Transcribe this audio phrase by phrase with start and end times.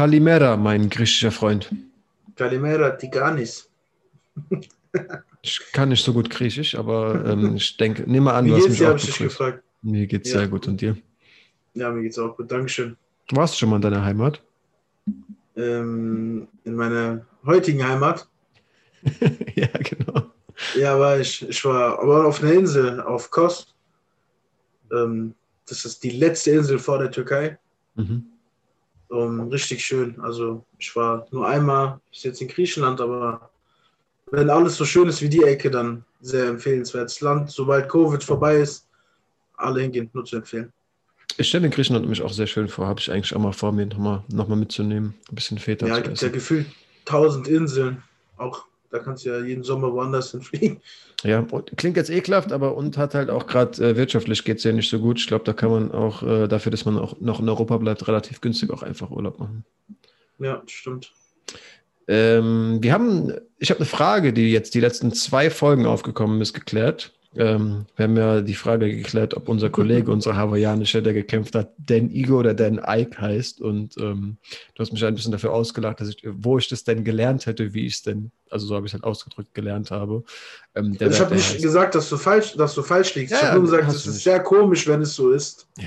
[0.00, 1.70] Kalimera, mein griechischer Freund.
[2.36, 3.70] Kalimera Tiganis.
[5.40, 8.68] Ich kann nicht so gut Griechisch, aber ähm, ich denke, nehme an, Wie du hast
[8.68, 9.18] mich auch begrüßt.
[9.20, 9.62] gefragt.
[9.80, 10.40] Mir geht's Ja.
[10.40, 10.98] sehr gut und dir?
[11.72, 12.52] Ja, mir geht's auch gut.
[12.52, 12.94] Dankeschön.
[13.30, 14.42] Warst du schon mal in deiner Heimat?
[15.56, 18.28] Ähm, in meiner heutigen Heimat,
[19.54, 20.26] ja, genau.
[20.74, 23.74] ja, war ich, ich war aber auf einer Insel, auf Kos.
[24.92, 25.34] Ähm,
[25.66, 27.56] das ist die letzte Insel vor der Türkei.
[27.94, 28.26] Mhm.
[29.10, 30.18] Ähm, richtig schön.
[30.20, 33.50] Also ich war nur einmal bis jetzt in Griechenland, aber
[34.30, 37.50] wenn alles so schön ist wie die Ecke, dann sehr empfehlenswertes Land.
[37.50, 38.88] Sobald Covid vorbei ist,
[39.56, 40.72] alle hingehen, nur zu empfehlen.
[41.38, 42.86] Ich stelle Griechenland mich auch sehr schön vor.
[42.86, 45.14] Habe ich eigentlich auch mal vor, mir nochmal noch mal mitzunehmen.
[45.30, 46.66] Ein bisschen Feta Ja, zu gibt ja gefühlt
[47.04, 48.02] tausend Inseln.
[48.36, 48.64] Auch
[48.96, 50.80] da kannst du ja jeden Sommer woanders hinfliegen.
[51.22, 51.44] Ja,
[51.76, 54.90] klingt jetzt ekelhaft, aber und hat halt auch gerade äh, wirtschaftlich geht es ja nicht
[54.90, 55.18] so gut.
[55.18, 58.06] Ich glaube, da kann man auch äh, dafür, dass man auch noch in Europa bleibt,
[58.06, 59.64] relativ günstig auch einfach Urlaub machen.
[60.38, 61.12] Ja, stimmt.
[62.08, 66.52] Ähm, wir haben, ich habe eine Frage, die jetzt die letzten zwei Folgen aufgekommen ist,
[66.52, 67.12] geklärt.
[67.38, 71.72] Ähm, wir haben ja die Frage geklärt, ob unser Kollege, unser Hawaiianischer, der gekämpft hat,
[71.78, 73.60] Dan Igo oder Dan Ike heißt.
[73.60, 74.36] Und ähm,
[74.74, 77.74] du hast mich ein bisschen dafür ausgelacht, dass ich, wo ich das denn gelernt hätte,
[77.74, 80.24] wie ich es denn, also so habe ich es halt ausgedrückt, gelernt habe.
[80.74, 83.32] Ähm, ich habe nicht heißt- gesagt, dass du falsch, dass du falsch liegst.
[83.32, 84.24] Ja, ich habe nur gesagt, es ist nicht.
[84.24, 85.68] sehr komisch, wenn es so ist.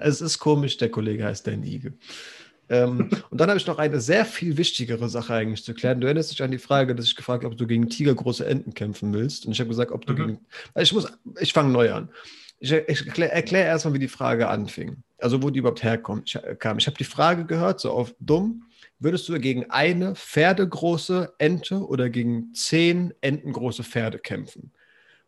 [0.00, 1.92] Es ist komisch, der Kollege heißt Dan Ige.
[2.68, 6.00] Ähm, und dann habe ich noch eine sehr viel wichtigere Sache eigentlich zu klären.
[6.00, 8.74] Du erinnerst dich an die Frage, dass ich gefragt habe, ob du gegen tigergroße Enten
[8.74, 9.46] kämpfen willst.
[9.46, 10.16] Und ich habe gesagt, ob du Mhm.
[10.16, 10.38] gegen.
[10.76, 11.06] Ich muss,
[11.40, 12.08] ich fange neu an.
[12.58, 14.96] Ich, ich erkläre erklär erstmal, wie die Frage anfing.
[15.18, 16.28] Also wo die überhaupt herkommt.
[16.28, 16.78] Ich, äh, kam.
[16.78, 18.64] ich habe die Frage gehört, so auf dumm.
[18.98, 24.72] Würdest du gegen eine pferdegroße Ente oder gegen zehn entengroße Pferde kämpfen?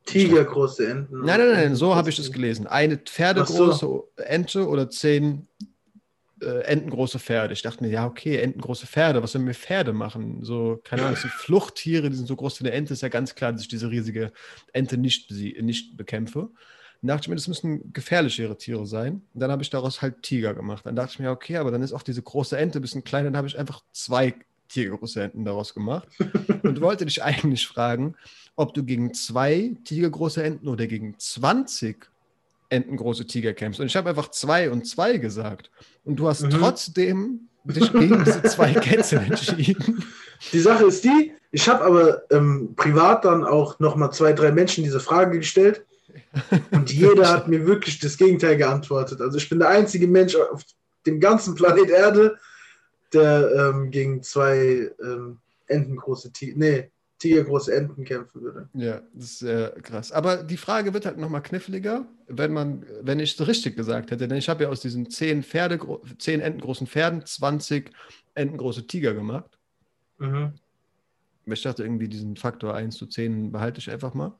[0.06, 1.20] Tigergroße Enten.
[1.20, 2.67] Nein, nein, nein, so habe ich das gelesen.
[2.67, 5.47] Eine pferdegroße Ente oder zehn
[6.42, 7.53] äh, entengroße Pferde.
[7.53, 10.42] Ich dachte mir, ja, okay, entengroße Pferde, was sollen wir Pferde machen?
[10.42, 13.08] So, keine Ahnung, das sind Fluchttiere, die sind so groß wie eine Ente, ist ja
[13.08, 14.33] ganz klar, dass ich diese riesige
[14.72, 16.51] Ente nicht, nicht bekämpfe.
[17.01, 19.23] Dann dachte ich mir, das müssen gefährlichere Tiere sein.
[19.33, 20.85] Und dann habe ich daraus halt Tiger gemacht.
[20.85, 23.24] Dann dachte ich mir, okay, aber dann ist auch diese große Ente ein bisschen klein.
[23.24, 24.35] Dann habe ich einfach zwei
[24.68, 26.08] tigergroße Enten daraus gemacht.
[26.62, 28.17] Und wollte dich eigentlich fragen,
[28.57, 32.11] ob du gegen zwei tigergroße Enten oder gegen 20
[32.70, 33.80] entengroße Tiger kämpfst.
[33.80, 35.70] Und ich habe einfach zwei und zwei gesagt.
[36.05, 36.51] Und du hast Mhm.
[36.51, 40.05] trotzdem dich gegen diese zwei Kätze entschieden.
[40.52, 44.84] Die Sache ist die, ich habe aber ähm, privat dann auch nochmal zwei, drei Menschen
[44.84, 45.84] diese Frage gestellt
[46.70, 49.20] und jeder hat mir wirklich das Gegenteil geantwortet.
[49.20, 50.62] Also ich bin der einzige Mensch auf
[51.06, 52.39] dem ganzen Planet Erde,
[53.12, 58.68] der ähm, gegen zwei ähm, Entengroße Tiger, nee, Tigergroße Enten kämpfen würde.
[58.74, 60.12] Ja, das ist äh, krass.
[60.12, 64.29] Aber die Frage wird halt nochmal kniffliger, wenn man, wenn ich es richtig gesagt hätte.
[64.29, 65.80] Denn ich habe ja aus diesen zehn Pferde,
[66.18, 67.90] zehn entengroßen Pferden 20
[68.34, 69.58] entengroße Tiger gemacht.
[70.18, 70.52] Mhm.
[71.46, 74.39] Ich dachte irgendwie, diesen Faktor 1 zu 10 behalte ich einfach mal.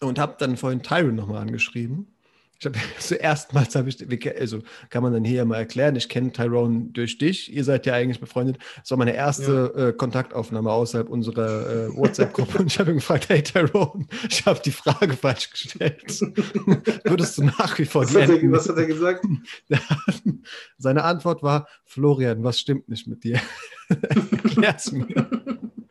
[0.00, 2.14] Und habe dann vorhin Tyron nochmal angeschrieben.
[2.60, 4.60] Ich habe zuerstmals habe ich, wir ke- also
[4.90, 8.18] kann man dann hier mal erklären, ich kenne Tyrone durch dich, ihr seid ja eigentlich
[8.20, 8.58] befreundet.
[8.78, 13.28] Das war meine erste äh, Kontaktaufnahme außerhalb unserer äh, WhatsApp-Gruppe und ich habe ihn gefragt,
[13.28, 16.20] hey Tyrone, ich habe die Frage falsch gestellt.
[17.04, 19.24] Würdest du nach wie vor Was hat, er, was hat er gesagt?
[20.78, 23.40] Seine Antwort war, Florian, was stimmt nicht mit dir?
[23.88, 25.06] Erklär's mir.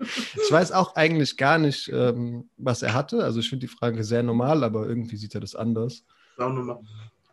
[0.01, 3.23] Ich weiß auch eigentlich gar nicht, ähm, was er hatte.
[3.23, 6.03] Also ich finde die Frage sehr normal, aber irgendwie sieht er das anders.
[6.38, 6.80] Nochmal.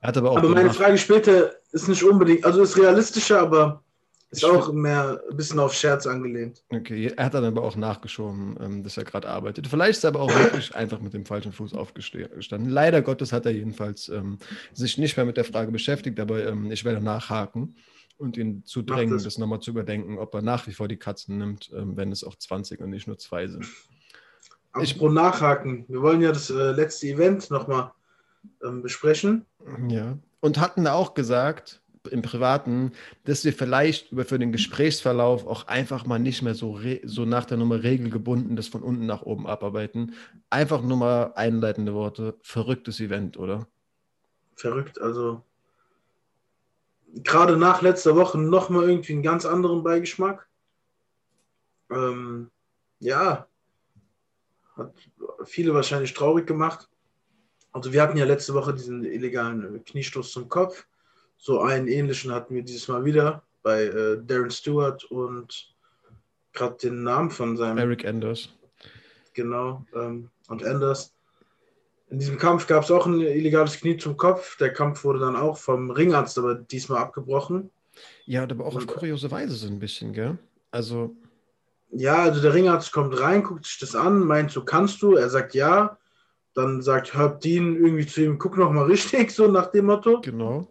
[0.01, 3.83] Er hat aber auch Aber meine Frage später ist nicht unbedingt, also ist realistischer, aber
[4.31, 6.63] ist auch mehr ein bisschen auf Scherz angelehnt.
[6.71, 9.67] Okay, er hat dann aber auch nachgeschoben, ähm, dass er gerade arbeitet.
[9.67, 12.69] Vielleicht ist er aber auch wirklich einfach mit dem falschen Fuß aufgestanden.
[12.69, 14.39] Leider Gottes hat er jedenfalls ähm,
[14.73, 17.77] sich nicht mehr mit der Frage beschäftigt, aber ähm, ich werde nachhaken
[18.19, 19.25] und ihn zu drängen, das.
[19.25, 22.25] das, nochmal zu überdenken, ob er nach wie vor die Katzen nimmt, ähm, wenn es
[22.25, 23.67] auch 20 und nicht nur zwei sind.
[24.73, 27.93] Apropos nachhaken, wir wollen ja das äh, letzte Event nochmal
[28.65, 29.47] ähm, besprechen.
[29.89, 30.19] Ja.
[30.41, 32.93] Und hatten auch gesagt, im Privaten,
[33.25, 37.47] dass wir vielleicht über für den Gesprächsverlauf auch einfach mal nicht mehr so, so nach
[37.47, 40.15] der Nummer regelgebunden das von unten nach oben abarbeiten.
[40.51, 42.37] Einfach nur mal einleitende Worte.
[42.43, 43.67] Verrücktes Event, oder?
[44.57, 45.43] Verrückt, also
[47.23, 50.49] gerade nach letzter Woche nochmal irgendwie einen ganz anderen Beigeschmack.
[51.91, 52.51] Ähm,
[52.99, 53.47] ja,
[54.77, 54.95] hat
[55.45, 56.89] viele wahrscheinlich traurig gemacht.
[57.75, 60.87] Also wir hatten ja letzte Woche diesen illegalen äh, Kniestoß zum Kopf.
[61.37, 65.75] So einen ähnlichen hatten wir dieses Mal wieder bei äh, Darren Stewart und
[66.53, 68.49] gerade den Namen von seinem Eric Anders.
[69.35, 71.13] genau, ähm, und Anders.
[72.11, 74.57] In diesem Kampf gab es auch ein illegales Knie zum Kopf.
[74.59, 77.71] Der Kampf wurde dann auch vom Ringarzt aber diesmal abgebrochen.
[78.25, 80.39] Ja, aber auch auf kuriose Weise so ein bisschen, gell?
[80.71, 81.17] Also.
[81.91, 85.17] Ja, also der Ringarzt kommt rein, guckt sich das an, meint so, kannst du?
[85.17, 85.99] Er sagt ja.
[86.55, 90.21] Dann sagt Herb Dean irgendwie zu ihm, guck noch mal richtig, so nach dem Motto.
[90.21, 90.69] Genau.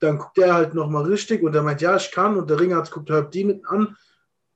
[0.00, 2.36] Dann guckt er halt noch mal richtig und er meint, ja, ich kann.
[2.36, 3.96] Und der Ringarzt guckt Herb Dean an.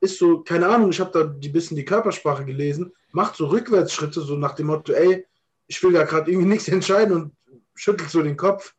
[0.01, 4.21] Ist so, keine Ahnung, ich habe da ein bisschen die Körpersprache gelesen, macht so Rückwärtsschritte,
[4.21, 5.27] so nach dem Motto, ey,
[5.67, 7.33] ich will da gerade irgendwie nichts entscheiden und
[7.75, 8.75] schüttelt so den Kopf.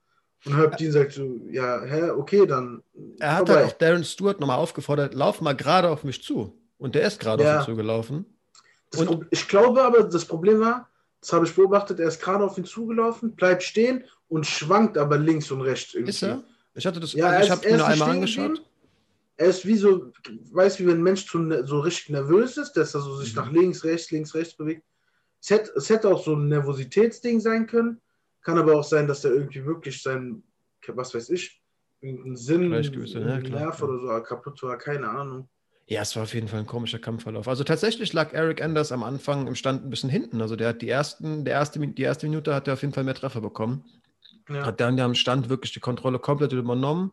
[0.45, 2.83] Und Herb Dean sagt so, ja, hä, okay, dann.
[3.19, 6.53] Er hat halt auch Darren Stewart nochmal aufgefordert, lauf mal gerade auf mich zu.
[6.77, 7.59] Und der ist gerade ja.
[7.59, 8.25] auf ihn zugelaufen.
[8.95, 10.89] Und ich glaube aber, das Problem war,
[11.25, 15.18] das habe ich beobachtet, er ist gerade auf ihn zugelaufen, bleibt stehen und schwankt aber
[15.18, 16.12] links und rechts irgendwie.
[16.12, 16.44] Ist er?
[16.75, 18.62] Ich hatte das, ja, also ich habe mir nur einmal angeschaut.
[19.36, 20.12] Er ist wie so,
[20.51, 23.42] weiß wie wenn ein Mensch ne, so richtig nervös ist, dass er so sich mhm.
[23.42, 24.83] nach links, rechts, links, rechts bewegt.
[25.42, 28.00] Es hätte, es hätte auch so ein Nervositätsding sein können.
[28.44, 30.44] Kann aber auch sein, dass er irgendwie wirklich sein,
[30.89, 31.60] was weiß ich,
[32.01, 35.50] irgendeinen Sinn, ja, Nerv oder so kaputt war, keine Ahnung.
[35.87, 37.47] Ja, es war auf jeden Fall ein komischer Kampfverlauf.
[37.47, 40.41] Also tatsächlich lag Eric Anders am Anfang im Stand ein bisschen hinten.
[40.41, 43.03] Also der hat die ersten, der erste, die erste Minute hat er auf jeden Fall
[43.03, 43.83] mehr Treffer bekommen.
[44.49, 44.65] Ja.
[44.65, 47.11] Hat dann ja am Stand wirklich die Kontrolle komplett übernommen.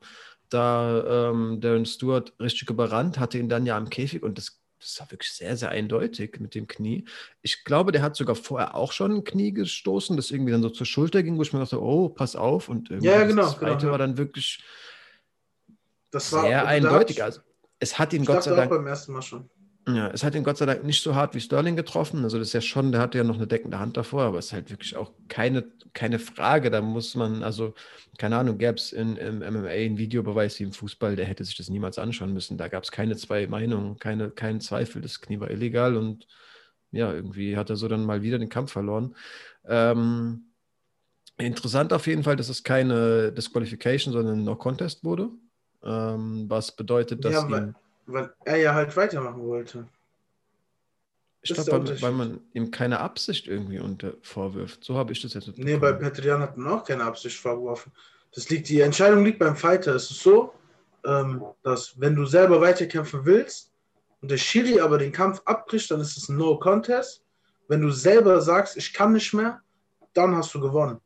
[0.49, 4.99] Da ähm, Darren Stewart richtig überrannt, hatte ihn dann ja am Käfig und das das
[4.99, 7.05] war wirklich sehr, sehr eindeutig mit dem Knie.
[7.41, 10.71] Ich glaube, der hat sogar vorher auch schon ein Knie gestoßen, das irgendwie dann so
[10.71, 12.69] zur Schulter ging, wo ich mir dachte, oh, pass auf.
[12.69, 14.63] Und ja, genau, das zweite genau, war dann wirklich
[16.11, 17.23] das war, sehr eindeutig.
[17.23, 17.43] Also,
[17.83, 18.71] es hat ihn Gott sei Dank.
[18.71, 19.51] beim ersten Mal schon.
[19.89, 22.23] Ja, es hat ihn Gott sei Dank nicht so hart wie Sterling getroffen.
[22.23, 24.47] Also das ist ja schon, der hatte ja noch eine deckende Hand davor, aber es
[24.47, 26.71] ist halt wirklich auch keine, keine Frage.
[26.71, 27.75] Da muss man, also,
[28.19, 31.57] keine Ahnung, gäbe es in, im MMA einen Videobeweis wie im Fußball, der hätte sich
[31.57, 32.57] das niemals anschauen müssen.
[32.57, 35.03] Da gab es keine zwei Meinungen, keine, keinen Zweifel.
[35.03, 36.29] Das Knie war illegal und
[36.93, 39.17] ja, irgendwie hat er so dann mal wieder den Kampf verloren.
[39.67, 40.53] Ähm,
[41.39, 45.31] interessant auf jeden Fall, dass es keine Disqualification, sondern ein No-Contest wurde.
[45.85, 47.75] Ähm, was bedeutet, dass ja, ihm
[48.07, 49.89] weil er ja halt weitermachen wollte.
[51.43, 54.85] Ich glaube, weil, weil, man ihm keine Absicht irgendwie unter vorwirft.
[54.85, 57.91] So habe ich das jetzt Nee, bei Petrian hat man auch keine Absicht vorgeworfen.
[58.33, 59.95] Das liegt, die Entscheidung liegt beim Fighter.
[59.95, 60.55] Es ist so,
[61.05, 63.73] ähm, dass wenn du selber weiterkämpfen willst
[64.21, 67.25] und der Schiri aber den Kampf abbricht, dann ist es ein No-Contest.
[67.67, 69.61] Wenn du selber sagst, ich kann nicht mehr,
[70.13, 71.01] dann hast du gewonnen.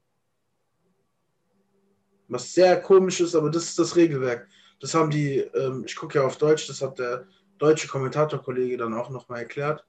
[2.29, 4.49] Was sehr komisch ist, aber das ist das Regelwerk.
[4.81, 7.27] Das haben die, ähm, ich gucke ja auf Deutsch, das hat der
[7.59, 9.85] deutsche Kommentatorkollege dann auch nochmal erklärt.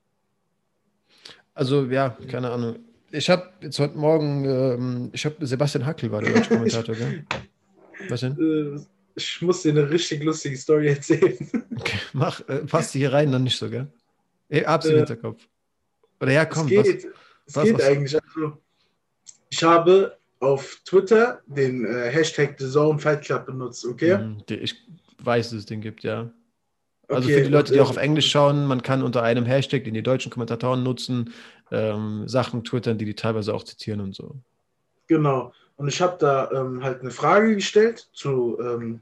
[1.53, 2.79] Also ja, keine Ahnung.
[3.11, 7.25] Ich habe jetzt heute Morgen, ähm, ich habe Sebastian Hackel war der deutsche Kommentator, gell?
[8.09, 8.37] Was denn?
[8.77, 8.79] Äh,
[9.15, 11.37] ich muss dir eine richtig lustige Story erzählen.
[11.79, 13.87] Okay, mach, äh, passt die hier rein, dann nicht so, gell?
[14.49, 15.47] Ich hab's im äh, Hinterkopf.
[16.19, 16.65] Oder ja, komm.
[16.65, 17.13] Es geht, was,
[17.45, 17.83] es was, geht was?
[17.83, 18.15] eigentlich.
[18.15, 18.57] Also,
[19.49, 24.17] ich habe auf Twitter den äh, Hashtag The Zone Fight Club benutzt, okay?
[24.17, 24.75] Mhm, ich
[25.19, 26.31] weiß, dass es den gibt, ja.
[27.09, 29.85] Also okay, für die Leute, die auch auf Englisch schauen, man kann unter einem Hashtag,
[29.85, 31.33] den die deutschen Kommentatoren nutzen,
[31.71, 34.35] ähm, Sachen twittern, die die teilweise auch zitieren und so.
[35.07, 35.53] Genau.
[35.77, 39.01] Und ich habe da ähm, halt eine Frage gestellt zu ähm,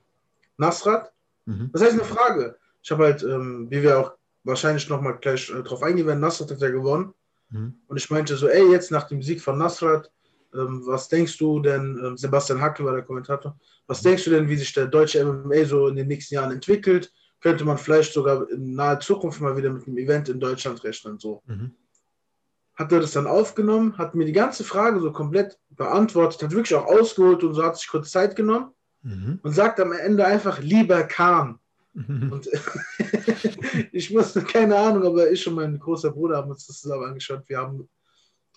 [0.58, 1.12] Nasrat.
[1.46, 1.70] Mhm.
[1.74, 2.58] Das heißt eine Frage.
[2.84, 4.12] Ich habe halt, ähm, wie wir auch
[4.44, 7.14] wahrscheinlich nochmal gleich äh, drauf eingehen werden, Nasrat hat ja gewonnen.
[7.50, 7.76] Mhm.
[7.88, 10.12] Und ich meinte so, ey, jetzt nach dem Sieg von Nasrat,
[10.58, 13.58] was denkst du denn, ähm, Sebastian Hackel war der Kommentator,
[13.88, 17.12] was denkst du denn, wie sich der deutsche MMA so in den nächsten Jahren entwickelt?
[17.42, 21.20] Könnte man vielleicht sogar in naher Zukunft mal wieder mit einem Event in Deutschland rechnen?
[21.20, 21.44] So.
[21.46, 21.76] Mhm.
[22.76, 26.76] Hat er das dann aufgenommen, hat mir die ganze Frage so komplett beantwortet, hat wirklich
[26.76, 28.72] auch ausgeholt und so hat sich kurz Zeit genommen
[29.04, 29.40] mhm.
[29.44, 31.60] und sagt am Ende einfach, lieber Kahn.
[31.94, 32.32] Mhm.
[32.32, 32.50] Und
[33.92, 37.44] ich musste, keine Ahnung, aber ich und mein großer Bruder haben uns das zusammen angeschaut.
[37.48, 37.88] Wir haben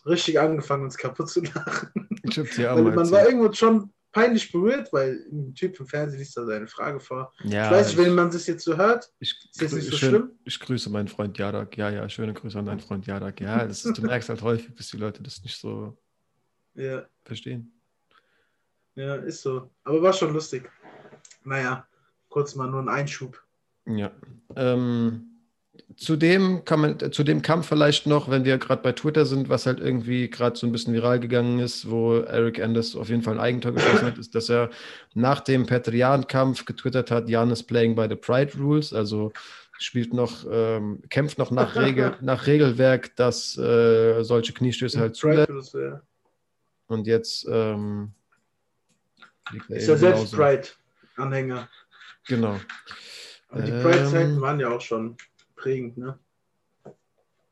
[0.08, 2.08] richtig angefangen, uns kaputt zu lachen.
[2.22, 6.18] Ich hab's ja auch Man war irgendwo schon peinlich berührt, weil ein Typ im Fernsehen
[6.18, 7.32] liest da seine Frage vor.
[7.44, 9.96] Ja, ich weiß nicht, wenn man das jetzt so hört, ich, ist das nicht so
[9.96, 10.30] schön, schlimm.
[10.44, 11.76] Ich grüße meinen Freund Jadak.
[11.76, 13.40] Ja, ja, schöne Grüße an deinen Freund Jadak.
[13.40, 15.96] Ja, ist, du merkst halt häufig, dass die Leute das nicht so
[16.74, 17.04] ja.
[17.22, 17.72] verstehen.
[18.94, 19.70] Ja, ist so.
[19.84, 20.68] Aber war schon lustig.
[21.44, 21.86] Naja,
[22.28, 23.40] kurz mal nur ein Einschub.
[23.86, 24.10] Ja.
[24.56, 25.37] Ähm,
[25.96, 29.48] zu dem, kann man, zu dem Kampf vielleicht noch, wenn wir gerade bei Twitter sind,
[29.48, 33.22] was halt irgendwie gerade so ein bisschen viral gegangen ist, wo Eric Anders auf jeden
[33.22, 34.70] Fall ein Eigentor geschossen hat, ist, dass er
[35.14, 39.32] nach dem Petrian-Kampf getwittert hat, Jan is playing by the Pride Rules, also
[39.78, 45.76] spielt noch, ähm, kämpft noch nach, Regel, nach Regelwerk, dass äh, solche Kniestöße halt zulässt.
[46.86, 48.12] Und jetzt ähm,
[49.68, 51.68] ist er selbst Pride-Anhänger.
[52.26, 52.60] Genau.
[53.50, 55.16] Und die Pride-Zeiten ähm, waren ja auch schon
[55.58, 56.18] prägend, ne?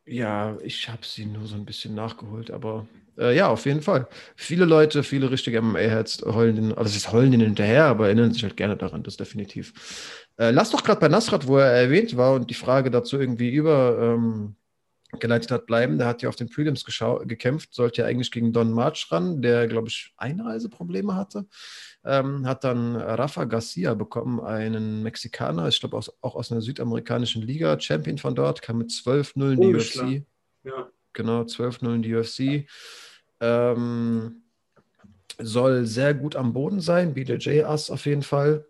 [0.06, 2.86] Ja, ich habe sie nur so ein bisschen nachgeholt, aber
[3.18, 4.08] Äh, ja, auf jeden Fall.
[4.36, 8.42] Viele Leute, viele richtige MMA-Heads heulen den, also es heulen den hinterher, aber erinnern sich
[8.42, 10.26] halt gerne daran, das definitiv.
[10.36, 13.50] Äh, lass doch gerade bei Nasrat, wo er erwähnt war und die Frage dazu irgendwie
[13.50, 14.56] über ähm,
[15.22, 15.98] hat, bleiben.
[15.98, 19.66] Der hat ja auf den Prelims gekämpft, sollte ja eigentlich gegen Don March ran, der,
[19.66, 21.46] glaube ich, Einreiseprobleme hatte.
[22.08, 27.80] Ähm, hat dann Rafa Garcia bekommen, einen Mexikaner, ich glaube auch aus einer südamerikanischen Liga,
[27.80, 30.26] Champion von dort, kam mit 12-0 in die UFC.
[30.62, 30.88] Ja.
[31.14, 32.68] Genau, 12-0 in die UFC.
[33.40, 34.42] Ähm,
[35.38, 38.66] soll sehr gut am Boden sein, BJJ-Ass auf jeden Fall.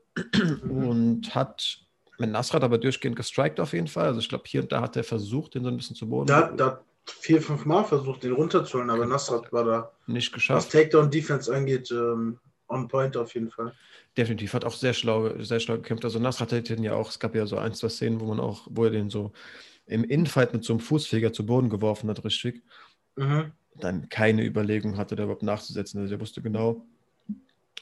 [0.62, 1.80] und hat
[2.18, 4.06] mit Nasrat aber durchgehend gestrikt auf jeden Fall.
[4.06, 6.26] Also ich glaube, hier und da hat er versucht, den so ein bisschen zu boden.
[6.26, 10.66] Da, da vier, fünf Mal versucht, den runterzuholen, aber Nasrat war da nicht geschafft.
[10.66, 13.72] Was Takedown-Defense angeht, ähm, on point auf jeden Fall.
[14.16, 16.04] Definitiv, hat auch sehr schlau, sehr schlau gekämpft.
[16.04, 18.40] Also Nasrat hat den ja auch, es gab ja so ein, zwei Szenen, wo man
[18.40, 19.32] auch, wo er den so
[19.86, 22.62] im Infight mit so einem Fußfeger zu Boden geworfen hat, richtig.
[23.16, 23.52] Mhm.
[23.76, 26.00] Dann keine Überlegung hatte, da überhaupt nachzusetzen.
[26.00, 26.86] Also er wusste genau,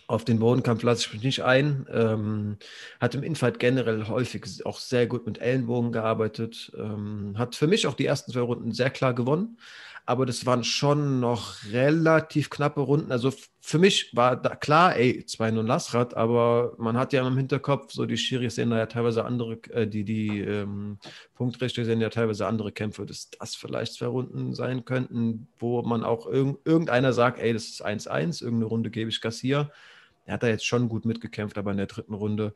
[0.06, 1.86] auf den Bodenkampf lasse ich mich nicht ein.
[1.90, 2.58] Ähm,
[3.00, 6.72] hat im Infight generell häufig auch sehr gut mit Ellenbogen gearbeitet.
[6.76, 9.56] Ähm, hat für mich auch die ersten zwei Runden sehr klar gewonnen
[10.06, 13.10] aber das waren schon noch relativ knappe Runden.
[13.10, 17.92] Also für mich war da klar, ey, 2-0 Lassrad, aber man hat ja im Hinterkopf,
[17.92, 20.98] so die Schiris sehen da ja teilweise andere, äh, die, die ähm,
[21.34, 26.04] Punktrichter sehen ja teilweise andere Kämpfe, dass das vielleicht zwei Runden sein könnten, wo man
[26.04, 29.70] auch irg irgendeiner sagt, ey, das ist 1-1, irgendeine Runde gebe ich Garcia.
[30.26, 32.54] Er hat da jetzt schon gut mitgekämpft, aber in der dritten Runde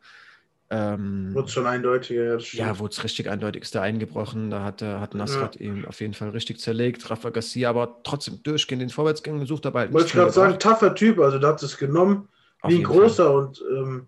[0.70, 2.38] ähm, wurde schon eindeutiger.
[2.38, 4.50] Ja, wurde es richtig eindeutig, ist da eingebrochen.
[4.50, 5.62] Da hat, hat Nasrat ja.
[5.62, 7.08] ihn auf jeden Fall richtig zerlegt.
[7.10, 9.64] Rafa Garcia aber trotzdem durchgehend den Vorwärtsgang gesucht.
[9.64, 9.80] dabei.
[9.80, 11.18] halt Wollte ich gerade sagen, taffer Typ.
[11.20, 12.28] Also, da hat es genommen
[12.60, 13.24] auf wie ein großer.
[13.24, 13.34] Fall.
[13.36, 14.06] Und ähm,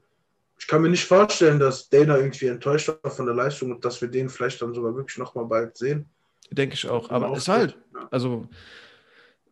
[0.59, 4.01] ich kann mir nicht vorstellen, dass Dana irgendwie enttäuscht war von der Leistung und dass
[4.03, 6.11] wir den vielleicht dann sogar wirklich nochmal bald sehen.
[6.51, 7.11] Denke ich auch.
[7.11, 7.79] Aber es halt,
[8.11, 8.47] also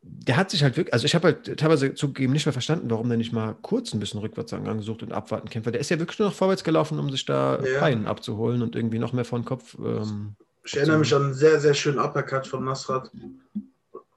[0.02, 3.08] der hat sich halt wirklich, also ich habe halt teilweise zugegeben nicht mehr verstanden, warum
[3.08, 5.72] der nicht mal kurz ein bisschen rückwärts angesucht und abwarten kämpft.
[5.72, 7.82] Der ist ja wirklich nur noch vorwärts gelaufen, um sich da ja.
[8.04, 9.76] Abzuholen und irgendwie noch mehr vor den Kopf.
[9.78, 13.10] Ähm, ich erinnere mich an einen sehr, sehr schönen Uppercut von Nasrat.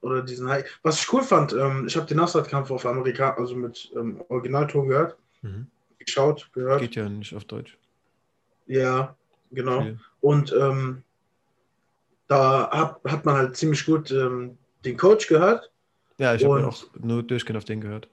[0.02, 0.66] Oder diesen High.
[0.82, 4.88] Was ich cool fand, ähm, ich habe den Nasrat-Kampf auf Amerika, also mit ähm, Originalton
[4.88, 5.68] gehört, mhm.
[6.00, 6.82] geschaut, gehört.
[6.82, 7.78] Geht ja nicht auf Deutsch.
[8.66, 9.16] Ja,
[9.52, 9.80] genau.
[9.80, 9.98] Okay.
[10.22, 11.04] Und ähm,
[12.28, 15.71] da hat, hat man halt ziemlich gut ähm, den Coach gehört
[16.18, 18.08] ja, ich habe auch nur durchgehend auf den gehört.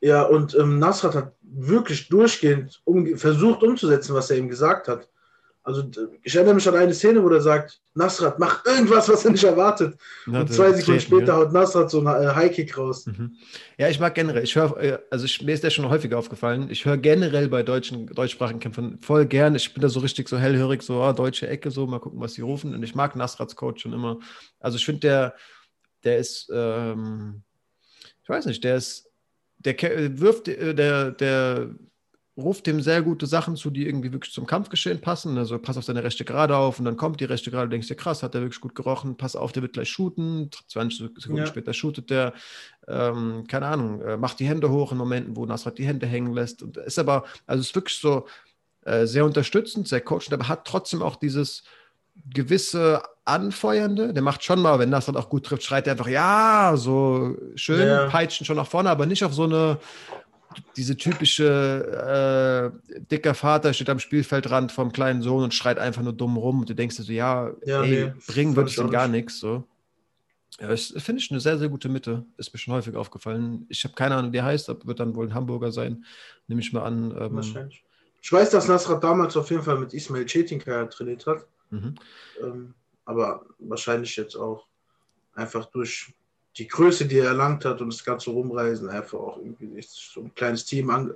[0.00, 5.08] Ja, und ähm, Nasrat hat wirklich durchgehend um, versucht umzusetzen, was er ihm gesagt hat.
[5.62, 5.82] Also
[6.22, 9.44] ich erinnere mich an eine Szene, wo er sagt, Nasrat, mach irgendwas, was er nicht
[9.44, 9.96] erwartet.
[10.26, 11.36] Na, und zwei Sekunden später ja.
[11.36, 13.06] haut Nasrat so einen äh, Highkick raus.
[13.06, 13.32] Mhm.
[13.78, 16.66] Ja, ich mag generell, ich höre, äh, also ich, mir ist der schon häufiger aufgefallen,
[16.68, 20.36] ich höre generell bei deutschen, deutschsprachigen Kämpfern voll gern, ich bin da so richtig so
[20.36, 22.74] hellhörig, so oh, deutsche Ecke, so mal gucken, was sie rufen.
[22.74, 24.18] Und ich mag Nasrats Coach schon immer.
[24.60, 25.34] Also ich finde, der,
[26.04, 27.42] der ist, ähm,
[28.22, 29.10] ich weiß nicht, der ist,
[29.58, 29.74] der
[30.20, 31.74] wirft, äh, der, der
[32.36, 35.38] ruft dem sehr gute Sachen zu, die irgendwie wirklich zum Kampfgeschehen passen.
[35.38, 37.94] Also pass auf seine rechte Gerade auf und dann kommt die rechte Gerade, denkst du,
[37.94, 40.50] krass, hat der wirklich gut gerochen, pass auf, der wird gleich shooten.
[40.68, 41.46] 20 Sekunden ja.
[41.46, 42.34] später shootet der,
[42.88, 46.32] ähm, keine Ahnung, äh, macht die Hände hoch in Momenten, wo Nasrat die Hände hängen
[46.34, 46.62] lässt.
[46.62, 48.26] Und ist aber, also ist wirklich so
[48.82, 51.62] äh, sehr unterstützend, sehr coachend, aber hat trotzdem auch dieses
[52.32, 54.12] gewisse Anfeuernde.
[54.12, 57.36] Der macht schon mal, wenn das dann auch gut trifft, schreit er einfach, ja, so
[57.54, 58.06] schön, ja.
[58.08, 59.78] peitschen schon nach vorne, aber nicht auf so eine,
[60.76, 66.12] diese typische äh, dicker Vater steht am Spielfeldrand vom kleinen Sohn und schreit einfach nur
[66.12, 68.90] dumm rum und du denkst dir so, ja, ja ey, nee, bringen würde ich ihm
[68.90, 69.38] gar nichts.
[69.38, 69.64] So.
[70.60, 72.24] Ja, das finde ich eine sehr, sehr gute Mitte.
[72.36, 73.66] Ist mir schon häufig aufgefallen.
[73.68, 76.04] Ich habe keine Ahnung, wie der heißt, aber wird dann wohl ein Hamburger sein,
[76.46, 77.10] nehme ich mal an.
[77.18, 77.84] Ähm, Wahrscheinlich.
[78.22, 81.46] Ich weiß, dass Nasrat damals auf jeden Fall mit Ismail Cetinka trainiert hat.
[81.70, 81.94] Mhm.
[82.42, 84.66] Ähm, aber wahrscheinlich jetzt auch
[85.34, 86.12] einfach durch
[86.56, 90.34] die Größe, die er erlangt hat und das ganze Rumreisen, einfach auch irgendwie so ein
[90.34, 91.14] kleines Team an,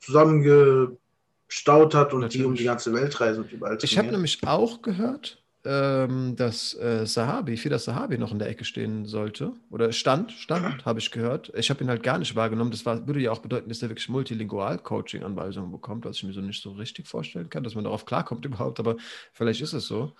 [0.00, 2.32] zusammengestaut hat und Natürlich.
[2.32, 6.72] die um die ganze Welt reisen und überall Ich habe nämlich auch gehört, ähm, dass
[6.78, 9.52] äh, Sahabi, Fida Sahabi noch in der Ecke stehen sollte.
[9.70, 11.52] Oder stand, stand, habe ich gehört.
[11.54, 12.70] Ich habe ihn halt gar nicht wahrgenommen.
[12.70, 16.40] Das war, würde ja auch bedeuten, dass er wirklich Multilingual-Coaching-Anweisungen bekommt, was ich mir so
[16.40, 18.80] nicht so richtig vorstellen kann, dass man darauf klarkommt überhaupt.
[18.80, 18.96] Aber
[19.34, 20.12] vielleicht ist es so.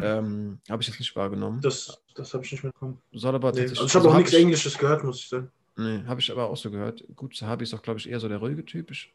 [0.00, 1.60] Ähm, habe ich jetzt nicht wahrgenommen.
[1.60, 2.98] Das, das habe ich nicht mitbekommen.
[3.12, 3.60] Soll aber nee.
[3.60, 5.50] also ich habe also auch nichts ich, Englisches gehört, muss ich sagen.
[5.76, 7.04] Nee, habe ich aber auch so gehört.
[7.14, 8.90] Gut, Sahabi ist auch, glaube ich, eher so der ruhige Typ.
[8.90, 9.12] Ich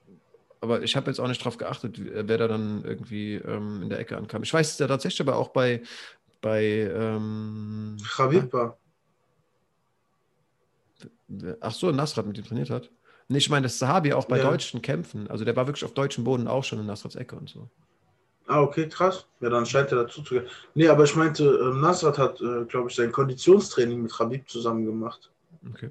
[0.63, 3.99] aber ich habe jetzt auch nicht drauf geachtet, wer da dann irgendwie ähm, in der
[3.99, 4.43] Ecke ankam.
[4.43, 5.83] Ich weiß es ja tatsächlich aber auch bei,
[6.41, 8.77] bei ähm, Khabib war.
[11.59, 12.89] Ach so, Nasrat mit ihm trainiert hat.
[13.27, 14.49] Nee, ich meine, das Sahabi auch bei ja.
[14.49, 15.29] deutschen Kämpfen.
[15.29, 17.69] Also der war wirklich auf deutschem Boden auch schon in Nasrats Ecke und so.
[18.47, 19.27] Ah, okay, krass.
[19.41, 20.47] Ja, dann scheint er dazu zu gehen.
[20.75, 24.85] Nee, aber ich meinte, äh, Nasrat hat, äh, glaube ich, sein Konditionstraining mit Khabib zusammen
[24.85, 25.29] gemacht.
[25.73, 25.89] Okay.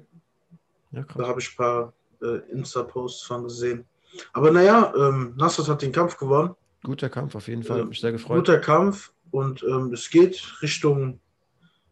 [0.91, 3.85] Ja, da habe ich ein paar äh, Insta-Posts von gesehen.
[4.33, 6.55] Aber naja, ähm, Nasrat hat den Kampf gewonnen.
[6.83, 7.81] Guter Kampf, auf jeden Fall.
[7.81, 8.37] Hat mich sehr gefreut.
[8.37, 11.19] Guter Kampf und ähm, es geht Richtung,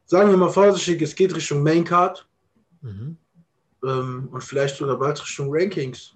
[0.05, 2.27] sagen wir mal vorsichtig, es geht Richtung Main Card.
[2.81, 3.17] Mhm.
[3.83, 6.13] Ähm, und vielleicht sogar bald Richtung Rankings.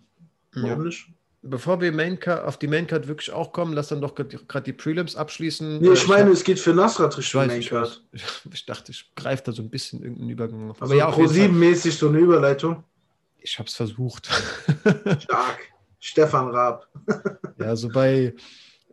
[0.54, 0.76] Warum ja.
[0.78, 1.08] nicht?
[1.48, 5.16] Bevor wir Main auf die Maincard wirklich auch kommen, lass dann doch gerade die Prelims
[5.16, 5.80] abschließen.
[5.80, 8.04] Nee, ich äh, meine, ich es geht für Nasrat Richtung Maincard.
[8.12, 10.78] Ich, ich, dachte, ich greife da so ein bisschen irgendeinen Übergang auf.
[10.78, 12.84] Aber also ja, pro 7 mäßig so eine Überleitung.
[13.40, 14.28] Ich habe es versucht.
[15.20, 15.60] Stark.
[16.06, 16.88] Stefan Raab.
[17.60, 18.34] ja, so bei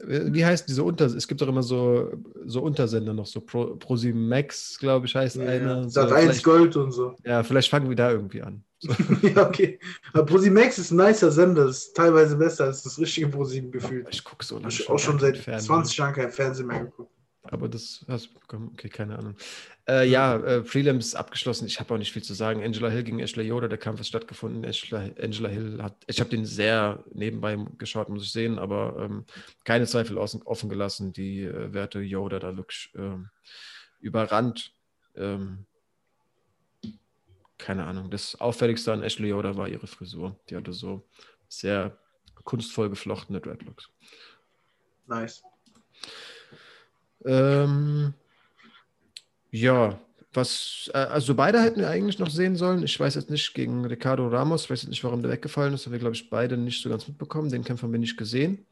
[0.04, 1.06] wie heißt diese Unter...
[1.06, 2.12] Es gibt doch immer so,
[2.44, 5.88] so Untersender noch, so Pro, ProSieben Max, glaube ich, heißt ja, einer.
[5.88, 7.14] Sat so, 1 Gold und so.
[7.24, 8.64] Ja, vielleicht fangen wir da irgendwie an.
[8.80, 8.92] So.
[9.22, 9.78] ja, okay.
[10.12, 14.08] Aber ProSieben Max ist ein nicer Sender, ist teilweise besser als das richtige ProSieben gefühlt.
[14.10, 14.68] Ich gucke so lange.
[14.68, 17.12] Ich habe auch schon seit 20 Jahren kein Fernsehen mehr geguckt.
[17.44, 18.70] Aber das hast du bekommen.
[18.72, 19.34] Okay, keine Ahnung.
[19.88, 21.66] Äh, ja, äh, Prelims abgeschlossen.
[21.66, 22.62] Ich habe auch nicht viel zu sagen.
[22.62, 24.64] Angela Hill gegen Ashley Yoda, der Kampf ist stattgefunden.
[24.64, 29.24] Angela, Angela Hill hat, ich habe den sehr nebenbei geschaut, muss ich sehen, aber ähm,
[29.64, 31.12] keine Zweifel offen, offen gelassen.
[31.12, 33.30] Die äh, Werte Yoda da wirklich ähm,
[34.00, 34.72] überrannt.
[35.16, 35.66] Ähm,
[37.58, 38.08] keine Ahnung.
[38.08, 40.38] Das Auffälligste an Ashley Yoda war ihre Frisur.
[40.48, 41.08] Die hatte so
[41.48, 41.98] sehr
[42.44, 43.88] kunstvoll geflochtene Dreadlocks.
[45.06, 45.42] Nice.
[47.24, 48.14] Ähm,
[49.52, 49.98] ja,
[50.32, 52.82] was, äh, also beide hätten wir eigentlich noch sehen sollen.
[52.82, 55.86] Ich weiß jetzt nicht gegen Ricardo Ramos, ich weiß jetzt nicht, warum der weggefallen ist,
[55.86, 57.50] haben wir, glaube ich, beide nicht so ganz mitbekommen.
[57.50, 58.66] Den Kämpfer haben wir nicht gesehen.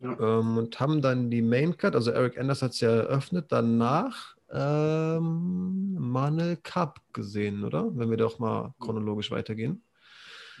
[0.00, 0.18] Ja.
[0.18, 4.36] Ähm, und haben dann die Main Cut, also Eric Anders hat es ja eröffnet, danach
[4.50, 7.88] ähm, Manel Cup gesehen, oder?
[7.94, 9.82] Wenn wir doch mal chronologisch weitergehen.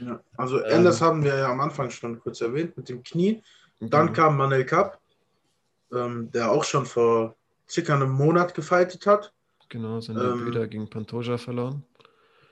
[0.00, 3.42] Ja, also Anders ähm, haben wir ja am Anfang schon kurz erwähnt mit dem Knie.
[3.80, 4.12] Dann genau.
[4.12, 5.00] kam Manel Cup
[5.92, 7.36] ähm, der auch schon vor
[7.68, 9.32] circa einem Monat gefeitet hat.
[9.68, 11.84] Genau, sein ähm, Debüt ähm, gegen Pantoja verloren.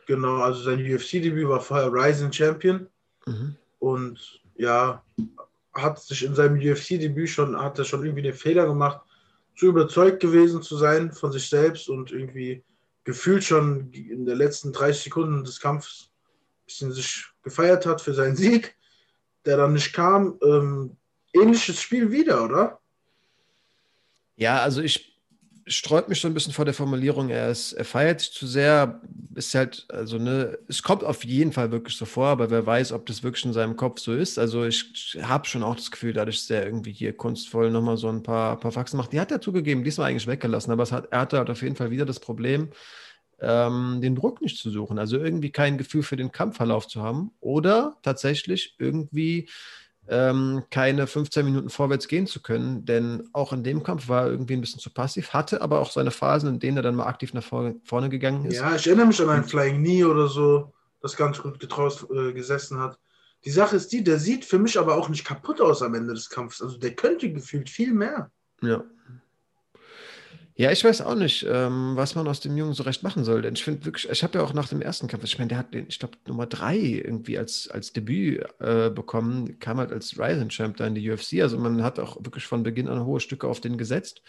[0.06, 2.86] Genau, also sein UFC-Debüt war vorher Rising Champion.
[3.26, 3.56] Mhm.
[3.78, 5.02] Und ja,
[5.72, 9.00] hat sich in seinem UFC-Debüt schon, hat er schon irgendwie den Fehler gemacht,
[9.56, 12.62] zu überzeugt gewesen zu sein von sich selbst und irgendwie
[13.04, 18.12] gefühlt schon in den letzten 30 Sekunden des Kampfes ein bisschen sich gefeiert hat für
[18.12, 18.76] seinen Sieg,
[19.44, 20.38] der dann nicht kam.
[20.42, 20.96] Ähm,
[21.32, 22.80] ähnliches Spiel wieder, oder?
[24.36, 25.15] Ja, also ich
[25.66, 29.00] sträube mich so ein bisschen vor der Formulierung, er, ist, er feiert sich zu sehr,
[29.34, 32.92] ist halt, also ne, es kommt auf jeden Fall wirklich so vor, aber wer weiß,
[32.92, 34.38] ob das wirklich in seinem Kopf so ist.
[34.38, 38.08] Also ich habe schon auch das Gefühl, dadurch, dass er irgendwie hier kunstvoll nochmal so
[38.08, 41.20] ein paar, paar Faxen macht, die hat er zugegeben, diesmal eigentlich weggelassen, aber hat, er
[41.20, 42.70] hatte halt auf jeden Fall wieder das Problem,
[43.40, 47.32] ähm, den Druck nicht zu suchen, also irgendwie kein Gefühl für den Kampfverlauf zu haben
[47.40, 49.48] oder tatsächlich irgendwie
[50.08, 54.30] ähm, keine 15 Minuten vorwärts gehen zu können, denn auch in dem Kampf war er
[54.30, 57.06] irgendwie ein bisschen zu passiv, hatte aber auch seine Phasen, in denen er dann mal
[57.06, 58.56] aktiv nach vorne, gegangen ist.
[58.56, 62.32] Ja, ich erinnere mich an einen Flying Knee oder so, das ganz gut getraut äh,
[62.32, 62.98] gesessen hat.
[63.44, 66.14] Die Sache ist die, der sieht für mich aber auch nicht kaputt aus am Ende
[66.14, 66.62] des Kampfes.
[66.62, 68.30] Also der könnte gefühlt viel mehr.
[68.62, 68.82] Ja,
[70.58, 73.42] ja, ich weiß auch nicht, ähm, was man aus dem Jungen so recht machen soll.
[73.42, 75.58] Denn ich finde wirklich, ich habe ja auch nach dem ersten Kampf, ich meine, der
[75.58, 80.18] hat den, ich glaube, Nummer drei irgendwie als, als Debüt äh, bekommen, kam halt als
[80.18, 81.42] Rising Champ da in die UFC.
[81.42, 84.22] Also man hat auch wirklich von Beginn an hohe Stücke auf den gesetzt.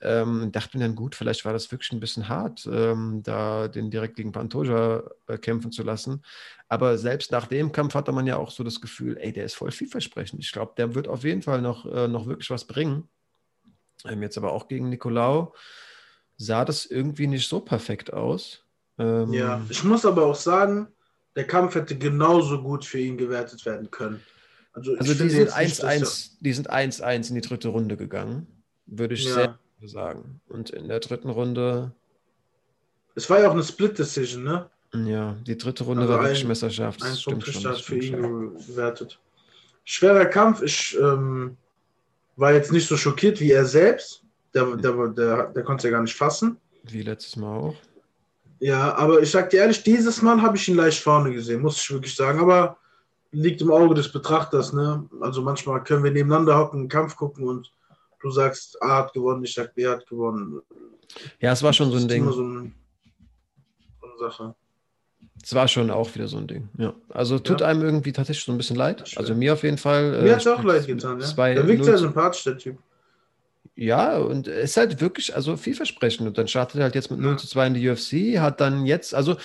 [0.00, 3.90] Ähm, dachte mir dann, gut, vielleicht war das wirklich ein bisschen hart, ähm, da den
[3.90, 6.22] direkt gegen Pantoja äh, kämpfen zu lassen.
[6.68, 9.54] Aber selbst nach dem Kampf hatte man ja auch so das Gefühl, ey, der ist
[9.54, 10.40] voll vielversprechend.
[10.42, 13.08] Ich glaube, der wird auf jeden Fall noch, äh, noch wirklich was bringen.
[14.06, 15.54] Ähm, jetzt aber auch gegen Nicolau
[16.36, 18.64] sah das irgendwie nicht so perfekt aus.
[18.98, 20.88] Ähm, ja, ich muss aber auch sagen,
[21.36, 24.22] der Kampf hätte genauso gut für ihn gewertet werden können.
[24.72, 28.46] Also, also die, sind 1 -1, die sind 1-1 in die dritte Runde gegangen,
[28.86, 29.34] würde ich ja.
[29.34, 30.40] sehr sagen.
[30.48, 31.92] Und in der dritten Runde.
[33.14, 34.70] Es war ja auch eine Split-Decision, ne?
[34.94, 37.02] Ja, die dritte Runde also war wirklich Messerschaft.
[37.02, 39.18] Ein Punkt schon, für ihn gewertet.
[39.84, 40.62] Schwerer Kampf.
[40.62, 41.56] Ich ähm,
[42.38, 44.22] war jetzt nicht so schockiert wie er selbst.
[44.54, 46.56] Der, der, der, der konnte es ja gar nicht fassen.
[46.84, 47.74] Wie letztes Mal auch.
[48.60, 51.80] Ja, aber ich sag dir ehrlich, dieses Mal habe ich ihn leicht vorne gesehen, muss
[51.80, 52.40] ich wirklich sagen.
[52.40, 52.78] Aber
[53.30, 54.72] liegt im Auge des Betrachters.
[54.72, 55.08] Ne?
[55.20, 57.72] Also manchmal können wir nebeneinander hocken, einen Kampf gucken und
[58.20, 60.62] du sagst, A hat gewonnen, ich sag, B hat gewonnen.
[61.40, 62.24] Ja, es war schon so ein Ding.
[62.30, 62.74] So, ein,
[64.00, 64.54] so eine Sache.
[65.42, 66.68] Es war schon auch wieder so ein Ding.
[66.76, 66.94] Ja.
[67.08, 67.68] Also tut ja.
[67.68, 69.04] einem irgendwie tatsächlich so ein bisschen leid.
[69.16, 70.22] Also mir auf jeden Fall.
[70.22, 71.54] Mir äh, hat es auch leid getan, ja.
[71.54, 72.78] Der wirkt sehr sympathisch, der Typ.
[73.74, 76.26] Ja, und es ist halt wirklich also vielversprechend.
[76.26, 78.86] Und dann startet er halt jetzt mit 0 zu 2 in die UFC, hat dann
[78.86, 79.36] jetzt, also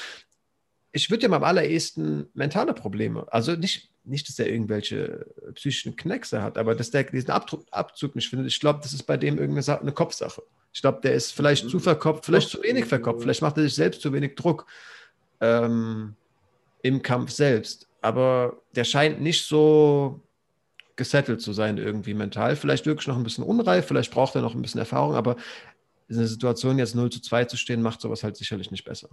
[0.92, 3.28] ich würde ja mal am allerersten mentale Probleme.
[3.32, 8.16] Also nicht, nicht, dass er irgendwelche psychischen Kneckse hat, aber dass der diesen Abdruck, Abzug
[8.16, 8.48] nicht findet.
[8.48, 10.42] Ich glaube, das ist bei dem irgendeine eine Kopfsache.
[10.72, 13.76] Ich glaube, der ist vielleicht zu verkopft, vielleicht zu wenig verkopft, vielleicht macht er sich
[13.76, 14.66] selbst zu wenig Druck.
[15.44, 16.16] Ähm,
[16.82, 17.88] im Kampf selbst.
[18.02, 20.22] Aber der scheint nicht so
[20.96, 22.56] gesettelt zu sein irgendwie mental.
[22.56, 25.36] Vielleicht wirklich noch ein bisschen unreif, vielleicht braucht er noch ein bisschen Erfahrung, aber
[26.08, 29.10] in der Situation jetzt 0 zu 2 zu stehen, macht sowas halt sicherlich nicht besser.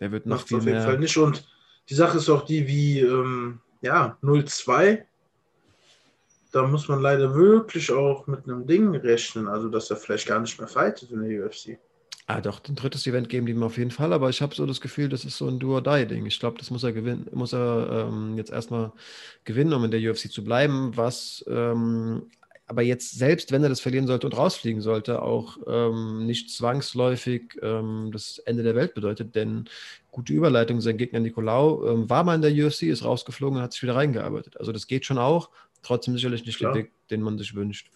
[0.00, 1.16] Der wird noch Macht's viel auf jeden mehr Fall nicht.
[1.16, 1.46] Und
[1.88, 5.02] die Sache ist auch die, wie ähm, ja, 0-2.
[6.52, 10.40] Da muss man leider wirklich auch mit einem Ding rechnen, also dass er vielleicht gar
[10.40, 11.78] nicht mehr fightet in der UFC.
[12.30, 14.66] Ah, doch, ein drittes Event geben die ihm auf jeden Fall, aber ich habe so
[14.66, 16.26] das Gefühl, das ist so ein Do-or-Die-Ding.
[16.26, 18.92] Ich glaube, das muss er gewinnen, muss er ähm, jetzt erstmal
[19.44, 22.24] gewinnen, um in der UFC zu bleiben, was ähm,
[22.66, 27.58] aber jetzt selbst, wenn er das verlieren sollte und rausfliegen sollte, auch ähm, nicht zwangsläufig
[27.62, 29.64] ähm, das Ende der Welt bedeutet, denn
[30.10, 33.72] gute Überleitung, sein Gegner Nicolau ähm, war mal in der UFC, ist rausgeflogen und hat
[33.72, 34.58] sich wieder reingearbeitet.
[34.60, 35.48] Also das geht schon auch,
[35.82, 36.74] trotzdem sicherlich nicht Klar.
[36.74, 37.90] der Weg, den man sich wünscht.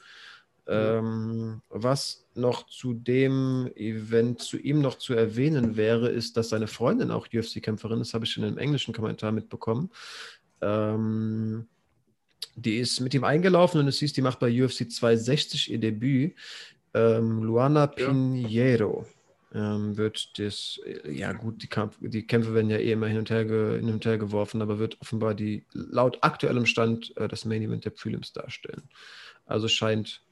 [0.72, 6.66] Ähm, was noch zu dem Event, zu ihm noch zu erwähnen wäre, ist, dass seine
[6.66, 9.90] Freundin auch UFC-Kämpferin ist, habe ich in einem englischen Kommentar mitbekommen.
[10.60, 11.66] Ähm,
[12.54, 16.34] die ist mit ihm eingelaufen und es hieß, die macht bei UFC 260 ihr Debüt.
[16.94, 19.06] Ähm, Luana Pinheiro
[19.54, 23.30] ähm, wird das, ja gut, die, Kampf, die, Kämpfe werden ja eh immer hin und,
[23.30, 27.44] her ge, hin und her geworfen, aber wird offenbar die laut aktuellem Stand äh, das
[27.44, 28.88] Main Event der Prelims darstellen.
[29.46, 30.22] Also scheint,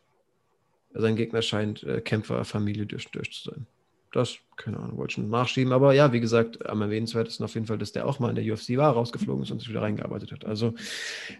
[0.94, 3.66] sein Gegner scheint äh, Kämpferfamilie durch, durch zu sein.
[4.12, 5.72] Das, keine Ahnung, wollte schon nachschieben.
[5.72, 8.52] Aber ja, wie gesagt, am erwähnenswertesten auf jeden Fall, dass der auch mal in der
[8.52, 10.44] UFC war, rausgeflogen ist und sich wieder reingearbeitet hat.
[10.44, 10.74] Also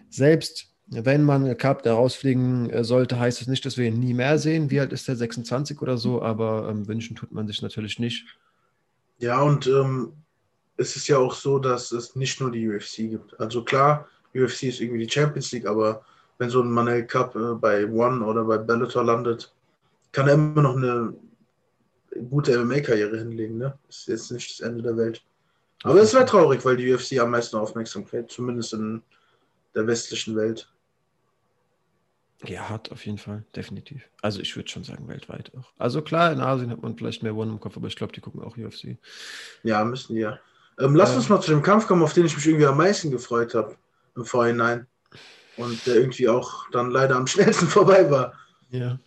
[0.09, 4.13] selbst wenn man Cup da rausfliegen äh, sollte, heißt das nicht, dass wir ihn nie
[4.13, 4.69] mehr sehen.
[4.69, 5.15] Wie alt ist der?
[5.15, 8.25] 26 oder so, aber ähm, wünschen tut man sich natürlich nicht.
[9.19, 10.13] Ja, und ähm,
[10.77, 13.39] es ist ja auch so, dass es nicht nur die UFC gibt.
[13.39, 16.03] Also klar, UFC ist irgendwie die Champions League, aber
[16.41, 19.53] wenn so ein Manel Cup äh, bei One oder bei Bellator landet,
[20.11, 21.13] kann er immer noch eine
[22.31, 23.59] gute MMA-Karriere hinlegen.
[23.59, 23.77] Ne?
[23.87, 25.23] Ist jetzt nicht das Ende der Welt.
[25.83, 29.03] Aber es wäre traurig, weil die UFC am meisten Aufmerksamkeit, zumindest in
[29.75, 30.67] der westlichen Welt,
[32.43, 34.09] ja, hat auf jeden Fall, definitiv.
[34.23, 35.71] Also ich würde schon sagen, weltweit auch.
[35.77, 38.19] Also klar, in Asien hat man vielleicht mehr One im Kopf, aber ich glaube, die
[38.19, 38.97] gucken auch UFC.
[39.61, 40.39] Ja, müssen die ja.
[40.79, 42.77] Ähm, lass ähm, uns mal zu dem Kampf kommen, auf den ich mich irgendwie am
[42.77, 43.75] meisten gefreut habe
[44.15, 44.87] im Vorhinein.
[45.57, 48.33] Und der irgendwie auch dann leider am schnellsten vorbei war.
[48.69, 48.97] Ja.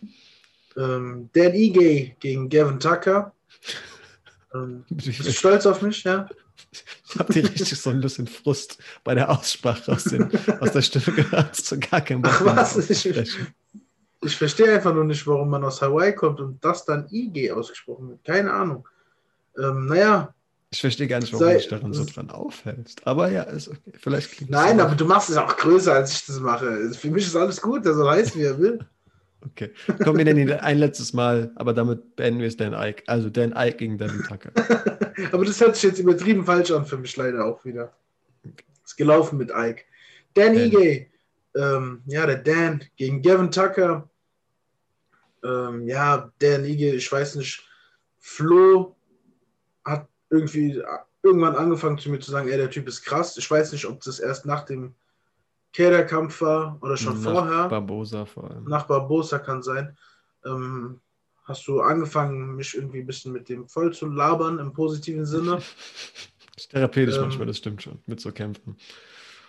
[0.77, 3.33] Ähm, Dan Ige gegen Gavin Tucker.
[4.53, 6.27] Ähm, bist du stolz auf mich, ja?
[6.71, 10.29] Ich habe dir richtig so ein bisschen Frust bei der Aussprache aus, den,
[10.59, 11.55] aus der Stimme gehört.
[11.55, 12.89] So gar kein Bock Ach was?
[12.89, 13.05] Ich,
[14.21, 18.09] ich verstehe einfach nur nicht, warum man aus Hawaii kommt und das dann IG ausgesprochen
[18.09, 18.23] wird.
[18.25, 18.87] Keine Ahnung.
[19.57, 20.34] Ähm, naja.
[20.75, 23.07] Ich verstehe gar nicht, warum sei, du dich daran so dran aufhältst.
[23.07, 23.93] Aber ja, ist okay.
[23.93, 26.91] Vielleicht klingt Nein, aber du machst es auch größer, als ich das mache.
[26.93, 28.79] Für mich ist alles gut, soll heißen, wie er will.
[29.45, 29.71] Okay.
[30.03, 33.03] Kommen wir denn ein letztes Mal, aber damit beenden wir es Dan Ike.
[33.07, 34.51] Also Dan Ike gegen Devin Tucker.
[35.31, 37.93] aber das hört sich jetzt übertrieben falsch an für mich leider auch wieder.
[38.83, 39.83] Ist gelaufen mit Ike.
[40.33, 41.05] Dan Ige,
[41.55, 44.09] ähm, ja, der Dan gegen Gavin Tucker.
[45.41, 47.65] Ähm, ja, Dan Ige, ich weiß nicht,
[48.19, 48.97] Flo
[49.85, 50.81] hat irgendwie
[51.23, 53.37] irgendwann angefangen zu mir zu sagen, ey, der Typ ist krass.
[53.37, 54.93] Ich weiß nicht, ob das erst nach dem
[55.73, 57.67] Kaderkampf war oder schon nach vorher.
[57.67, 58.63] Barbosa vor allem.
[58.65, 59.97] Nach Barbosa kann sein.
[60.45, 61.01] Ähm,
[61.43, 65.61] hast du angefangen, mich irgendwie ein bisschen mit dem voll zu labern im positiven Sinne.
[66.55, 68.77] ist therapeutisch ähm, manchmal, das stimmt schon, mit so Kämpfen.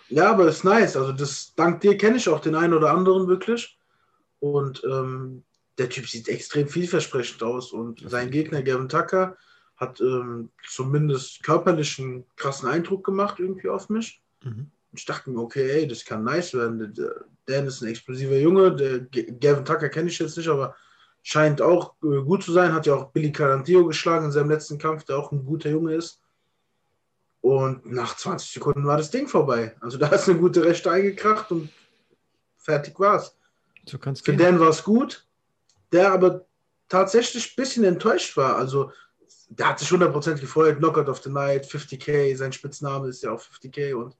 [0.09, 0.95] Ja, aber ist nice.
[0.95, 3.77] Also das, dank dir kenne ich auch den einen oder anderen wirklich.
[4.39, 5.43] Und ähm,
[5.77, 7.71] der Typ sieht extrem vielversprechend aus.
[7.71, 9.37] Und sein Gegner, Gavin Tucker,
[9.77, 14.21] hat ähm, zumindest körperlich einen krassen Eindruck gemacht irgendwie auf mich.
[14.43, 16.93] Mhm ich dachte mir, okay, ey, das kann nice werden.
[17.45, 18.75] Dan ist ein explosiver Junge.
[18.75, 20.75] Der Gavin Tucker kenne ich jetzt nicht, aber
[21.23, 22.73] scheint auch äh, gut zu sein.
[22.73, 25.93] Hat ja auch Billy Carantillo geschlagen in seinem letzten Kampf, der auch ein guter Junge
[25.93, 26.21] ist.
[27.41, 29.75] Und nach 20 Sekunden war das Ding vorbei.
[29.79, 31.69] Also da ist eine gute Rechte eingekracht und
[32.57, 33.35] fertig war's.
[33.85, 35.25] So Für Dan war es gut,
[35.93, 36.45] der aber
[36.89, 38.57] tatsächlich ein bisschen enttäuscht war.
[38.57, 38.91] Also
[39.49, 40.77] der hat sich 100% gefreut.
[40.77, 44.15] Knockout of the Night, 50k, sein Spitzname ist ja auch 50k und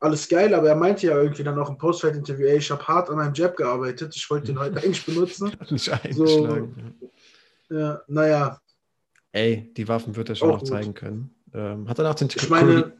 [0.00, 3.08] alles geil, aber er meinte ja irgendwie dann auch im Postfight-Interview, ey, ich habe hart
[3.08, 5.52] an meinem Jab gearbeitet, ich wollte den heute eigentlich benutzen.
[5.70, 6.94] Nicht eingeschlagen.
[7.68, 8.60] So, ja, naja.
[9.32, 10.68] Ey, die Waffen wird er schon auch noch gut.
[10.68, 11.34] zeigen können.
[11.54, 12.92] Ähm, hat er nach den Ich meine,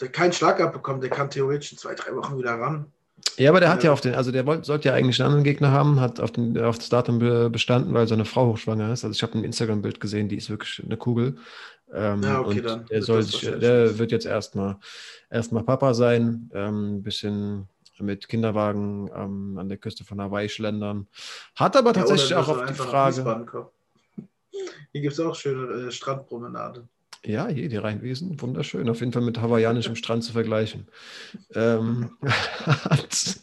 [0.00, 2.92] der keinen Schlag abbekommen, der kann theoretisch in zwei, drei Wochen wieder ran.
[3.38, 5.44] Ja, aber der hat ja auf den, also der wollte, sollte ja eigentlich einen anderen
[5.44, 7.18] Gegner haben, hat auf, den, auf das Datum
[7.50, 9.04] bestanden, weil seine Frau hochschwanger ist.
[9.04, 11.36] Also ich habe ein Instagram-Bild gesehen, die ist wirklich eine Kugel.
[11.92, 14.76] Ähm, ja, okay, und der, soll sich, der wird jetzt erstmal
[15.30, 21.06] erstmal Papa sein, ähm, ein bisschen mit Kinderwagen ähm, an der Küste von Hawaii schlendern.
[21.54, 23.70] Hat aber tatsächlich ja, auch auf die Frage.
[24.92, 26.88] Hier gibt es auch schöne äh, Strandpromenaden.
[27.24, 28.88] Ja, hier, die Rheinwiesen, wunderschön.
[28.88, 30.88] Auf jeden Fall mit hawaiianischem Strand zu vergleichen.
[31.54, 33.42] Ähm, hat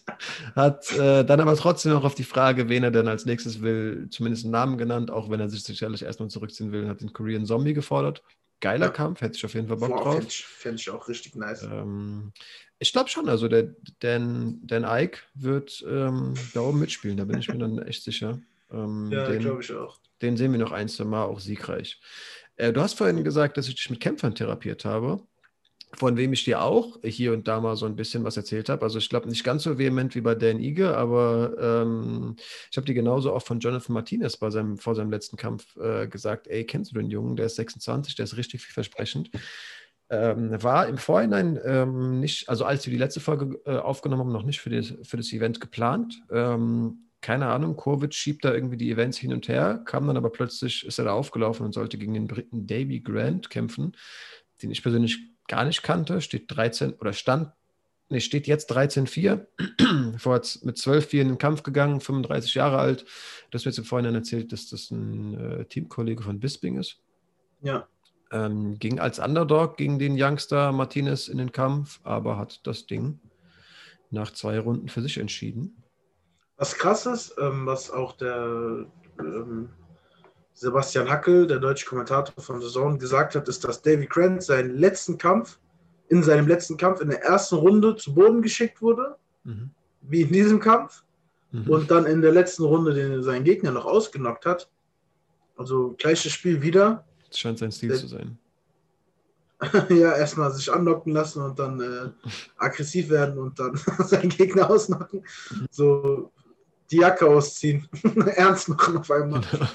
[0.56, 4.08] hat äh, dann aber trotzdem noch auf die Frage, wen er denn als nächstes will,
[4.10, 7.46] zumindest einen Namen genannt, auch wenn er sich sicherlich erstmal zurückziehen will, hat den Korean
[7.46, 8.22] Zombie gefordert.
[8.60, 8.92] Geiler ja.
[8.92, 10.14] Kampf, hätte ich auf jeden Fall Bock Boah, drauf.
[10.16, 11.64] Fände ich, fänd ich, auch richtig nice.
[11.64, 12.34] Ähm,
[12.80, 17.40] ich glaube schon, also der Dan, Dan Ike wird ähm, da oben mitspielen, da bin
[17.40, 18.40] ich mir dann echt sicher.
[18.72, 19.98] Ähm, ja, glaube ich auch.
[20.22, 22.02] Den sehen wir noch ein, zwei Mal auch siegreich.
[22.60, 25.22] Äh, du hast vorhin gesagt, dass ich dich mit Kämpfern therapiert habe,
[25.94, 28.84] von wem ich dir auch hier und da mal so ein bisschen was erzählt habe.
[28.84, 32.36] Also ich glaube nicht ganz so vehement wie bei Dan Ige, aber ähm,
[32.70, 36.08] ich habe dir genauso auch von Jonathan Martinez bei seinem, vor seinem letzten Kampf äh,
[36.08, 37.38] gesagt, ey, kennst du den Jungen?
[37.38, 39.32] Der ist 26, der ist richtig vielversprechend.
[40.12, 44.34] Ähm, war im Vorhinein ähm, nicht, also als wir die letzte Folge äh, aufgenommen haben,
[44.34, 46.22] noch nicht für, das, für das Event geplant.
[46.32, 50.30] Ähm, keine Ahnung, Covid schiebt da irgendwie die Events hin und her, kam dann aber
[50.30, 53.96] plötzlich, ist er da aufgelaufen und sollte gegen den Briten Davy Grant kämpfen,
[54.62, 57.52] den ich persönlich gar nicht kannte, steht 13 oder stand,
[58.08, 59.46] nee, steht jetzt 13-4,
[60.18, 63.06] vorher mit 12-4 in den Kampf gegangen, 35 Jahre alt.
[63.52, 67.02] Das wird jetzt im Vorhinein erzählt, dass das ein äh, Teamkollege von Bisping ist.
[67.62, 67.88] Ja.
[68.32, 73.20] Ähm, ging als Underdog gegen den Youngster Martinez in den Kampf, aber hat das Ding
[74.12, 75.84] nach zwei Runden für sich entschieden.
[76.60, 78.86] Was krass ist, ähm, was auch der
[79.18, 79.70] ähm,
[80.54, 84.78] Sebastian Hackel, der deutsche Kommentator von The Zone, gesagt hat, ist, dass Davy Grant seinen
[84.78, 85.58] letzten Kampf,
[86.10, 89.70] in seinem letzten Kampf in der ersten Runde zu Boden geschickt wurde, mhm.
[90.02, 91.06] wie in diesem Kampf,
[91.52, 91.70] mhm.
[91.70, 94.70] und dann in der letzten Runde den, seinen Gegner noch ausgenockt hat.
[95.56, 97.06] Also gleiches Spiel wieder.
[97.30, 98.38] Das scheint sein Stil der, zu sein.
[99.90, 102.10] ja, erstmal sich anlocken lassen und dann äh,
[102.58, 105.24] aggressiv werden und dann seinen Gegner ausnocken.
[105.72, 106.34] So
[106.92, 107.88] die Jacke ausziehen,
[108.36, 109.42] ernst machen auf einmal.
[109.52, 109.68] Genau.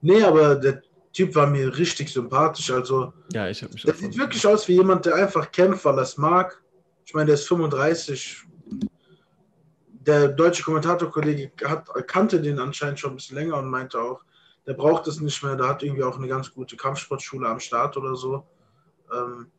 [0.00, 2.70] Nee, aber der Typ war mir richtig sympathisch.
[2.70, 5.96] Also, ja, ich habe mich Der sieht wirklich aus wie jemand, der einfach kämpft, weil
[5.96, 6.62] er es mag.
[7.04, 8.42] Ich meine, der ist 35.
[9.88, 11.50] Der deutsche Kommentatorkollege
[12.06, 14.22] kannte den anscheinend schon ein bisschen länger und meinte auch,
[14.66, 15.56] der braucht es nicht mehr.
[15.56, 18.46] Der hat irgendwie auch eine ganz gute Kampfsportschule am Start oder so.
[19.12, 19.50] Ähm,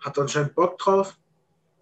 [0.00, 1.16] hat anscheinend Bock drauf.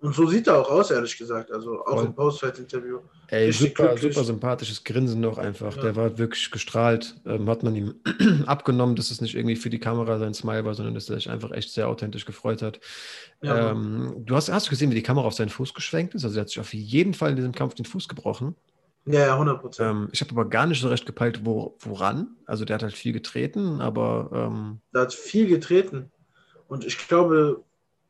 [0.00, 1.50] Und so sieht er auch aus, ehrlich gesagt.
[1.50, 2.04] Also auch Voll.
[2.04, 2.98] im Post-Fight-Interview.
[3.28, 5.74] Ey, super, super sympathisches Grinsen noch einfach.
[5.76, 5.82] Ja.
[5.82, 7.16] Der war wirklich gestrahlt.
[7.24, 7.94] Ähm, hat man ihm
[8.46, 11.30] abgenommen, dass es nicht irgendwie für die Kamera sein Smile war, sondern dass er sich
[11.30, 12.78] einfach echt sehr authentisch gefreut hat.
[13.40, 16.24] Ja, ähm, du hast, hast du gesehen, wie die Kamera auf seinen Fuß geschwenkt ist?
[16.24, 18.54] Also er hat sich auf jeden Fall in diesem Kampf den Fuß gebrochen.
[19.06, 19.90] Ja, ja, 100 Prozent.
[19.90, 22.36] Ähm, ich habe aber gar nicht so recht gepeilt, wo, woran.
[22.44, 24.30] Also der hat halt viel getreten, aber.
[24.32, 26.10] Ähm, der hat viel getreten.
[26.68, 27.64] Und ich glaube,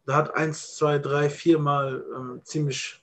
[0.07, 3.03] da hat eins, zwei, drei, viermal ähm, ziemlich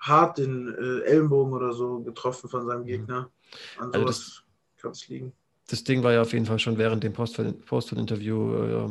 [0.00, 2.86] hart den äh, Ellenbogen oder so getroffen von seinem mhm.
[2.86, 3.30] Gegner.
[3.78, 4.42] An also sowas
[4.78, 5.32] kann es liegen.
[5.68, 8.88] Das Ding war ja auf jeden Fall schon während dem Post-Interview äh,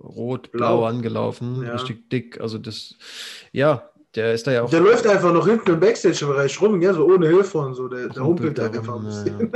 [0.00, 1.72] rot-blau angelaufen, ja.
[1.72, 2.40] richtig dick.
[2.40, 2.96] Also das,
[3.52, 4.70] ja, der ist da ja auch.
[4.70, 7.88] Der läuft einfach noch hinten im Backstage-Bereich rum, ja, so ohne Hilfe und so.
[7.88, 9.52] Der, der humpelt da einfach ein bisschen.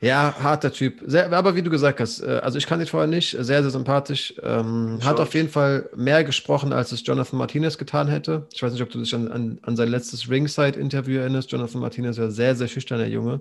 [0.00, 1.00] Ja, harter Typ.
[1.04, 3.70] Sehr, aber wie du gesagt hast, äh, also ich kann ihn vorher nicht, sehr, sehr
[3.70, 4.34] sympathisch.
[4.42, 8.46] Ähm, hat auf jeden Fall mehr gesprochen, als es Jonathan Martinez getan hätte.
[8.52, 11.50] Ich weiß nicht, ob du dich an, an, an sein letztes Ringside-Interview erinnerst.
[11.50, 13.40] Jonathan Martinez war sehr, sehr schüchterner Junge.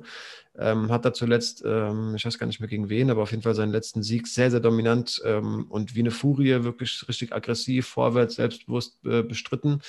[0.60, 3.44] Ähm, hat da zuletzt, ähm, ich weiß gar nicht mehr gegen wen, aber auf jeden
[3.44, 7.86] Fall seinen letzten Sieg sehr, sehr dominant ähm, und wie eine Furie, wirklich richtig aggressiv,
[7.86, 9.82] vorwärts, selbstbewusst äh, bestritten.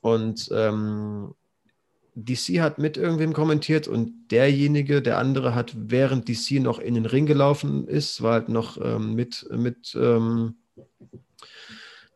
[0.00, 1.34] Und ähm,
[2.14, 7.06] DC hat mit irgendwem kommentiert und derjenige, der andere hat, während DC noch in den
[7.06, 10.56] Ring gelaufen ist, war halt noch ähm, mit, mit, ähm,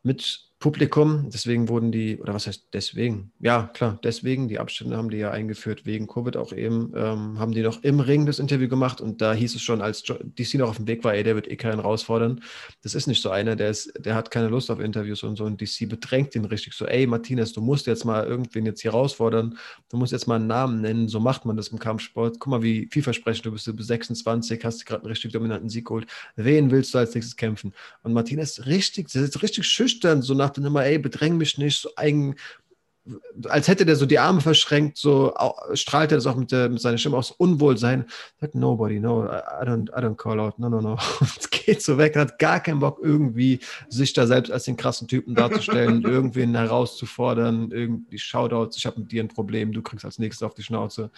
[0.03, 1.29] mit Publikum.
[1.29, 3.33] Deswegen wurden die, oder was heißt deswegen?
[3.41, 4.47] Ja, klar, deswegen.
[4.47, 6.93] Die Abstände haben die ja eingeführt, wegen Covid auch eben.
[6.95, 10.03] Ähm, haben die noch im Ring das Interview gemacht und da hieß es schon, als
[10.03, 12.39] DC noch auf dem Weg war, ey, der wird eh keinen herausfordern.
[12.81, 15.43] Das ist nicht so einer, der, ist, der hat keine Lust auf Interviews und so.
[15.43, 18.93] Und DC bedrängt ihn richtig so, ey, Martinez, du musst jetzt mal irgendwen jetzt hier
[18.93, 19.57] herausfordern.
[19.89, 21.09] Du musst jetzt mal einen Namen nennen.
[21.09, 22.39] So macht man das im Kampfsport.
[22.39, 23.67] Guck mal, wie vielversprechend du bist.
[23.67, 26.07] Du bist 26, hast gerade einen richtig dominanten Sieg geholt.
[26.37, 27.73] Wen willst du als nächstes kämpfen?
[28.01, 31.81] Und Martinez richtig, der ist richtig schüchtern, so nach dachte immer, ey, bedräng mich nicht,
[31.81, 32.35] so eigen,
[33.49, 35.33] als hätte der so die Arme verschränkt, so
[35.73, 38.05] strahlt er das auch mit, der, mit seiner Stimme aus Unwohlsein.
[38.39, 40.91] Sagt nobody, no, I don't, I don't call out, no, no, no.
[41.19, 45.07] Und geht so weg, hat gar keinen Bock, irgendwie sich da selbst als den krassen
[45.07, 50.19] Typen darzustellen, irgendwen herauszufordern, irgendwie Shoutouts, ich habe mit dir ein Problem, du kriegst als
[50.19, 51.11] nächstes auf die Schnauze.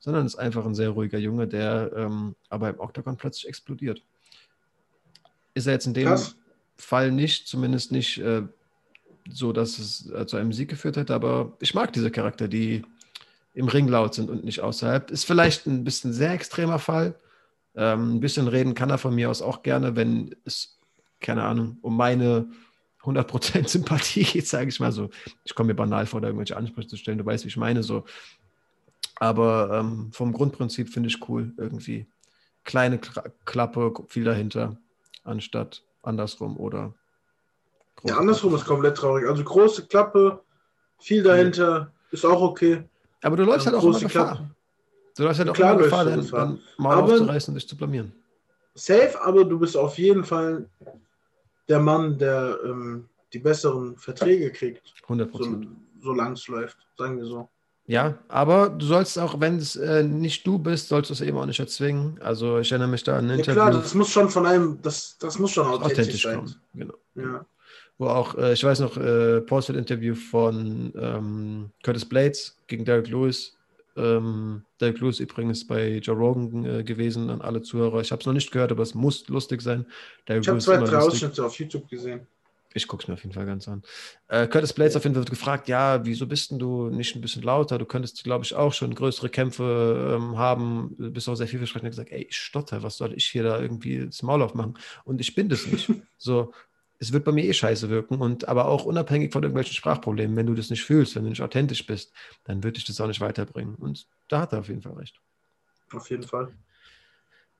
[0.00, 4.02] Sondern ist einfach ein sehr ruhiger Junge, der ähm, aber im Octagon plötzlich explodiert.
[5.54, 6.36] Ist er jetzt in dem Krass.
[6.76, 8.42] Fall nicht, zumindest nicht äh,
[9.30, 11.14] so, dass es äh, zu einem Sieg geführt hätte.
[11.14, 12.84] Aber ich mag diese Charakter, die
[13.54, 15.10] im Ring laut sind und nicht außerhalb.
[15.10, 17.14] Ist vielleicht ein bisschen sehr extremer Fall,
[17.76, 20.78] Ähm, ein bisschen reden kann er von mir aus auch gerne, wenn es,
[21.20, 22.48] keine Ahnung, um meine
[23.02, 25.10] 100% Sympathie geht, sage ich mal so.
[25.44, 27.18] Ich komme mir banal vor, da irgendwelche Ansprüche zu stellen.
[27.18, 28.04] Du weißt, wie ich meine, so.
[29.16, 32.06] Aber ähm, vom Grundprinzip finde ich cool, irgendwie.
[32.64, 32.98] Kleine
[33.44, 34.78] Klappe, viel dahinter,
[35.24, 36.94] anstatt andersrum oder.
[38.04, 38.62] Ja, andersrum Klappe.
[38.62, 39.28] ist komplett traurig.
[39.28, 40.40] Also große Klappe,
[40.98, 41.92] viel dahinter, ja.
[42.10, 42.84] ist auch okay.
[43.22, 44.26] Aber du läufst halt auch immer Gefahr.
[44.26, 44.50] Klappe.
[45.16, 48.12] Du läufst halt auch Klar immer Gefahr, dann, dann mal aufzureißen und dich zu blamieren.
[48.74, 50.68] Safe, aber du bist auf jeden Fall
[51.68, 54.94] der Mann, der ähm, die besseren Verträge kriegt.
[55.02, 55.68] 100 Prozent.
[56.00, 57.48] So, solange es läuft, sagen wir so.
[57.86, 61.38] Ja, aber du sollst auch, wenn es äh, nicht du bist, sollst du es eben
[61.38, 62.20] auch nicht erzwingen.
[62.20, 63.54] Also ich erinnere mich da an ein ja, Interview.
[63.54, 66.36] Klar, das muss schon von einem, das, das muss schon authentisch, authentisch sein.
[66.36, 66.54] Kommen.
[66.74, 66.94] Genau.
[67.14, 67.46] Ja.
[67.98, 73.56] Wo auch, äh, ich weiß noch, äh, Posted-Interview von ähm, Curtis Blades gegen Derek Lewis.
[73.96, 78.00] Ähm, Derek Lewis übrigens bei Joe Rogan äh, gewesen, an alle Zuhörer.
[78.00, 79.84] Ich habe es noch nicht gehört, aber es muss lustig sein.
[80.28, 82.26] Derek ich habe zwei, drei Ausschnitte auf YouTube gesehen.
[82.74, 83.82] Ich gucke es mir auf jeden Fall ganz an.
[84.28, 87.20] Äh, Curtis Blades auf jeden Fall wird gefragt, ja, wieso bist denn du nicht ein
[87.20, 87.78] bisschen lauter?
[87.78, 90.94] Du könntest, glaube ich, auch schon größere Kämpfe ähm, haben.
[90.98, 91.86] Du bist auch sehr vielversprechend.
[91.86, 94.78] Er gesagt, ey, ich stotter, was soll ich hier da irgendwie das Maul aufmachen?
[95.04, 95.90] Und ich bin das nicht.
[96.18, 96.52] so,
[96.98, 98.20] es wird bei mir eh scheiße wirken.
[98.20, 101.42] Und aber auch unabhängig von irgendwelchen Sprachproblemen, wenn du das nicht fühlst, wenn du nicht
[101.42, 102.12] authentisch bist,
[102.44, 103.74] dann würde ich das auch nicht weiterbringen.
[103.76, 105.20] Und da hat er auf jeden Fall recht.
[105.92, 106.52] Auf jeden Fall.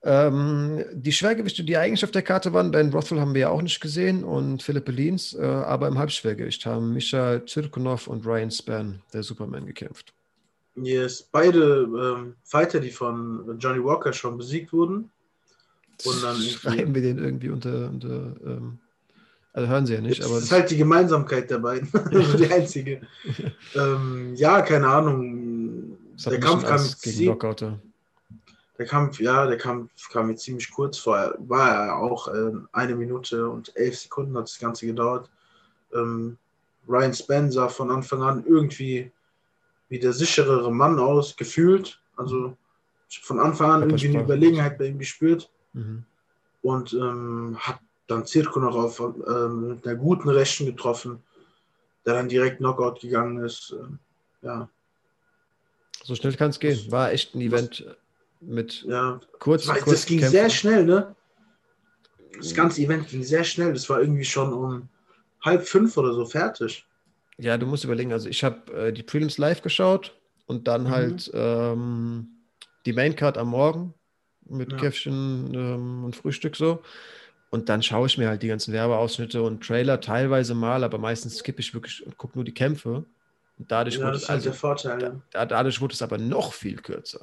[0.03, 3.63] Ähm, die Schwergewichte, die eigentlich auf der Karte waren, Ben Rothwell haben wir ja auch
[3.63, 9.03] nicht gesehen und Philippe Lins, äh, aber im Halbschwergewicht haben Misha Zirkunov und Ryan Span,
[9.13, 10.15] der Superman, gekämpft.
[10.77, 15.11] Yes, beide ähm, Fighter, die von Johnny Walker schon besiegt wurden.
[16.05, 18.79] Und dann Schreiben wir den irgendwie unter, unter ähm,
[19.59, 20.21] also hören sie ja nicht.
[20.21, 21.89] Das aber ist halt die Gemeinsamkeit der beiden.
[22.13, 23.01] also die einzige.
[23.75, 25.99] ähm, ja, keine Ahnung.
[26.25, 27.79] Der Kampf kam gegen Knockouter.
[28.79, 31.35] Der Kampf, ja, der Kampf kam mir ziemlich kurz vor.
[31.39, 35.29] War er auch äh, eine Minute und elf Sekunden hat das Ganze gedauert.
[35.93, 36.37] Ähm,
[36.89, 39.11] Ryan Spencer von Anfang an irgendwie
[39.89, 42.01] wie der sicherere Mann aus, gefühlt.
[42.17, 42.57] Also
[43.09, 45.51] von Anfang an irgendwie eine Überlegenheit bei ihm gespürt.
[45.73, 46.05] Mhm.
[46.63, 51.23] Und ähm, hat dann Zirko noch auf ähm, mit einer guten Rechten getroffen,
[52.05, 53.75] der dann direkt Knockout gegangen ist.
[53.79, 53.99] Ähm,
[54.43, 54.69] ja.
[56.03, 56.91] So schnell kann es gehen.
[56.91, 57.85] War echt ein Event
[58.41, 59.21] mit ja.
[59.39, 59.67] kurz.
[59.67, 60.33] Das, kurz das ging Kämpfen.
[60.33, 61.15] sehr schnell, ne?
[62.37, 63.73] Das ganze Event ging sehr schnell.
[63.73, 64.89] Das war irgendwie schon um
[65.43, 66.87] halb fünf oder so fertig.
[67.37, 68.13] Ja, du musst überlegen.
[68.13, 70.17] Also ich habe äh, die Prelims live geschaut
[70.47, 70.91] und dann mhm.
[70.91, 72.29] halt ähm,
[72.87, 73.95] die Maincard am Morgen
[74.49, 74.79] mit ja.
[74.79, 76.83] Käffchen ähm, und Frühstück so.
[77.51, 81.39] Und dann schaue ich mir halt die ganzen Werbeausschnitte und Trailer teilweise mal, aber meistens
[81.39, 83.05] skippe ich wirklich und gucke nur die Kämpfe.
[83.59, 85.21] Und dadurch ja, wurde es, halt also, Vorteil, ja.
[85.31, 87.21] da, dadurch wurde es aber noch viel kürzer.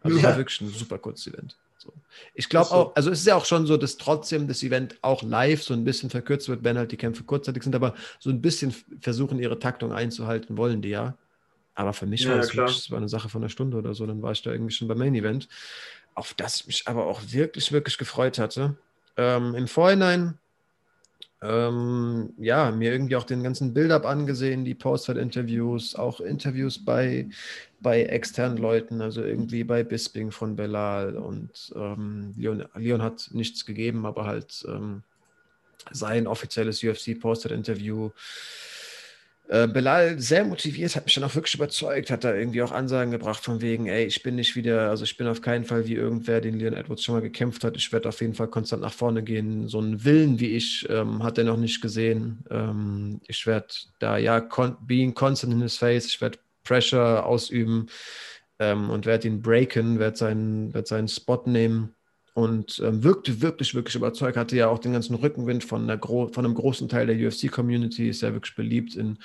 [0.00, 0.24] Also ja.
[0.24, 1.56] war wirklich ein super kurzes Event.
[1.78, 1.92] So.
[2.34, 2.74] Ich glaube so.
[2.74, 5.74] auch, also es ist ja auch schon so, dass trotzdem das Event auch live so
[5.74, 9.38] ein bisschen verkürzt wird, wenn halt die Kämpfe kurzzeitig sind, aber so ein bisschen versuchen,
[9.38, 11.16] ihre Taktung einzuhalten, wollen die ja.
[11.74, 13.94] Aber für mich ja, war es wirklich, das war eine Sache von einer Stunde oder
[13.94, 15.48] so, dann war ich da irgendwie schon beim Main Event,
[16.14, 18.76] auf das ich mich aber auch wirklich, wirklich gefreut hatte.
[19.16, 20.38] Ähm, Im Vorhinein
[21.42, 27.28] ähm, ja, mir irgendwie auch den ganzen Build-up angesehen, die Post-Interviews, auch Interviews bei,
[27.80, 33.66] bei externen Leuten, also irgendwie bei Bisping von Belal und ähm, Leon, Leon hat nichts
[33.66, 35.02] gegeben, aber halt ähm,
[35.90, 38.10] sein offizielles UFC-Posted-Interview
[39.48, 43.12] äh, Belal sehr motiviert, hat mich dann auch wirklich überzeugt, hat da irgendwie auch Ansagen
[43.12, 45.94] gebracht von wegen, ey, ich bin nicht wieder, also ich bin auf keinen Fall wie
[45.94, 47.76] irgendwer, den Leon Edwards schon mal gekämpft hat.
[47.76, 49.68] Ich werde auf jeden Fall konstant nach vorne gehen.
[49.68, 52.44] So einen Willen wie ich ähm, hat er noch nicht gesehen.
[52.50, 57.86] Ähm, ich werde da ja con being constant in his face, ich werde Pressure ausüben
[58.58, 61.95] ähm, und werde ihn breaken, werde seinen, werd seinen Spot nehmen
[62.36, 64.36] und ähm, wirkte wirklich, wirklich überzeugt.
[64.36, 68.34] Hatte ja auch den ganzen Rückenwind von, von einem großen Teil der UFC-Community, ist ja
[68.34, 69.16] wirklich beliebt in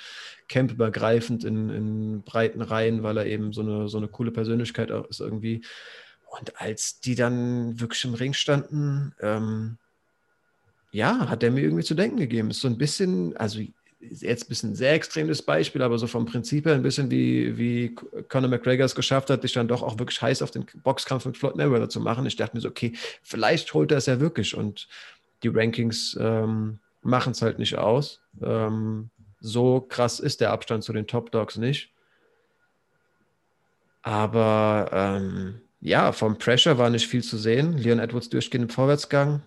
[0.48, 4.90] Camp übergreifend, in, in breiten Reihen, weil er eben so eine, so eine coole Persönlichkeit
[5.10, 5.60] ist irgendwie.
[6.24, 9.76] Und als die dann wirklich im Ring standen, ähm,
[10.90, 12.48] ja, hat er mir irgendwie zu denken gegeben.
[12.48, 13.60] Ist so ein bisschen, also
[14.10, 17.56] jetzt ein bisschen ein sehr extremes Beispiel, aber so vom Prinzip her ein bisschen wie,
[17.56, 17.94] wie
[18.28, 21.36] Conor McGregor es geschafft hat, dich dann doch auch wirklich heiß auf den Boxkampf mit
[21.36, 22.26] Floyd Mayweather zu machen.
[22.26, 22.92] Ich dachte mir so, okay,
[23.22, 24.88] vielleicht holt er es ja wirklich und
[25.42, 28.20] die Rankings ähm, machen es halt nicht aus.
[28.42, 31.90] Ähm, so krass ist der Abstand zu den Top Dogs nicht.
[34.02, 37.76] Aber ähm, ja, vom Pressure war nicht viel zu sehen.
[37.76, 39.42] Leon Edwards durchgehend im Vorwärtsgang.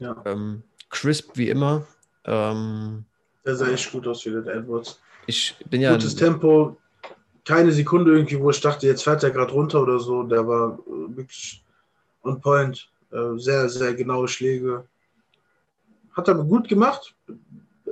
[0.00, 0.22] Ja.
[0.26, 1.86] Ähm, crisp wie immer.
[2.24, 3.04] Ähm,
[3.44, 5.00] der sah echt gut aus den Edwards.
[5.26, 5.92] Ich bin ja.
[5.92, 6.76] Gutes Tempo,
[7.44, 10.22] keine Sekunde irgendwie, wo ich dachte, jetzt fährt er gerade runter oder so.
[10.22, 11.62] Der war äh, wirklich
[12.22, 12.88] on point.
[13.12, 14.84] Äh, sehr, sehr genaue Schläge.
[16.12, 17.14] Hat er gut gemacht.
[17.28, 17.90] Äh,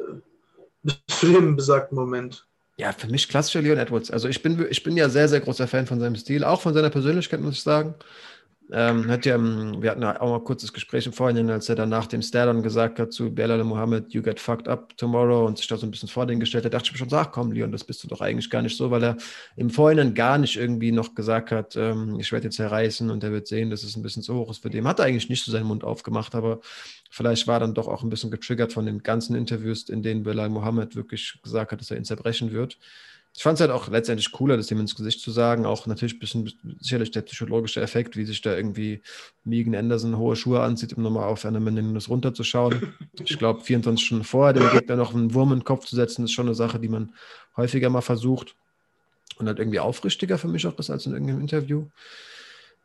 [0.82, 2.46] bis zu dem besagten Moment.
[2.76, 4.10] Ja, für mich klassischer Leon Edwards.
[4.10, 6.74] Also ich bin, ich bin ja sehr, sehr großer Fan von seinem Stil, auch von
[6.74, 7.94] seiner Persönlichkeit, muss ich sagen.
[8.74, 11.90] Ähm, hat ja, wir hatten auch mal ein kurzes Gespräch im Vorhinein, als er dann
[11.90, 15.66] nach dem Stardon gesagt hat zu Belal Mohammed, you get fucked up tomorrow und sich
[15.66, 17.70] da so ein bisschen vor den gestellt hat, dachte ich mir schon, sag komm, Leon,
[17.70, 19.16] das bist du doch eigentlich gar nicht so, weil er
[19.56, 23.32] im Vorhinein gar nicht irgendwie noch gesagt hat, ähm, ich werde jetzt zerreißen und er
[23.32, 24.88] wird sehen, dass es ein bisschen zu hoch ist für den.
[24.88, 26.60] Hat er eigentlich nicht so seinen Mund aufgemacht, aber
[27.10, 30.48] vielleicht war dann doch auch ein bisschen getriggert von den ganzen Interviews, in denen Belal
[30.48, 32.78] Mohammed wirklich gesagt hat, dass er ihn zerbrechen wird
[33.34, 35.64] ich fand es halt auch letztendlich cooler, das ihm ins Gesicht zu sagen.
[35.64, 39.00] Auch natürlich ein bisschen sicherlich der psychologische Effekt, wie sich da irgendwie
[39.44, 42.92] Megan Anderson hohe Schuhe anzieht, um nochmal auf eine Menendez runterzuschauen.
[43.24, 46.24] Ich glaube, 24 Stunden vorher dem Gegner noch einen Wurm in den Kopf zu setzen,
[46.24, 47.14] ist schon eine Sache, die man
[47.56, 48.54] häufiger mal versucht.
[49.38, 51.86] Und halt irgendwie aufrichtiger für mich auch ist als in irgendeinem Interview.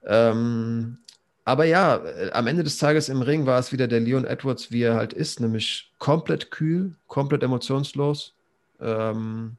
[0.06, 0.98] Ähm,
[1.44, 4.72] aber ja, äh, am Ende des Tages im Ring war es wieder der Leon Edwards,
[4.72, 8.34] wie er halt ist, nämlich komplett kühl, komplett emotionslos.
[8.80, 9.58] Ähm,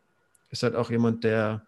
[0.50, 1.66] ist halt auch jemand, der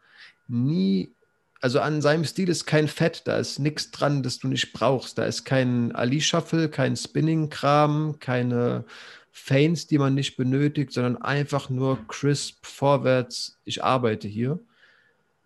[0.49, 1.15] nie,
[1.61, 5.19] also an seinem Stil ist kein Fett, da ist nichts dran, das du nicht brauchst.
[5.19, 8.85] Da ist kein Ali-Shuffle, kein Spinning-Kram, keine
[9.31, 14.59] Feints, die man nicht benötigt, sondern einfach nur crisp vorwärts, ich arbeite hier.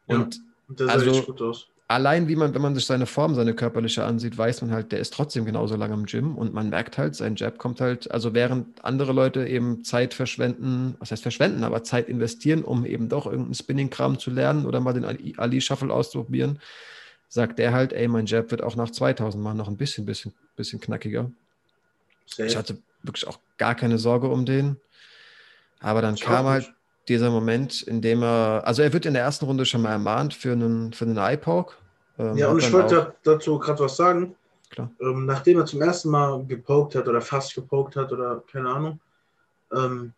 [0.07, 3.55] Und ja, das also, gut aus allein wie man, wenn man sich seine Form, seine
[3.55, 6.99] körperliche ansieht, weiß man halt, der ist trotzdem genauso lange im Gym und man merkt
[6.99, 11.64] halt, sein Jab kommt halt, also während andere Leute eben Zeit verschwenden, was heißt verschwenden,
[11.64, 15.05] aber Zeit investieren, um eben doch irgendeinen Spinning-Kram zu lernen oder mal den
[15.39, 16.59] Ali-Shuffle auszuprobieren,
[17.28, 20.32] sagt der halt, ey, mein Jab wird auch nach 2000 Mal noch ein bisschen, bisschen,
[20.57, 21.30] bisschen knackiger.
[22.26, 22.47] Sehr.
[22.47, 24.80] Ich hatte wirklich auch gar keine Sorge um den.
[25.80, 26.72] Aber dann ich kam halt
[27.09, 30.34] dieser Moment, in dem er, also er wird in der ersten Runde schon mal ermahnt
[30.34, 31.74] für einen, für einen Eye-Poke.
[32.18, 34.36] Ähm, ja, und ich wollte dazu gerade was sagen.
[35.00, 39.00] Ähm, nachdem er zum ersten Mal gepokt hat oder fast gepokt hat oder keine Ahnung,
[39.72, 40.12] ähm,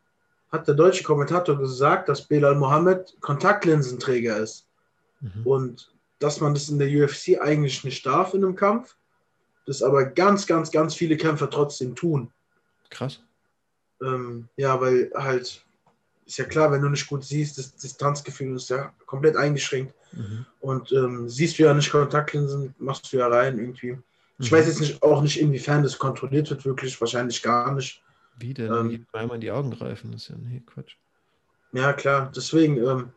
[0.50, 4.66] hat der deutsche Kommentator gesagt, dass Belal Mohammed Kontaktlinsenträger ist.
[5.20, 5.46] Mhm.
[5.46, 8.96] Und dass man das in der UFC eigentlich nicht darf in einem Kampf,
[9.66, 12.30] das aber ganz, ganz, ganz viele Kämpfer trotzdem tun.
[12.88, 13.20] Krass.
[14.00, 15.65] Ähm, ja, weil halt
[16.26, 19.94] ist ja klar, wenn du nicht gut siehst, das Distanzgefühl ist ja komplett eingeschränkt.
[20.12, 20.44] Mhm.
[20.60, 23.92] Und ähm, siehst du ja nicht Kontaktlinsen, machst du ja rein irgendwie.
[23.92, 24.02] Mhm.
[24.38, 28.02] Ich weiß jetzt nicht, auch nicht, inwiefern das kontrolliert wird, wirklich, wahrscheinlich gar nicht.
[28.38, 28.72] Wie denn?
[28.72, 30.96] Ähm, Einmal in die Augen greifen, das ist ja nee, Quatsch.
[31.72, 32.76] Ja, klar, deswegen.
[32.78, 33.10] Ähm,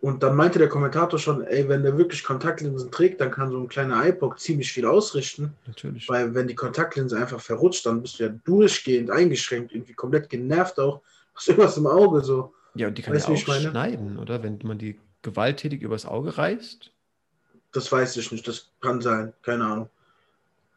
[0.00, 3.58] und dann meinte der Kommentator schon, ey, wenn der wirklich Kontaktlinsen trägt, dann kann so
[3.58, 5.54] ein kleiner iPod ziemlich viel ausrichten.
[5.66, 6.08] Natürlich.
[6.08, 10.78] Weil wenn die Kontaktlinse einfach verrutscht, dann bist du ja durchgehend eingeschränkt, irgendwie komplett genervt
[10.78, 11.00] auch
[11.38, 12.52] hast irgendwas im Auge so.
[12.74, 14.42] Ja, und die kann weißt, ja auch schneiden, oder?
[14.42, 16.90] Wenn man die gewalttätig übers Auge reißt?
[17.72, 19.90] Das weiß ich nicht, das kann sein, keine Ahnung.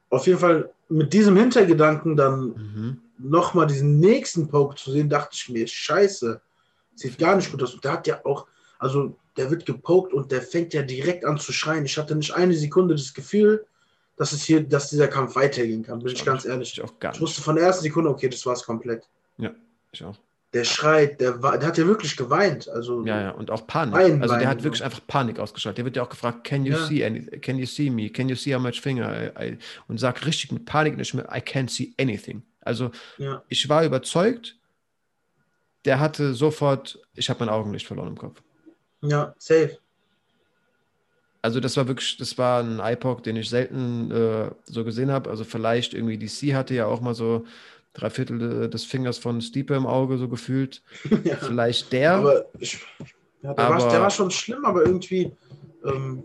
[0.09, 3.01] Auf jeden Fall mit diesem Hintergedanken dann mhm.
[3.17, 6.41] nochmal diesen nächsten Poke zu sehen, dachte ich mir, scheiße,
[6.95, 7.73] sieht gar nicht gut aus.
[7.73, 8.45] Und der hat ja auch,
[8.77, 11.85] also der wird gepokt und der fängt ja direkt an zu schreien.
[11.85, 13.65] Ich hatte nicht eine Sekunde das Gefühl,
[14.17, 16.73] dass es hier, dass dieser Kampf weitergehen kann, bin ich, ich ganz ehrlich.
[16.73, 19.07] Ich, auch gar ich wusste von der ersten Sekunde, okay, das war es komplett.
[19.37, 19.51] Ja,
[19.93, 20.17] ich auch
[20.53, 22.67] der schreit, der, der hat ja wirklich geweint.
[22.67, 23.95] Also ja, ja, und auch Panik.
[23.95, 25.77] Wein, also der hat wirklich einfach Panik ausgestrahlt.
[25.77, 26.85] Der wird ja auch gefragt, can you ja.
[26.85, 28.09] see any, can you see me?
[28.09, 29.31] Can you see how much finger?
[29.39, 32.43] I, I, und sagt richtig mit Panik nicht mehr, I can't see anything.
[32.59, 33.41] Also ja.
[33.47, 34.57] ich war überzeugt,
[35.85, 38.41] der hatte sofort, ich habe mein Augenlicht verloren im Kopf.
[39.01, 39.77] Ja, safe.
[41.41, 45.29] Also das war wirklich, das war ein iPod, den ich selten äh, so gesehen habe.
[45.29, 47.45] Also vielleicht irgendwie DC hatte ja auch mal so
[47.93, 50.81] drei Viertel des Fingers von Stiepe im Auge, so gefühlt.
[51.23, 51.35] Ja.
[51.35, 52.13] Vielleicht der.
[52.13, 52.45] Aber,
[53.41, 55.31] ja, der, aber war, der, war, schon schlimm, aber irgendwie
[55.83, 56.23] ähm,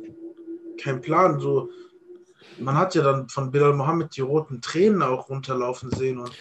[0.80, 1.40] kein Plan.
[1.40, 1.70] So,
[2.58, 6.32] man hat ja dann von Bilal Mohammed die roten Tränen auch runterlaufen sehen und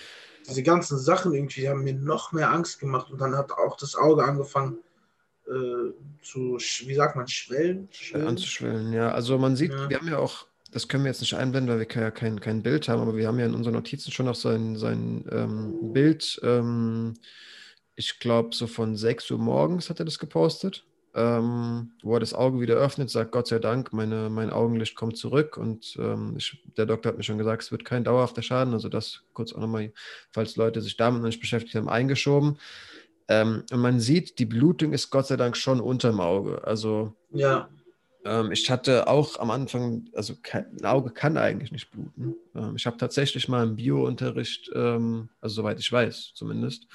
[0.47, 3.95] diese ganzen Sachen irgendwie haben mir noch mehr Angst gemacht und dann hat auch das
[3.95, 4.77] Auge angefangen
[5.47, 7.87] äh, zu, wie sagt man, schwellen?
[7.91, 8.27] schwellen?
[8.27, 9.11] Anzuschwellen, ja.
[9.11, 9.89] Also man sieht, ja.
[9.89, 10.45] wir haben ja auch
[10.75, 13.29] das können wir jetzt nicht einblenden, weil wir ja kein, kein Bild haben, aber wir
[13.29, 16.37] haben ja in unseren Notizen schon noch sein, sein ähm, Bild.
[16.43, 17.13] Ähm,
[17.95, 22.33] ich glaube, so von 6 Uhr morgens hat er das gepostet, ähm, wo er das
[22.33, 26.61] Auge wieder öffnet, sagt Gott sei Dank, meine, mein Augenlicht kommt zurück und ähm, ich,
[26.75, 29.61] der Doktor hat mir schon gesagt, es wird kein dauerhafter Schaden, also das kurz auch
[29.61, 29.93] nochmal,
[30.31, 32.57] falls Leute sich damit noch nicht beschäftigt haben, eingeschoben.
[33.29, 36.65] Ähm, und man sieht, die Blutung ist Gott sei Dank schon unterm Auge.
[36.65, 37.69] Also ja.
[38.25, 42.35] Ähm, ich hatte auch am Anfang, also kein, ein Auge kann eigentlich nicht bluten.
[42.55, 46.87] Ähm, ich habe tatsächlich mal im Biounterricht, ähm, also soweit ich weiß zumindest,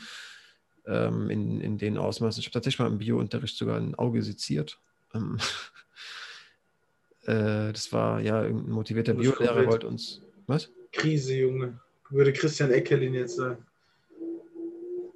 [0.87, 4.79] ähm, in, in den Ausmaßen, ich habe tatsächlich mal im Biounterricht sogar ein Auge seziert.
[5.15, 5.39] Ähm,
[7.27, 10.69] äh, das war ja irgendein motivierter Biolehrer, wollte uns, Was?
[10.93, 11.79] Krise, Junge.
[12.09, 13.65] Würde Christian Eckerlin jetzt sagen.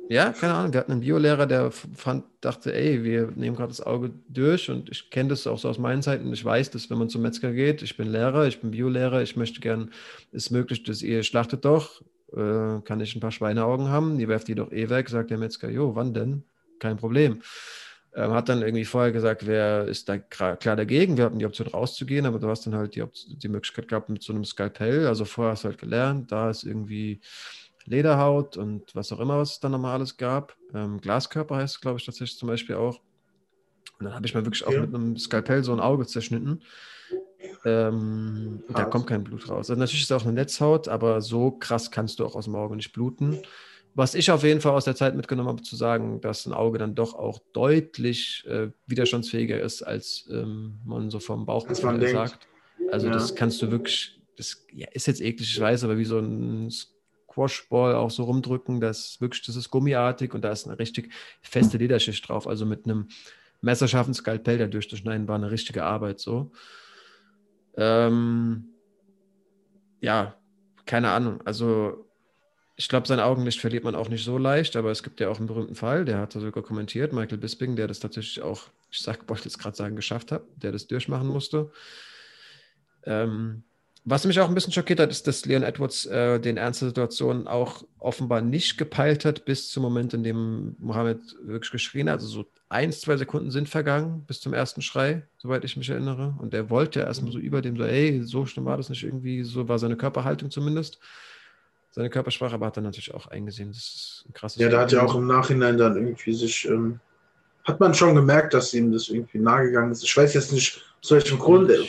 [0.08, 0.72] Ja, keine Ahnung.
[0.74, 4.90] Wir hatten einen Biolehrer, der fand, dachte, ey, wir nehmen gerade das Auge durch und
[4.90, 6.30] ich kenne das auch so aus meinen Zeiten.
[6.32, 9.36] Ich weiß, dass wenn man zum Metzger geht, ich bin Lehrer, ich bin Biolehrer, ich
[9.36, 9.90] möchte gern,
[10.30, 12.02] ist möglich, dass ihr schlachtet doch,
[12.32, 15.38] äh, kann ich ein paar Schweineaugen haben, die werft die doch eh weg, sagt der
[15.38, 16.44] Metzger, jo, wann denn?
[16.80, 17.40] Kein Problem.
[18.14, 21.16] Ähm, hat dann irgendwie vorher gesagt, wer ist da klar dagegen?
[21.16, 23.04] Wir hatten die Option rauszugehen, aber du hast dann halt die,
[23.38, 25.06] die Möglichkeit gehabt mit so einem Skalpell.
[25.06, 27.20] Also vorher hast du halt gelernt, da ist irgendwie
[27.86, 30.56] Lederhaut und was auch immer, was es dann nochmal alles gab.
[30.74, 33.00] Ähm, Glaskörper heißt es, glaube ich, tatsächlich zum Beispiel auch.
[33.98, 34.76] Und dann habe ich mal wirklich okay.
[34.76, 36.62] auch mit einem Skalpell so ein Auge zerschnitten.
[37.64, 39.70] Ähm, da kommt kein Blut raus.
[39.70, 42.54] Also natürlich ist es auch eine Netzhaut, aber so krass kannst du auch aus dem
[42.54, 43.40] Auge nicht bluten.
[43.94, 46.78] Was ich auf jeden Fall aus der Zeit mitgenommen habe, zu sagen, dass ein Auge
[46.78, 52.48] dann doch auch deutlich äh, widerstandsfähiger ist, als ähm, man so vom Bauchgefühl sagt.
[52.90, 53.12] Also ja.
[53.12, 56.72] das kannst du wirklich, das ja, ist jetzt eklig, ich weiß, aber wie so ein
[57.34, 61.12] Squashball auch so rumdrücken, das wirklich, das ist gummiartig und da ist eine richtig
[61.42, 62.46] feste Lederschicht drauf.
[62.46, 63.08] Also mit einem
[63.60, 66.52] messerscharfen Skalpell da durchzuschneiden, war eine richtige Arbeit so.
[67.76, 68.66] Ähm,
[70.00, 70.36] ja,
[70.86, 71.40] keine Ahnung.
[71.44, 72.06] Also
[72.76, 75.38] ich glaube, sein Augenlicht verliert man auch nicht so leicht, aber es gibt ja auch
[75.38, 79.28] einen berühmten Fall, der hat sogar kommentiert, Michael Bisping, der das tatsächlich auch, ich sag,
[79.28, 81.70] wollte jetzt gerade sagen, geschafft hat, der das durchmachen musste.
[83.04, 83.64] Ähm,
[84.06, 86.88] was mich auch ein bisschen schockiert hat, ist, dass Leon Edwards äh, den Ernst der
[86.88, 92.20] Situation auch offenbar nicht gepeilt hat, bis zum Moment, in dem Mohammed wirklich geschrien hat.
[92.20, 96.34] Also so ein, zwei Sekunden sind vergangen bis zum ersten Schrei, soweit ich mich erinnere.
[96.38, 99.42] Und er wollte erstmal so über dem so, ey, so schlimm war das nicht irgendwie,
[99.42, 100.98] so war seine Körperhaltung zumindest
[101.94, 104.60] seine Körpersprache, aber hat dann natürlich auch eingesehen, das ist ein krasses.
[104.60, 106.98] Ja, da hat ja auch im Nachhinein dann irgendwie sich, ähm,
[107.62, 110.02] hat man schon gemerkt, dass ihm das irgendwie nahegegangen ist.
[110.02, 111.84] Ich weiß jetzt nicht, aus welchem Grund, äh,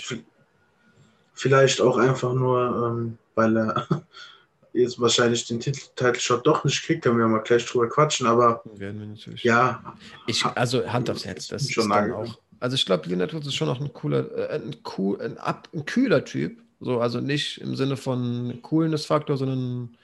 [1.35, 3.87] vielleicht auch einfach nur, ähm, weil er
[4.73, 8.99] jetzt wahrscheinlich den Title-Shot doch nicht kriegt, können wir mal gleich drüber quatschen, aber werden
[8.99, 9.43] wir natürlich.
[9.43, 9.95] Ja.
[10.25, 12.39] Ich, also Hand aufs Herz, das ist schon dann auch.
[12.59, 15.85] Also ich glaube, Leon Edwards ist schon auch ein cooler, äh, ein, cool, ein, ein
[15.85, 16.57] kühler Typ.
[16.79, 19.95] So, also nicht im Sinne von Coolness-Faktor, sondern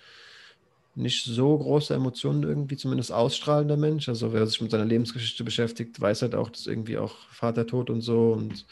[0.96, 4.10] nicht so große Emotionen irgendwie, zumindest ausstrahlender Mensch.
[4.10, 7.90] Also wer sich mit seiner Lebensgeschichte beschäftigt, weiß halt auch, dass irgendwie auch Vater tot
[7.90, 8.66] und so und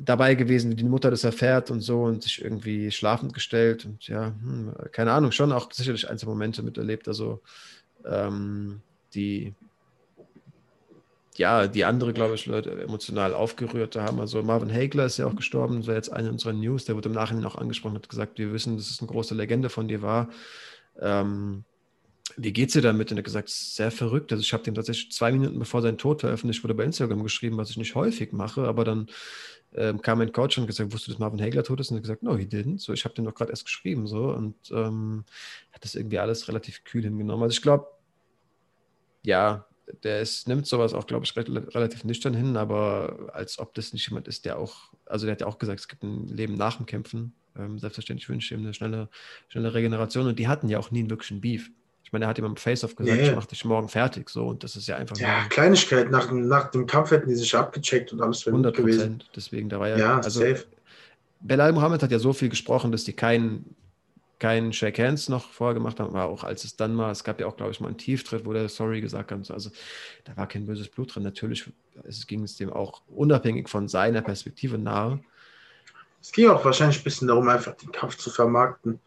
[0.00, 4.06] dabei gewesen, wie die Mutter das erfährt und so und sich irgendwie schlafend gestellt und
[4.08, 7.08] ja, hm, keine Ahnung, schon auch sicherlich einzelne Momente miterlebt.
[7.08, 7.40] Also
[8.04, 8.82] ähm,
[9.14, 9.54] die
[11.38, 14.20] ja, die andere, glaube ich, Leute emotional aufgerührt haben.
[14.20, 17.08] Also Marvin Hagler ist ja auch gestorben, das war jetzt eine unserer News, der wurde
[17.08, 20.02] im Nachhinein auch angesprochen, hat gesagt, wir wissen, dass es eine große Legende von dir
[20.02, 20.30] war.
[20.98, 21.64] Ähm,
[22.36, 23.10] wie geht's dir damit?
[23.10, 24.32] Und er hat gesagt, sehr verrückt.
[24.32, 27.56] Also ich habe dem tatsächlich zwei Minuten bevor sein Tod veröffentlicht wurde bei Instagram geschrieben,
[27.56, 29.08] was ich nicht häufig mache, aber dann
[29.76, 31.90] ähm, kam mein Coach und gesagt, wusstest du, dass Marvin Hagler tot ist?
[31.90, 32.80] Und er gesagt, no, he didn't.
[32.80, 35.24] So, ich habe den doch gerade erst geschrieben so und ähm,
[35.72, 37.42] hat das irgendwie alles relativ kühl hingenommen.
[37.42, 37.86] Also ich glaube,
[39.22, 39.66] ja,
[40.02, 44.08] der ist, nimmt sowas auch, glaube ich, relativ nüchtern hin, aber als ob das nicht
[44.08, 46.76] jemand ist, der auch, also der hat ja auch gesagt, es gibt ein Leben nach
[46.76, 47.34] dem Kämpfen.
[47.56, 49.08] Ähm, selbstverständlich wünsche ich ihm eine schnelle,
[49.48, 51.70] schnelle Regeneration und die hatten ja auch nie einen wirklichen Beef.
[52.06, 53.28] Ich meine, er hat ihm am Face-Off gesagt, nee.
[53.28, 55.16] ich mache dich morgen fertig, so und das ist ja einfach.
[55.16, 59.68] Ja, Kleinigkeit, nach, nach dem Kampf hätten die sich abgecheckt und alles 100 Prozent, deswegen,
[59.68, 59.98] da war ja.
[59.98, 60.66] Ja, also, safe.
[61.40, 63.74] Belal Mohammed hat ja so viel gesprochen, dass die keinen
[64.38, 67.40] kein Shake Hands noch vorher gemacht haben, aber auch als es dann mal, es gab
[67.40, 69.50] ja auch, glaube ich, mal einen Tieftritt, wo der Sorry gesagt hat.
[69.50, 69.70] Also
[70.24, 71.22] da war kein böses Blut drin.
[71.22, 71.70] Natürlich
[72.04, 75.20] es ging es dem auch unabhängig von seiner Perspektive nahe.
[76.20, 79.00] Es ging auch wahrscheinlich ein bisschen darum, einfach den Kampf zu vermarkten.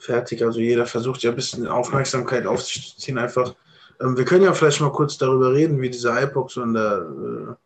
[0.00, 0.42] Fertig.
[0.42, 3.18] Also jeder versucht ja ein bisschen Aufmerksamkeit auf sich zu ziehen.
[3.18, 3.54] Einfach.
[4.00, 7.56] Ähm, wir können ja vielleicht mal kurz darüber reden, wie diese IPOC so in der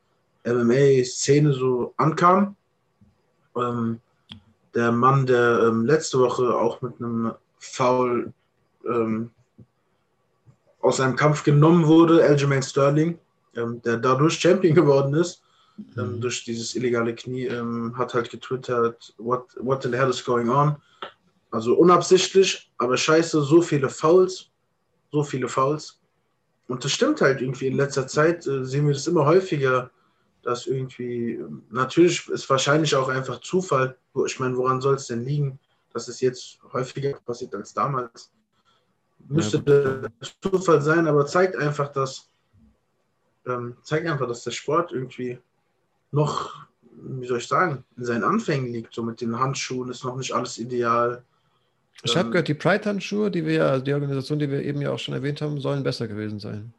[0.43, 2.57] äh, MMA-Szene so ankam.
[3.57, 4.01] Ähm,
[4.75, 8.33] der Mann, der ähm, letzte Woche auch mit einem Foul
[8.85, 9.31] ähm,
[10.81, 13.17] aus einem Kampf genommen wurde, Aljamain Sterling,
[13.55, 15.41] ähm, der dadurch Champion geworden ist,
[15.97, 16.21] ähm, mhm.
[16.21, 17.49] durch dieses illegale Knie,
[17.95, 20.77] hat halt getwittert, what, what the hell is going on?
[21.55, 24.51] Also unabsichtlich, aber scheiße, so viele Fouls,
[25.13, 26.01] so viele Fouls.
[26.67, 29.89] Und das stimmt halt irgendwie in letzter Zeit, äh, sehen wir das immer häufiger,
[30.43, 31.39] dass irgendwie,
[31.71, 33.97] natürlich ist wahrscheinlich auch einfach Zufall.
[34.27, 35.61] Ich meine, woran soll es denn liegen,
[35.93, 38.33] dass es jetzt häufiger passiert als damals?
[39.29, 42.31] Müsste ja, Zufall sein, aber zeigt einfach, dass
[43.47, 45.39] ähm, zeigt einfach, dass der Sport irgendwie
[46.11, 48.93] noch, wie soll ich sagen, in seinen Anfängen liegt.
[48.93, 51.25] So mit den Handschuhen ist noch nicht alles ideal.
[52.03, 54.81] Ich habe ähm, gehört, die Pride-Handschuhe, die wir ja, also die Organisation, die wir eben
[54.81, 56.75] ja auch schon erwähnt haben, sollen besser gewesen sein.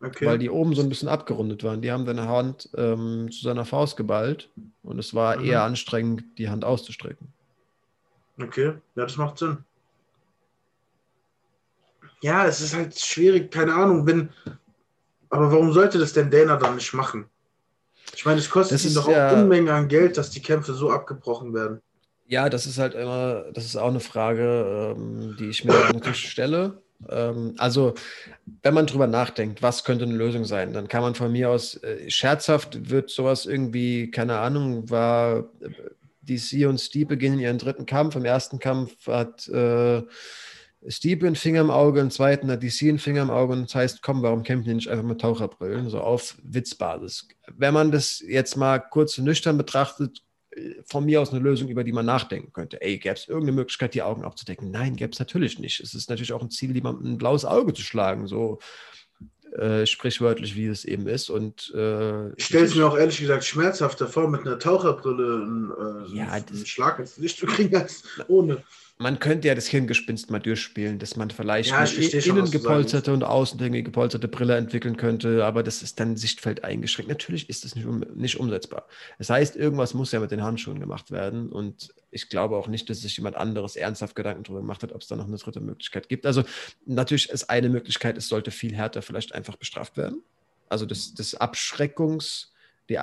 [0.00, 0.26] Okay.
[0.26, 1.80] Weil die oben so ein bisschen abgerundet waren.
[1.80, 4.50] Die haben deine Hand ähm, zu seiner Faust geballt
[4.82, 5.44] und es war mhm.
[5.46, 7.28] eher anstrengend, die Hand auszustrecken.
[8.40, 9.58] Okay, ja, das macht Sinn.
[12.20, 14.30] Ja, es ist halt schwierig, keine Ahnung, wenn.
[15.30, 17.26] Aber warum sollte das denn Dana dann nicht machen?
[18.14, 20.74] Ich meine, es kostet Das ihn doch ja- auch Unmengen an Geld, dass die Kämpfe
[20.74, 21.80] so abgebrochen werden.
[22.26, 26.30] Ja, das ist halt immer, das ist auch eine Frage, ähm, die ich mir natürlich
[26.30, 26.82] stelle.
[27.08, 27.94] Ähm, also,
[28.62, 31.76] wenn man drüber nachdenkt, was könnte eine Lösung sein, dann kann man von mir aus,
[31.82, 35.70] äh, scherzhaft wird sowas irgendwie, keine Ahnung, war äh,
[36.22, 38.16] DC und Steve beginnen ihren dritten Kampf.
[38.16, 40.02] Im ersten Kampf hat äh,
[40.88, 43.74] Steve einen Finger im Auge, im zweiten hat DC einen Finger im Auge und das
[43.74, 45.88] heißt, komm, warum kämpfen die nicht einfach mit Taucherbrillen?
[45.90, 47.28] So auf Witzbasis.
[47.52, 50.22] Wenn man das jetzt mal kurz nüchtern betrachtet,
[50.86, 52.80] von mir aus eine Lösung, über die man nachdenken könnte.
[52.80, 54.70] Ey, gäbe es irgendeine Möglichkeit, die Augen abzudecken?
[54.70, 55.80] Nein, gäbe es natürlich nicht.
[55.80, 58.58] Es ist natürlich auch ein Ziel, jemandem ein blaues Auge zu schlagen, so
[59.52, 61.30] äh, sprichwörtlich, wie es eben ist.
[61.30, 65.70] Und äh, Ich stelle es mir auch ehrlich gesagt schmerzhafter vor, mit einer Taucherbrille einen,
[65.70, 68.62] äh, Ja, einen Schlag ins Licht zu kriegen, als ohne.
[68.96, 73.24] Man könnte ja das Hirngespinst mal durchspielen, dass man vielleicht Ja, schon, innen gepolsterte und
[73.24, 77.08] außen gepolsterte Brille entwickeln könnte, aber das ist dann Sichtfeld eingeschränkt.
[77.08, 78.86] Natürlich ist das nicht, um, nicht umsetzbar.
[79.18, 82.88] Das heißt, irgendwas muss ja mit den Handschuhen gemacht werden und ich glaube auch nicht,
[82.88, 85.60] dass sich jemand anderes ernsthaft Gedanken darüber gemacht hat, ob es da noch eine dritte
[85.60, 86.24] Möglichkeit gibt.
[86.24, 86.44] Also
[86.86, 90.22] natürlich ist eine Möglichkeit, es sollte viel härter vielleicht einfach bestraft werden.
[90.68, 92.52] Also das, das Abschreckungs,
[92.88, 92.98] die,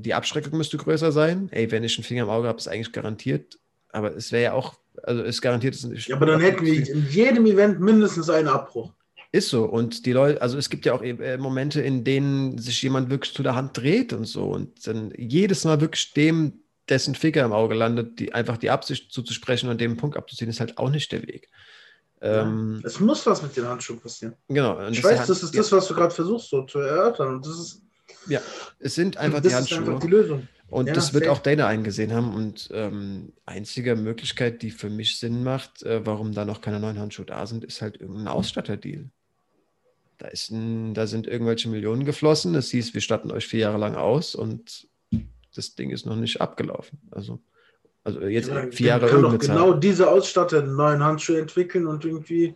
[0.00, 1.48] die Abschreckung müsste größer sein.
[1.52, 3.58] Ey, wenn ich einen Finger im Auge habe, ist eigentlich garantiert.
[3.90, 6.08] Aber es wäre ja auch, also es garantiert es nicht.
[6.08, 8.92] Ja, aber dann hätten wir in jedem Event mindestens einen Abbruch.
[9.30, 9.64] Ist so.
[9.64, 13.34] Und die Leute, also es gibt ja auch äh, Momente, in denen sich jemand wirklich
[13.34, 14.44] zu der Hand dreht und so.
[14.44, 19.12] Und dann jedes Mal wirklich dem, dessen Finger im Auge landet, die einfach die Absicht
[19.12, 21.50] zuzusprechen und dem Punkt abzuziehen, ist halt auch nicht der Weg.
[22.22, 24.34] Ähm, Es muss was mit den Handschuhen passieren.
[24.48, 24.80] genau.
[24.88, 27.34] Ich das weiß, Hand- das ist ja, das, was du gerade versuchst so zu erörtern.
[27.36, 27.82] Und das ist,
[28.28, 28.40] Ja,
[28.80, 29.78] es sind einfach das die ist Handschuhe.
[29.94, 30.48] einfach die Lösung.
[30.70, 32.34] Und Ja, das wird auch Dana eingesehen haben.
[32.34, 36.98] Und ähm, einzige Möglichkeit, die für mich Sinn macht, äh, warum da noch keine neuen
[36.98, 39.06] Handschuhe da sind, ist halt irgendein Ausstatterdeal.
[40.18, 42.54] Da, ist ein, da sind irgendwelche Millionen geflossen.
[42.54, 44.88] Es hieß, wir statten euch vier Jahre lang aus und
[45.54, 46.98] das Ding ist noch nicht abgelaufen.
[47.10, 47.40] Also,
[48.04, 52.04] also jetzt Ja, vier Jahre kann doch genau diese Ausstatter einen neuen Handschuh entwickeln und
[52.04, 52.54] irgendwie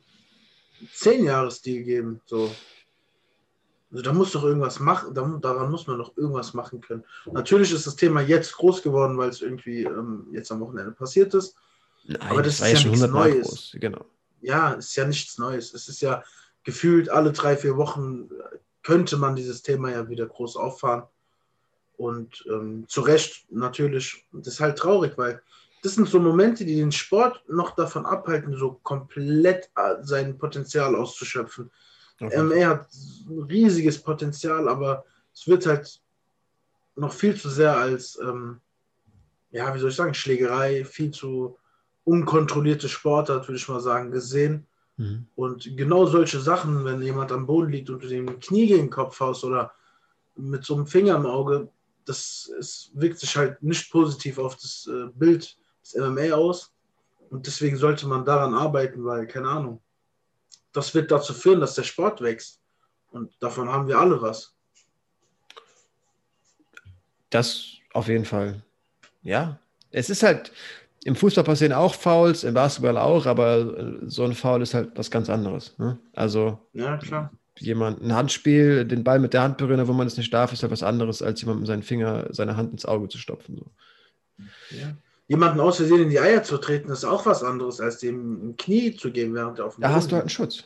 [0.92, 2.20] zehn Jahres-Deal geben.
[2.26, 2.50] So.
[3.92, 7.04] Also da muss doch irgendwas machen, da, daran muss man doch irgendwas machen können.
[7.30, 11.34] Natürlich ist das Thema jetzt groß geworden, weil es irgendwie ähm, jetzt am Wochenende passiert
[11.34, 11.56] ist.
[12.04, 13.48] Nein, aber das ist ja nichts 100 Mal Neues.
[13.48, 13.76] groß.
[13.80, 14.04] Genau.
[14.40, 15.74] Ja, ist ja nichts Neues.
[15.74, 16.24] Es ist ja
[16.64, 21.04] gefühlt alle drei, vier Wochen äh, könnte man dieses Thema ja wieder groß auffahren.
[21.98, 25.42] Und ähm, zu Recht natürlich, das ist halt traurig, weil
[25.82, 30.96] das sind so Momente, die den Sport noch davon abhalten, so komplett äh, sein Potenzial
[30.96, 31.70] auszuschöpfen.
[32.30, 32.88] MMA hat
[33.28, 35.04] ein riesiges Potenzial, aber
[35.34, 36.00] es wird halt
[36.96, 38.60] noch viel zu sehr als, ähm,
[39.50, 41.58] ja, wie soll ich sagen, Schlägerei, viel zu
[42.04, 44.66] unkontrollierte Sportart, würde ich mal sagen, gesehen.
[44.96, 45.26] Mhm.
[45.36, 48.90] Und genau solche Sachen, wenn jemand am Boden liegt und du dem Knie gegen den
[48.90, 49.72] Kopf haust oder
[50.36, 51.68] mit so einem Finger im Auge,
[52.04, 56.72] das ist, wirkt sich halt nicht positiv auf das äh, Bild des MMA aus.
[57.30, 59.80] Und deswegen sollte man daran arbeiten, weil, keine Ahnung,
[60.72, 62.60] das wird dazu führen, dass der Sport wächst.
[63.10, 64.54] Und davon haben wir alle was.
[67.30, 68.62] Das auf jeden Fall.
[69.22, 69.58] Ja,
[69.90, 70.52] es ist halt,
[71.04, 74.92] im Fußball passieren auch Fouls, im Basketball auch, aber äh, so ein Foul ist halt
[74.96, 75.78] was ganz anderes.
[75.78, 75.98] Ne?
[76.14, 77.32] Also Ja, klar.
[77.58, 80.62] jemand, ein Handspiel, den Ball mit der Hand berühren, wo man es nicht darf, ist
[80.62, 83.56] halt was anderes, als jemandem seinen Finger, seine Hand ins Auge zu stopfen.
[83.58, 83.70] So.
[84.76, 84.96] Ja.
[85.28, 88.56] Jemanden aus Versehen in die Eier zu treten, ist auch was anderes, als dem ein
[88.56, 90.30] Knie zu geben, während er auf dem Da Boden hast du halt einen.
[90.30, 90.64] Schutz.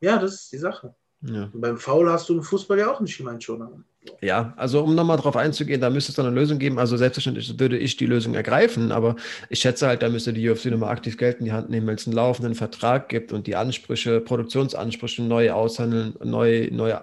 [0.00, 0.94] Ja, das ist die Sache.
[1.22, 1.50] Ja.
[1.52, 3.82] Und beim Foul hast du im Fußball ja auch einen Schienbeinschoner.
[4.22, 6.78] Ja, also um nochmal drauf einzugehen, da müsste es dann eine Lösung geben.
[6.78, 9.16] Also selbstverständlich würde ich die Lösung ergreifen, aber
[9.50, 11.96] ich schätze halt, da müsste die UFC nochmal aktiv Geld in die Hand nehmen, weil
[11.96, 16.94] es einen laufenden Vertrag gibt und die Ansprüche, Produktionsansprüche neu aushandeln, neu, neu,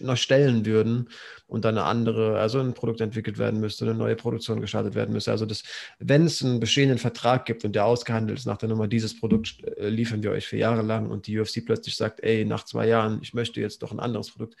[0.00, 1.10] neu stellen würden
[1.48, 5.12] und dann eine andere, also ein Produkt entwickelt werden müsste, eine neue Produktion gestartet werden
[5.12, 5.32] müsste.
[5.32, 5.64] Also das,
[5.98, 9.64] wenn es einen bestehenden Vertrag gibt und der ausgehandelt ist nach der Nummer, dieses Produkt
[9.76, 12.86] äh, liefern wir euch für Jahre lang und die UFC plötzlich sagt, ey, nach zwei
[12.86, 14.56] Jahren, ich möchte jetzt doch ein anderes Produkt,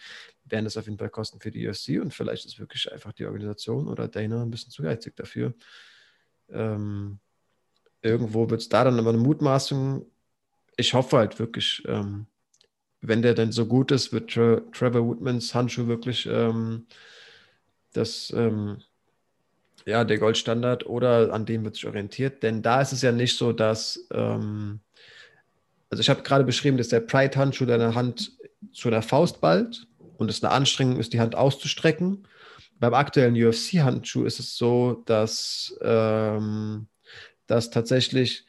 [0.50, 3.26] wären das auf jeden Fall Kosten für die UFC und vielleicht ist wirklich einfach die
[3.26, 5.54] Organisation oder Dana ein bisschen zu geizig dafür.
[6.50, 7.18] Ähm,
[8.02, 10.06] irgendwo wird es da dann aber eine Mutmaßung.
[10.76, 12.26] Ich hoffe halt wirklich, ähm,
[13.00, 16.86] wenn der denn so gut ist, wird Tra Trevor Woodmans Handschuh wirklich ähm,
[17.92, 18.78] das, ähm,
[19.86, 22.42] ja, der Goldstandard oder an dem wird sich orientiert.
[22.42, 24.80] Denn da ist es ja nicht so, dass, ähm,
[25.90, 28.32] also ich habe gerade beschrieben, dass der Pride-Handschuh deine Hand
[28.72, 29.86] zu einer Faust ballt
[30.18, 32.28] und es eine Anstrengung ist, die Hand auszustrecken.
[32.78, 36.88] Beim aktuellen UFC-Handschuh ist es so, dass ähm,
[37.46, 38.44] dass tatsächlich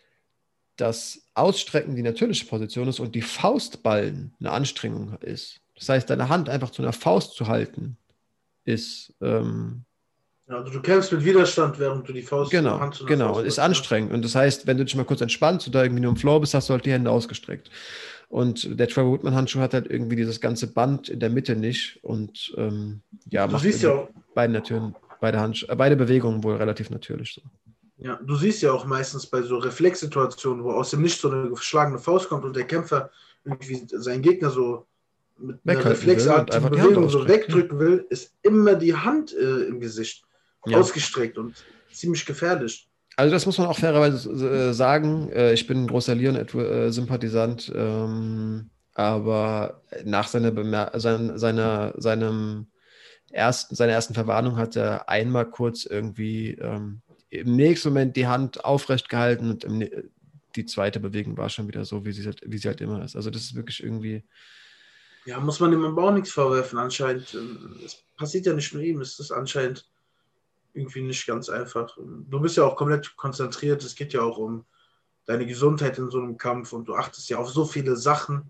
[0.75, 5.61] das Ausstrecken die natürliche Position ist und die Faustballen eine Anstrengung ist.
[5.75, 7.97] Das heißt, deine Hand einfach zu einer Faust zu halten,
[8.65, 9.13] ist.
[9.21, 9.85] Ähm,
[10.57, 14.11] also du kämpfst mit Widerstand, während du die Faust genau, Hand Genau, Faust ist anstrengend.
[14.13, 16.53] Und das heißt, wenn du dich mal kurz entspannst oder irgendwie nur im Floor bist,
[16.53, 17.69] hast du halt die Hände ausgestreckt.
[18.29, 21.99] Und der Trevor Woodman Handschuh hat halt irgendwie dieses ganze Band in der Mitte nicht.
[22.03, 26.89] Und ähm, ja, du siehst ja auch beide, Naturen, beide, äh, beide Bewegungen wohl relativ
[26.89, 27.41] natürlich so.
[27.97, 31.49] Ja, du siehst ja auch meistens bei so Reflexsituationen, wo aus dem Nichts so eine
[31.49, 33.09] geschlagene Faust kommt und der Kämpfer
[33.43, 34.85] irgendwie seinen Gegner so
[35.37, 40.23] mit einer reflexartigen Bewegung so wegdrücken will, ist immer die Hand äh, im Gesicht
[40.65, 40.77] ja.
[40.77, 41.55] ausgestreckt und
[41.91, 42.89] ziemlich gefährlich.
[43.15, 45.29] Also das muss man auch fairerweise äh, sagen.
[45.31, 52.67] Äh, ich bin ein großer Leon-Sympathisant, ähm, aber nach seiner, Bemer seiner, seiner, seinem
[53.31, 58.63] ersten, seiner ersten Verwarnung hat er einmal kurz irgendwie ähm, im nächsten Moment die Hand
[58.63, 59.87] aufrecht gehalten und im,
[60.55, 63.15] die zweite Bewegung war schon wieder so, wie sie, halt, wie sie halt immer ist.
[63.15, 64.23] Also das ist wirklich irgendwie.
[65.25, 66.79] Ja, muss man ihm aber auch nichts vorwerfen.
[66.79, 69.88] Anscheinend, ähm, es passiert ja nicht nur ihm, es ist anscheinend
[70.79, 71.97] irgendwie nicht ganz einfach.
[71.97, 74.65] Du bist ja auch komplett konzentriert, es geht ja auch um
[75.25, 78.49] deine Gesundheit in so einem Kampf und du achtest ja auf so viele Sachen.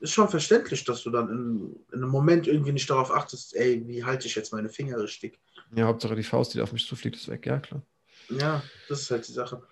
[0.00, 3.86] Ist schon verständlich, dass du dann in, in einem Moment irgendwie nicht darauf achtest, ey,
[3.86, 5.38] wie halte ich jetzt meine Finger richtig?
[5.74, 7.82] Ja, Hauptsache die Faust, die auf mich zufliegt, ist weg, ja klar.
[8.30, 9.62] Ja, das ist halt die Sache.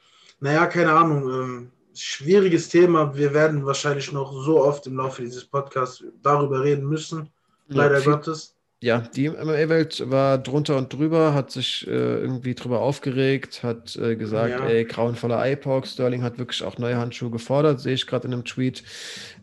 [0.40, 1.28] Naja, keine Ahnung.
[1.28, 3.14] Ähm, schwieriges Thema.
[3.16, 7.30] Wir werden wahrscheinlich noch so oft im Laufe dieses Podcasts darüber reden müssen.
[7.68, 8.54] Leider ja, Gottes.
[8.80, 14.14] Ja, die MMA-Welt war drunter und drüber, hat sich äh, irgendwie drüber aufgeregt, hat äh,
[14.14, 14.66] gesagt, ja.
[14.68, 18.44] ey, grauenvoller IPOC, Sterling hat wirklich auch neue Handschuhe gefordert, sehe ich gerade in einem
[18.44, 18.84] Tweet.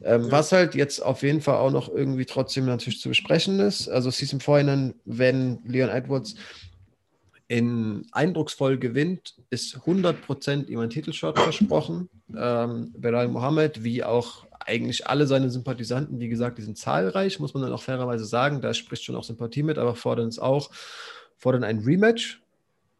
[0.04, 0.32] Ähm, ja.
[0.32, 3.90] Was halt jetzt auf jeden Fall auch noch irgendwie trotzdem natürlich zu besprechen ist.
[3.90, 6.36] Also es hieß im Vorhinein, wenn Leon Edwards
[7.50, 12.10] in eindrucksvoll gewinnt, ist 100% ihm ein Titelshot versprochen.
[12.36, 17.54] Ähm, Belal Mohammed, wie auch eigentlich alle seine Sympathisanten, wie gesagt, die sind zahlreich, muss
[17.54, 18.62] man dann auch fairerweise sagen.
[18.62, 20.72] Da spricht schon auch Sympathie mit, aber fordern es auch,
[21.38, 22.42] fordern ein Rematch.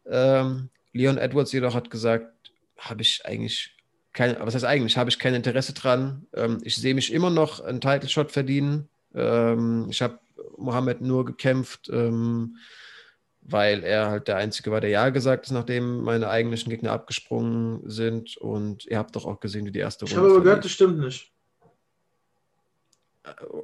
[0.06, 2.32] Ähm, Leon Edwards jedoch hat gesagt,
[2.78, 3.74] habe ich eigentlich
[4.12, 6.26] kein, was heißt eigentlich, habe ich kein Interesse dran.
[6.34, 8.88] Ähm, ich sehe mich immer noch einen Title Shot verdienen.
[9.14, 10.20] Ähm, ich habe
[10.56, 12.56] Mohammed nur gekämpft, ähm,
[13.42, 17.88] weil er halt der Einzige war, der Ja gesagt ist, nachdem meine eigentlichen Gegner abgesprungen
[17.88, 18.36] sind.
[18.36, 20.14] Und ihr habt doch auch gesehen, wie die erste Runde.
[20.14, 21.30] Ich habe aber gehört, das stimmt nicht.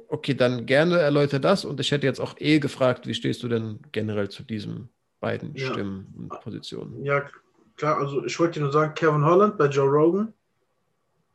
[0.09, 1.65] Okay, dann gerne erläutere das.
[1.65, 4.89] Und ich hätte jetzt auch eh gefragt, wie stehst du denn generell zu diesen
[5.19, 5.71] beiden ja.
[5.71, 7.03] Stimmen und Positionen?
[7.03, 7.23] Ja,
[7.77, 7.97] klar.
[7.97, 10.33] Also ich wollte nur sagen, Kevin Holland bei Joe Rogan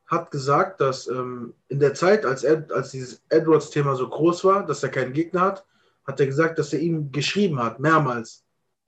[0.06, 4.64] hat gesagt, dass ähm, in der Zeit, als, Ed, als dieses Edwards-Thema so groß war,
[4.64, 5.64] dass er keinen Gegner hat,
[6.06, 8.44] hat er gesagt, dass er ihm geschrieben hat, mehrmals,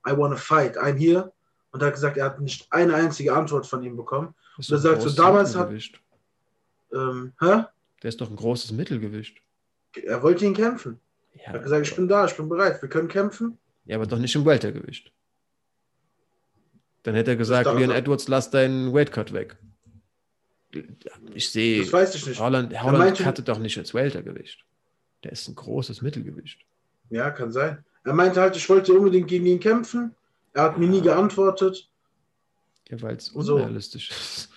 [0.07, 1.31] I wanna fight, I'm here.
[1.71, 4.33] Und er hat gesagt, er hat nicht eine einzige Antwort von ihm bekommen.
[4.57, 5.71] Und er sagt, so damals hat.
[6.93, 7.63] Ähm, hä?
[8.01, 9.41] Der ist doch ein großes Mittelgewicht.
[10.03, 10.99] Er wollte ihn kämpfen.
[11.35, 13.57] Ja, er hat gesagt, ich bin da, ich bin bereit, wir können kämpfen.
[13.85, 15.11] Ja, aber doch nicht im Weltergewicht.
[17.03, 19.57] Dann hätte er gesagt, Leon Edwards, lass deinen Weightcut weg.
[21.33, 21.81] Ich sehe.
[21.81, 22.39] Das weiß ich nicht.
[22.39, 24.63] Holland, Holland meinte, doch nicht ins Weltergewicht.
[25.23, 26.59] Der ist ein großes Mittelgewicht.
[27.09, 27.83] Ja, kann sein.
[28.03, 30.15] Er meinte halt, ich wollte unbedingt gegen ihn kämpfen.
[30.53, 31.89] Er hat mir nie geantwortet.
[32.89, 34.15] Ja, weil es unrealistisch so.
[34.15, 34.50] ist.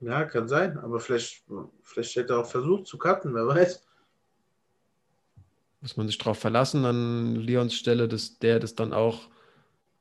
[0.00, 1.44] Ja, kann sein, aber vielleicht,
[1.82, 3.86] vielleicht hätte er auch versucht zu cutten, wer weiß.
[5.80, 9.28] Muss man sich darauf verlassen, an Leons Stelle, dass der das dann auch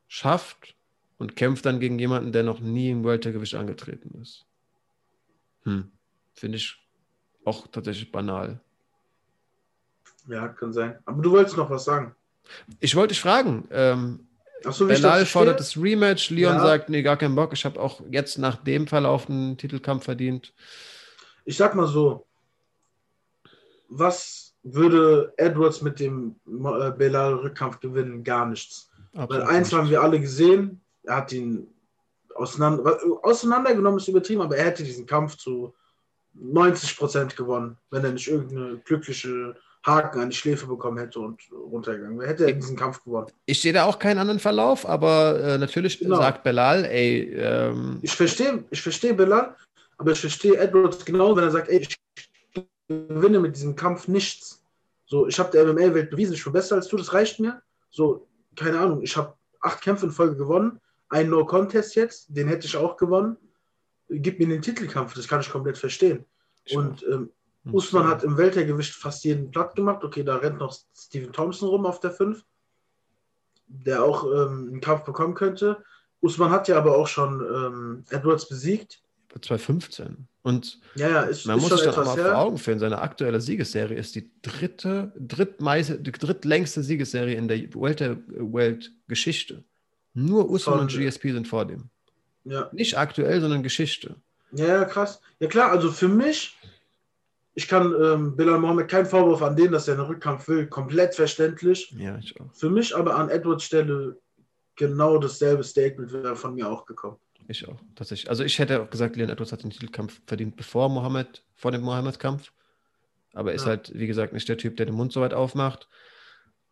[0.08, 0.76] schafft
[1.18, 4.46] und kämpft dann gegen jemanden, der noch nie im Weltergewicht angetreten ist.
[5.64, 5.92] Hm.
[6.34, 6.78] Finde ich
[7.46, 8.60] auch tatsächlich banal.
[10.28, 11.00] Ja, kann sein.
[11.06, 12.16] Aber du wolltest noch was sagen.
[12.80, 13.68] Ich wollte dich fragen.
[13.72, 14.28] Ähm,
[14.72, 16.30] so, Belal fordert das Rematch.
[16.30, 16.62] Leon ja.
[16.62, 17.54] sagt, nee, gar keinen Bock.
[17.54, 20.54] Ich habe auch jetzt nach dem Verlauf einen Titelkampf verdient.
[21.46, 22.26] Ich sag mal so:
[23.90, 28.24] Was würde Edwards mit dem äh, Belal-Rückkampf gewinnen?
[28.24, 28.90] Gar nichts.
[29.14, 29.78] Absolut Weil eins nicht.
[29.80, 31.68] haben wir alle gesehen: Er hat ihn
[32.36, 35.74] auseinander, auseinandergenommen, ist übertrieben, aber er hätte diesen Kampf zu
[36.34, 39.56] 90 Prozent gewonnen, wenn er nicht irgendeine glückliche
[39.86, 43.28] Haken an die Schläfe bekommen hätte und runtergegangen wäre, hätte er diesen Kampf gewonnen.
[43.46, 46.18] Ich sehe da auch keinen anderen Verlauf, aber äh, natürlich genau.
[46.18, 47.34] sagt Belal, ey.
[47.36, 49.56] Ähm ich verstehe ich versteh Belal,
[49.98, 51.96] aber ich verstehe Edwards genau, wenn er sagt, ey, ich
[52.88, 54.64] gewinne mit diesem Kampf nichts.
[55.06, 57.62] So, ich habe der MMA-Welt bewiesen, ich bin besser als du, das reicht mir.
[57.92, 60.80] So, keine Ahnung, ich habe acht Kämpfe in Folge gewonnen,
[61.10, 63.38] ein No-Contest jetzt, den hätte ich auch gewonnen.
[64.10, 66.26] Gib mir den Titelkampf, das kann ich komplett verstehen.
[66.74, 67.30] Und ähm,
[67.72, 70.04] Usman hat im Weltergewicht fast jeden platt gemacht.
[70.04, 72.44] Okay, da rennt noch Steven Thompson rum auf der 5,
[73.68, 75.84] der auch ähm, einen Kampf bekommen könnte.
[76.22, 79.02] Usman hat ja aber auch schon ähm, Edwards besiegt.
[79.30, 80.28] 2015.
[80.44, 83.42] Und ja, ja, ist, man ist muss sich etwas mal vor Augen führen, seine aktuelle
[83.42, 89.64] Siegesserie ist die dritte, drittmeiste, die drittlängste Siegesserie in der Welterweight-Geschichte.
[90.14, 91.90] Nur Usman und GSP sind vor dem.
[92.46, 92.70] Ja.
[92.72, 94.16] Nicht aktuell, sondern Geschichte.
[94.52, 95.20] ja, ja, krass.
[95.40, 96.56] Ja klar, also für mich,
[97.56, 101.16] ich kann ähm, Bilal Mohammed keinen Vorwurf an den, dass er einen Rückkampf will, komplett
[101.16, 101.90] verständlich.
[101.98, 102.54] Ja, ich auch.
[102.54, 104.20] Für mich aber an Edwards Stelle
[104.76, 107.18] genau dasselbe Statement wäre von mir auch gekommen.
[107.48, 107.80] Ich auch.
[107.96, 108.30] Tatsächlich.
[108.30, 111.82] Also ich hätte auch gesagt, Leon Edwards hat den Titelkampf verdient, bevor Mohammed, vor dem
[111.82, 112.52] Mohammed-Kampf.
[113.34, 113.70] Aber er ist Ja.
[113.70, 115.88] halt, wie gesagt, nicht der Typ, der den Mund so weit aufmacht.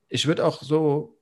[0.09, 1.19] Ich würde auch so,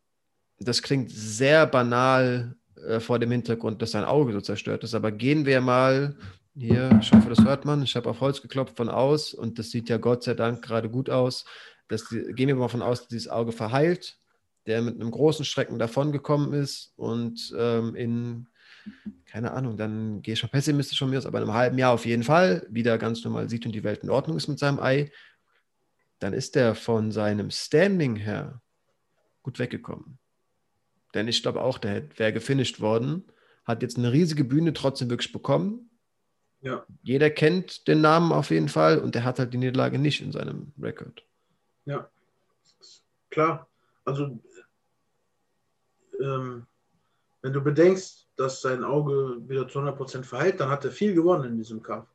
[0.60, 2.56] das klingt sehr banal
[2.88, 6.16] äh, vor dem Hintergrund, dass sein Auge so zerstört ist, aber gehen wir mal
[6.56, 9.72] hier, ich hoffe, das hört man, ich habe auf Holz geklopft von aus und das
[9.72, 11.46] sieht ja Gott sei Dank gerade gut aus.
[11.90, 14.18] Die, gehen wir mal von aus, dass dieses Auge verheilt,
[14.66, 18.48] der mit einem großen Strecken davongekommen ist und ähm, in
[19.26, 21.94] keine Ahnung, dann gehe ich schon pessimistisch von mir aus, aber in einem halben Jahr
[21.94, 24.80] auf jeden Fall wieder ganz normal sieht und die Welt in Ordnung ist mit seinem
[24.80, 25.12] Ei,
[26.20, 28.62] dann ist er von seinem Standing her
[29.44, 30.18] gut weggekommen.
[31.14, 33.26] Denn ich glaube auch, der wäre gefinisht worden,
[33.66, 35.91] hat jetzt eine riesige Bühne trotzdem wirklich bekommen.
[36.62, 36.86] Ja.
[37.04, 40.32] Jeder kennt den Namen auf jeden Fall und der hat halt die Niederlage nicht in
[40.32, 41.24] seinem Rekord.
[41.86, 42.08] Ja,
[43.32, 43.68] klar.
[44.06, 44.40] Also,
[46.22, 46.66] ähm,
[47.42, 51.46] wenn du bedenkst, dass sein Auge wieder zu 100% verheilt, dann hat er viel gewonnen
[51.46, 52.08] in diesem Kampf.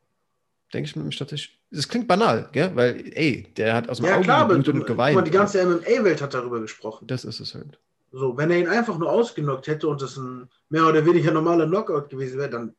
[0.73, 1.59] Denke ich mir statistisch.
[1.71, 2.75] Das klingt banal, gell?
[2.75, 5.27] Weil, ey, der hat aus dem Ja, Auge klar, geblutet und guck mal, geweint.
[5.27, 7.07] die ganze MMA-Welt hat darüber gesprochen.
[7.07, 7.79] das ist es halt.
[8.13, 11.67] So, wenn er ihn einfach nur ausgenockt hätte und es ein mehr oder weniger normaler
[11.67, 12.75] Knockout gewesen wäre, dann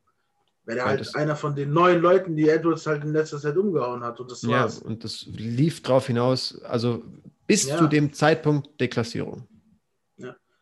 [0.67, 3.39] wäre er Ja, halt das- einer von den neuen Leuten, die Edwards halt in letzter
[3.39, 4.19] Zeit umgehauen hat.
[4.19, 4.77] Und das Ja, war's.
[4.79, 7.03] und das lief drauf hinaus, also
[7.47, 7.77] bis Ja.
[7.79, 9.47] zu dem Zeitpunkt Deklassierung.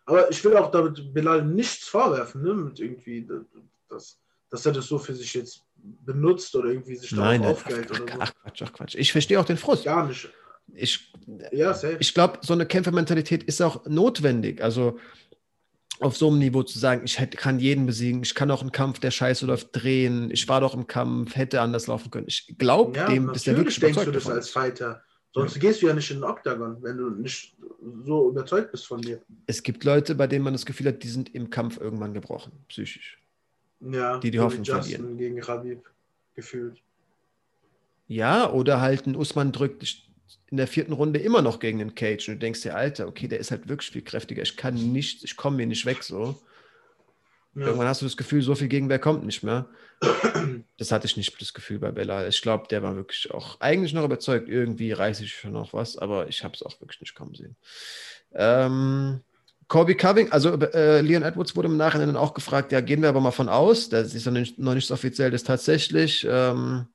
[0.08, 2.54] Aber ich will auch damit Bilal nichts vorwerfen, ne?
[2.54, 3.28] Mit irgendwie,
[3.90, 4.20] dass,
[4.52, 5.62] dass er das so für sich jetzt
[6.06, 8.20] benutzt oder irgendwie sich darauf nein, aufgehält ach, oder so.
[8.20, 8.96] ach Quatsch, ach Quatsch.
[8.96, 9.86] Ich verstehe auch den Frust.
[9.86, 10.30] Gar nicht.
[10.74, 11.12] Ich,
[11.52, 11.98] Ja, safe.
[12.00, 14.62] ich glaube, so eine Kämpfermentalität ist auch notwendig.
[14.64, 15.00] Also
[16.00, 18.72] auf so einem Niveau zu sagen, ich hätte, kann jeden besiegen, ich kann auch einen
[18.72, 22.28] Kampf, der scheiße läuft, drehen, ich war doch im Kampf, hätte anders laufen können.
[22.28, 24.50] Ich glaube ja, dem, dass der wirklich denkst du überzeugt das davon als.
[24.50, 25.04] Fighter.
[25.34, 27.58] Sonst gehst du ja nicht in den Oktagon, wenn du nicht
[28.06, 29.22] so überzeugt bist von dir.
[29.48, 32.54] Es gibt Leute, bei denen man das Gefühl hat, die sind im Kampf irgendwann gebrochen,
[32.70, 33.22] psychisch.
[33.82, 35.18] Ja, Die die Hoffnung Justin verlieren.
[35.18, 35.84] gegen Rabib
[36.36, 36.82] gefühlt.
[38.08, 40.10] Ja, oder halt ein Usman drückt dich
[40.48, 43.28] in der vierten Runde immer noch gegen den Cage und du denkst dir, Alter, okay,
[43.28, 44.44] der ist halt wirklich viel kräftiger.
[44.44, 46.40] Ich kann nicht, ich komme mir nicht weg so.
[47.56, 47.68] Ja.
[47.68, 49.68] Irgendwann hast du das Gefühl, so viel Gegenwehr kommt nicht mehr.
[50.78, 52.28] Das hatte ich nicht das Gefühl bei Bella.
[52.28, 55.98] Ich glaube, der war wirklich auch eigentlich noch überzeugt, irgendwie reiße ich schon noch was,
[55.98, 57.56] aber ich habe es auch wirklich nicht kommen sehen.
[58.34, 59.22] Ähm,
[59.68, 63.10] Colby Coving, also äh, Leon Edwards wurde im Nachhinein dann auch gefragt, ja, gehen wir
[63.10, 66.88] aber mal von aus, das ist noch nicht, noch nicht offiziell, das tatsächlich ähm,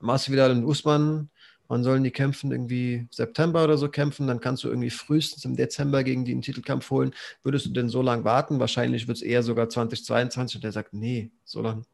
[0.00, 1.30] Masvidal und Usman,
[1.72, 2.52] wann sollen die kämpfen?
[2.52, 6.42] Irgendwie September oder so kämpfen, dann kannst du irgendwie frühestens im Dezember gegen die einen
[6.42, 7.14] Titelkampf holen.
[7.42, 8.60] Würdest du denn so lange warten?
[8.60, 11.84] Wahrscheinlich wird es eher sogar 2022 und der sagt, nee, so lange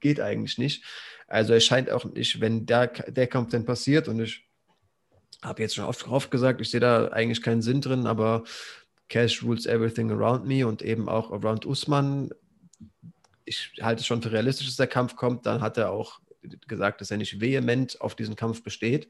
[0.00, 0.84] geht eigentlich nicht.
[1.28, 4.48] Also es scheint auch nicht, wenn der, der Kampf denn passiert und ich
[5.42, 8.44] habe jetzt schon oft, oft gesagt, ich sehe da eigentlich keinen Sinn drin, aber
[9.10, 12.30] Cash rules everything around me und eben auch around Usman.
[13.44, 15.44] Ich halte es schon für realistisch, dass der Kampf kommt.
[15.44, 16.20] Dann hat er auch
[16.66, 19.08] gesagt, dass er nicht vehement auf diesen Kampf besteht.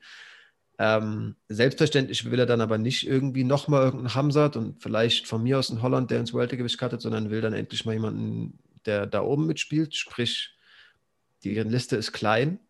[0.79, 5.59] Ähm, selbstverständlich will er dann aber nicht irgendwie nochmal irgendeinen Hamzat und vielleicht von mir
[5.59, 9.21] aus in Holland, der ins Weltergewicht cuttet, sondern will dann endlich mal jemanden, der da
[9.21, 9.95] oben mitspielt.
[9.95, 10.57] Sprich,
[11.45, 12.61] die Liste ist klein.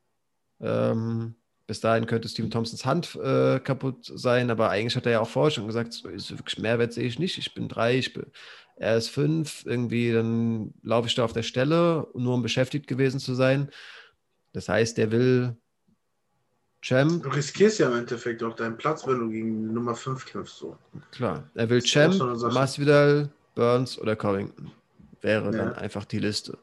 [0.61, 1.37] Ähm,
[1.69, 5.29] bis dahin könnte Steven Thompsons Hand äh, kaputt sein, aber eigentlich hat er ja auch
[5.29, 7.39] vorher schon gesagt, so ist wirklich Mehrwert sehe ich nicht.
[7.39, 8.27] Ich bin drei, ich bin,
[8.75, 13.21] er ist fünf, irgendwie dann laufe ich da auf der Stelle, nur um beschäftigt gewesen
[13.21, 13.71] zu sein.
[14.53, 15.57] Das heißt, der will
[16.83, 17.23] Champ.
[17.23, 20.57] Du riskierst ja im Endeffekt auch deinen Platz, wenn du gegen Nummer 5 kämpfst.
[20.57, 20.77] So.
[21.13, 22.49] Klar, er will Champ, so.
[22.49, 24.73] Masvidal, Burns oder Covington.
[25.21, 25.51] Wäre Ja.
[25.53, 26.57] dann einfach die Liste.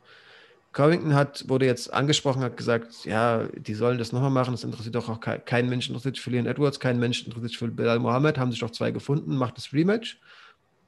[0.73, 4.51] Covington hat, wurde jetzt angesprochen, hat gesagt, ja, die sollen das nochmal machen.
[4.51, 7.49] Das interessiert doch auch kein, kein Mensch interessiert sich für Leon Edwards, kein Mensch interessiert
[7.49, 10.19] sich für Bilal Mohammed, haben sich doch zwei gefunden, macht das Rematch.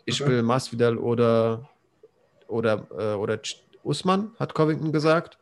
[0.06, 0.32] Ich Okay.
[0.32, 1.70] will Masvidal oder,
[2.48, 3.40] oder, äh, oder
[3.84, 5.38] Usman, hat Covington gesagt.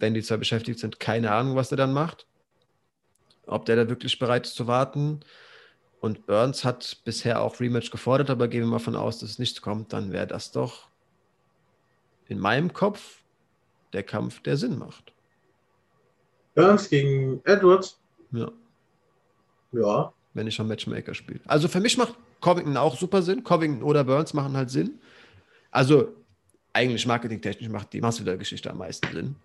[0.00, 2.26] Wenn die zwei beschäftigt sind, keine Ahnung, was der dann macht.
[3.46, 5.20] Ob der da wirklich bereit ist zu warten.
[6.00, 9.38] Und Burns hat bisher auch Rematch gefordert, aber gehen wir mal von aus, dass es
[9.38, 10.88] nichts kommt, dann wäre das doch
[12.26, 13.22] in meinem Kopf
[13.92, 15.12] der Kampf, der Sinn macht.
[16.54, 17.98] Burns gegen Edwards,
[18.32, 18.50] Ja,
[19.72, 20.12] ja.
[20.32, 21.40] wenn ich schon Matchmaker spiele.
[21.46, 23.44] Also für mich macht Covington auch super Sinn.
[23.44, 25.00] Covington oder Burns machen halt Sinn.
[25.70, 26.14] Also
[26.72, 29.36] eigentlich marketingtechnisch macht die Masvidal-Geschichte am meisten Sinn.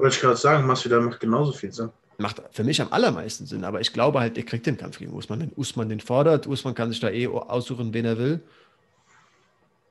[0.00, 1.90] Wollte ich gerade sagen, Masvidal macht genauso viel Sinn.
[2.16, 5.12] Macht für mich am allermeisten Sinn, aber ich glaube halt, er kriegt den Kampf gegen
[5.12, 5.40] Usman.
[5.40, 8.40] Wenn Usman den fordert, Usman kann sich da eh aussuchen, wen er will.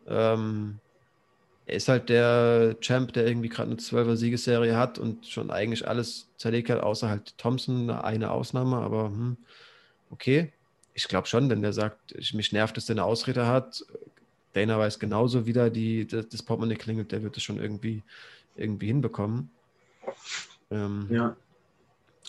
[0.08, 0.80] Ähm,
[1.68, 5.88] er ist halt der Champ, der irgendwie gerade eine 12er Siegesserie hat und schon eigentlich
[5.88, 9.38] alles zerlegt hat, außer halt Thompson, eine Ausnahme, aber hm,
[10.10, 10.52] okay.
[10.96, 13.86] Ich glaube schon, wenn der sagt, ich, mich nervt, dass der eine Ausrede hat.
[14.54, 18.02] Dana weiß genauso, wie da die, das, das Portemonnaie klingelt, der wird es schon irgendwie,
[18.56, 19.52] irgendwie hinbekommen.
[20.72, 21.36] Ähm, ja.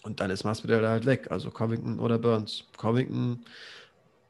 [0.02, 2.64] Und dann ist Masvidal halt weg, also Covington oder Burns.
[2.76, 3.44] Covington,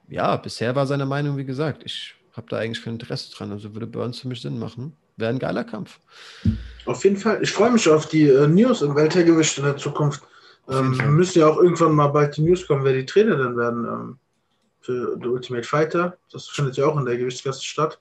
[0.09, 3.53] ja, bisher war seine Meinung, wie gesagt, ich habe da eigentlich kein Interesse dran.
[3.53, 4.97] Also würde Burns für mich Sinn machen.
[5.16, 6.01] Wäre ein geiler Kampf.
[6.86, 7.43] Auf jeden Fall.
[7.43, 10.22] Ich freue mich auf die äh, News im Weltergewicht in der Zukunft.
[10.68, 13.84] Ähm, müssen ja auch irgendwann mal bald die News kommen, wer die Trainer dann werden
[13.84, 14.18] ähm,
[14.80, 16.16] für The Ultimate Fighter.
[16.32, 17.99] Das findet ja auch in der Gewichtsklasse statt.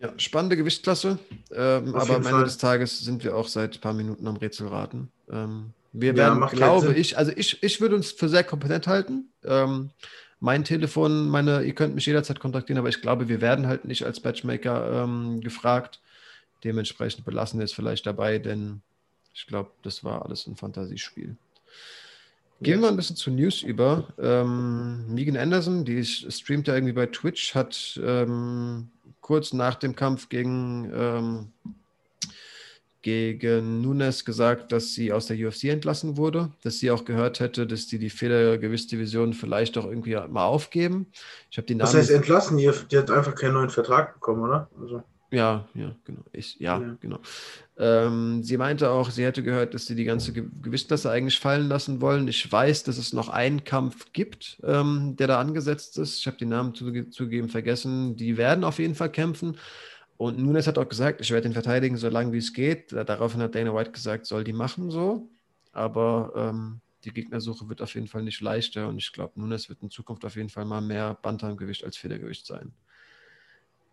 [0.00, 1.18] Ja, spannende Gewichtsklasse.
[1.50, 2.44] Ähm, aber am Ende Fall.
[2.44, 5.08] des Tages sind wir auch seit ein paar Minuten am Rätselraten.
[5.30, 9.28] Ähm, wir werden, ja, glaube ich, also ich, ich würde uns für sehr kompetent halten.
[9.44, 9.90] Ähm,
[10.40, 14.04] mein Telefon, meine, ihr könnt mich jederzeit kontaktieren, aber ich glaube, wir werden halt nicht
[14.04, 16.00] als Batchmaker ähm, gefragt.
[16.62, 18.82] Dementsprechend belassen wir es vielleicht dabei, denn
[19.34, 21.36] ich glaube, das war alles ein Fantasiespiel.
[22.60, 24.08] Gehen wir ein bisschen zu News über.
[24.18, 28.88] Ähm, Megan Anderson, die streamt ja irgendwie bei Twitch, hat ähm,
[29.28, 31.52] kurz nach dem Kampf gegen ähm,
[33.02, 37.66] gegen Nunes gesagt, dass sie aus der UFC entlassen wurde, dass sie auch gehört hätte,
[37.66, 41.08] dass die die Federgewichtsdivision vielleicht auch irgendwie mal aufgeben.
[41.50, 41.92] Ich habe die Namen.
[41.92, 44.70] Das heißt entlassen, die, die hat einfach keinen neuen Vertrag bekommen, oder?
[44.80, 45.02] Also.
[45.30, 46.22] Ja, ja, genau.
[46.32, 46.96] Ich, ja, ja.
[46.98, 47.18] genau.
[47.80, 50.44] Ähm, sie meinte auch, sie hätte gehört, dass sie die ganze Ge
[51.04, 52.26] eigentlich fallen lassen wollen.
[52.26, 56.18] Ich weiß, dass es noch einen Kampf gibt, ähm, der da angesetzt ist.
[56.18, 58.16] Ich habe die Namen zugegeben vergessen.
[58.16, 59.56] Die werden auf jeden Fall kämpfen.
[60.16, 62.92] Und Nunes hat auch gesagt, ich werde ihn verteidigen, so lange wie es geht.
[62.92, 65.30] Daraufhin hat Dana White gesagt, soll die machen so.
[65.70, 68.88] Aber ähm, die Gegnersuche wird auf jeden Fall nicht leichter.
[68.88, 72.44] Und ich glaube, Nunes wird in Zukunft auf jeden Fall mal mehr Bantamgewicht als Federgewicht
[72.44, 72.72] sein.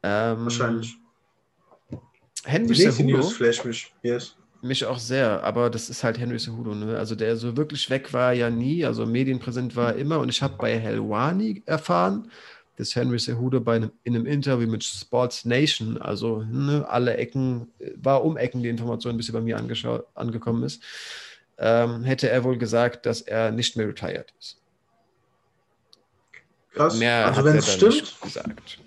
[0.01, 0.97] Ähm, Wahrscheinlich.
[2.45, 3.31] Henry Cejudo.
[3.65, 3.93] mich.
[4.03, 4.35] Yes.
[4.61, 6.73] Mich auch sehr, aber das ist halt Henry Cejudo.
[6.73, 6.97] Ne?
[6.97, 10.19] Also der so wirklich weg war ja nie, also medienpräsent war er immer.
[10.19, 12.31] Und ich habe bei Helwani erfahren,
[12.77, 17.67] dass Henry Cejudo bei einem, in einem Interview mit Sports Nation, also ne, alle Ecken,
[17.95, 20.81] war um Ecken die Information, bis sie bei mir angekommen ist,
[21.57, 24.57] ähm, hätte er wohl gesagt, dass er nicht mehr retired ist.
[26.73, 26.97] Krass.
[26.97, 28.79] Mehr also wenn es stimmt, gesagt.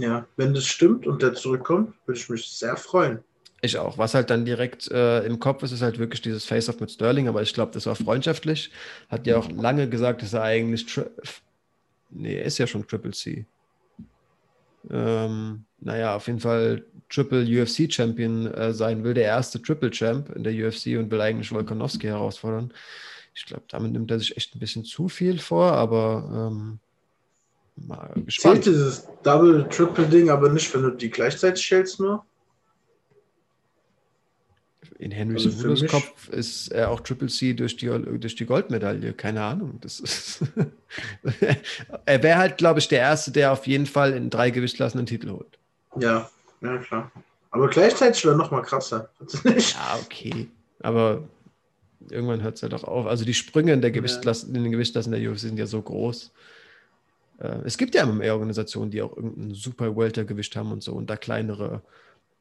[0.00, 3.20] Ja, wenn das stimmt und der zurückkommt, würde ich mich sehr freuen.
[3.62, 3.98] Ich auch.
[3.98, 7.28] Was halt dann direkt äh, im Kopf ist, ist halt wirklich dieses Face-Off mit Sterling,
[7.28, 8.70] aber ich glaube, das war freundschaftlich.
[9.10, 10.86] Hat ja auch lange gesagt, dass er eigentlich
[12.10, 13.46] Nee, er ist ja schon Triple C.
[14.90, 20.30] Ähm, naja, auf jeden Fall Triple UFC Champion äh, sein will, der erste Triple Champ
[20.30, 22.72] in der UFC und will eigentlich Volkanovski herausfordern.
[23.34, 26.78] Ich glaube, damit nimmt er sich echt ein bisschen zu viel vor, aber ähm,
[27.76, 28.64] mal gespannt.
[28.64, 32.24] Zählt dieses Double-Triple-Ding aber nicht, wenn du die gleichzeitig stellst nur?
[34.98, 39.14] In Henry also Kopf ist er auch Triple C durch die, durch die Goldmedaille.
[39.14, 39.78] Keine Ahnung.
[39.80, 40.42] Das ist
[42.04, 45.06] er wäre halt, glaube ich, der Erste, der auf jeden Fall in drei Gewichtsklassen einen
[45.06, 45.58] Titel holt.
[45.96, 46.28] Ja,
[46.60, 47.10] ja, klar.
[47.50, 49.08] Aber gleichzeitig wäre noch mal krasser.
[49.44, 50.48] ja, okay.
[50.80, 51.22] Aber
[52.10, 53.06] irgendwann hört es ja doch auf.
[53.06, 56.30] Also die Sprünge in, der Gewichtsklassen, in den Gewichtsklassen der UFC sind ja so groß.
[57.40, 61.16] Äh, es gibt ja MMA-Organisationen, die auch irgendein super Weltergewicht haben und so und da
[61.16, 61.82] kleinere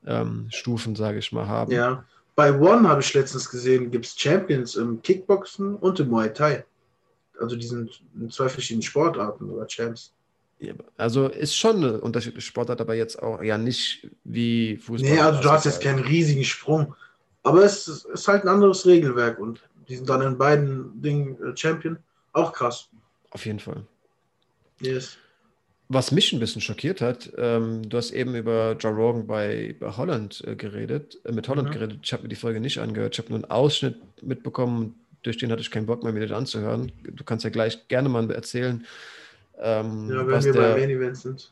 [0.05, 1.71] ähm, Stufen, sage ich mal, haben.
[1.71, 6.31] Ja, bei One habe ich letztens gesehen, gibt es Champions im Kickboxen und im Muay
[6.31, 6.63] Thai.
[7.39, 10.13] Also die sind in zwei verschiedenen Sportarten oder Champs.
[10.59, 15.09] Ja, also ist schon eine unterschiedliche Sportart, aber jetzt auch ja nicht wie Fußball.
[15.09, 16.95] Nee, also du hast jetzt keinen riesigen Sprung.
[17.43, 21.55] Aber es ist halt ein anderes Regelwerk und die sind dann in beiden Dingen äh,
[21.55, 21.97] Champion.
[22.33, 22.89] Auch krass.
[23.31, 23.85] Auf jeden Fall.
[24.79, 25.17] Yes.
[25.91, 29.97] Was mich ein bisschen schockiert hat, ähm, du hast eben über Joe Rogan bei, bei
[29.97, 31.73] Holland äh, geredet, äh, mit Holland mhm.
[31.73, 31.99] geredet.
[32.03, 33.15] Ich habe mir die Folge nicht angehört.
[33.15, 36.37] Ich habe nur einen Ausschnitt mitbekommen, durch den hatte ich keinen Bock mehr, mir das
[36.37, 36.91] anzuhören.
[37.03, 38.85] Du kannst ja gleich gerne mal erzählen.
[39.59, 41.51] Ähm, ja, wenn wir der, beim Main Event sind.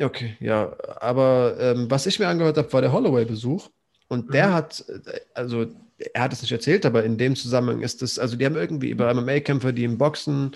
[0.00, 0.74] Okay, ja.
[1.00, 3.68] Aber ähm, was ich mir angehört habe, war der Holloway-Besuch.
[4.08, 4.32] Und mhm.
[4.32, 5.66] der hat, äh, also
[6.14, 8.90] er hat es nicht erzählt, aber in dem Zusammenhang ist es, also die haben irgendwie
[8.90, 10.52] über MMA-Kämpfer, die im Boxen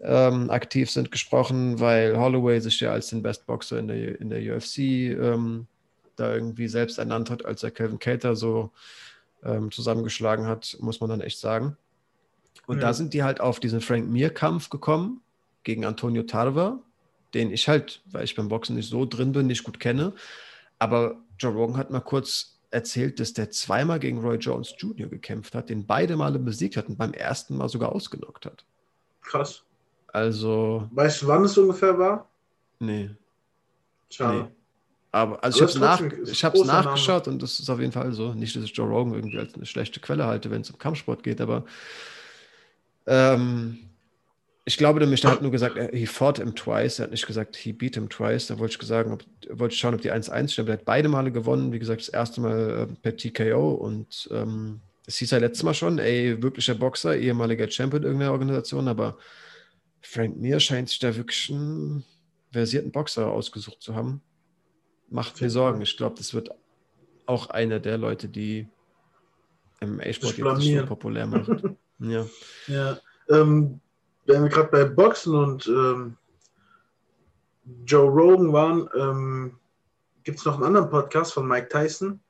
[0.00, 4.30] ähm, aktiv sind, gesprochen, weil Holloway sich ja als den Best Boxer in der, in
[4.30, 5.66] der UFC ähm,
[6.16, 8.70] da irgendwie selbst ernannt hat, als er Kevin Cater so
[9.44, 11.76] ähm, zusammengeschlagen hat, muss man dann echt sagen.
[12.66, 12.82] Und ja.
[12.82, 15.20] da sind die halt auf diesen Frank Mir-Kampf gekommen
[15.64, 16.80] gegen Antonio Tarver,
[17.34, 20.12] den ich halt, weil ich beim Boxen nicht so drin bin, nicht gut kenne.
[20.78, 25.08] Aber Joe Rogan hat mal kurz erzählt, dass der zweimal gegen Roy Jones Jr.
[25.08, 28.64] gekämpft hat, den beide Male besiegt hat und beim ersten Mal sogar ausgenockt hat.
[29.22, 29.62] Krass.
[30.08, 30.88] Also.
[30.92, 32.28] Weißt du, wann es ungefähr war?
[32.80, 33.10] Nee.
[34.10, 34.42] Schade.
[34.42, 34.48] Nee.
[35.12, 35.62] Aber also ich
[36.42, 37.34] habe es nach, nachgeschaut Name.
[37.34, 38.34] und das ist auf jeden Fall so.
[38.34, 41.22] Nicht, dass ich Joe Rogan irgendwie als eine schlechte Quelle halte, wenn es um Kampfsport
[41.22, 41.64] geht, aber
[43.06, 43.78] ähm,
[44.64, 46.98] ich glaube nämlich, der hat nur gesagt, he fought him twice.
[46.98, 48.46] Er hat nicht gesagt, he beat him twice.
[48.46, 50.68] Da wollte ich sagen, ob, wollte ich schauen, ob die 1-1 stimmt.
[50.68, 51.72] Er hat beide Male gewonnen.
[51.72, 55.74] Wie gesagt, das erste Mal äh, per TKO und ähm, es hieß ja letztes Mal
[55.74, 59.18] schon, ey, wirklicher Boxer, ehemaliger Champion irgendeiner Organisation, aber
[60.00, 62.04] Frank Mir scheint sich da wirklich einen
[62.50, 64.22] versierten Boxer ausgesucht zu haben
[65.14, 65.80] macht mir Sorgen.
[65.80, 66.50] Ich glaube, das wird
[67.26, 68.68] auch einer der Leute, die
[69.80, 71.48] MMA-Sport jetzt so populär macht.
[72.00, 72.26] ja.
[72.66, 72.98] ja.
[73.28, 73.80] Ähm,
[74.26, 76.16] wenn wir gerade bei Boxen und ähm,
[77.86, 79.58] Joe Rogan waren, ähm,
[80.22, 82.20] gibt es noch einen anderen Podcast von Mike Tyson,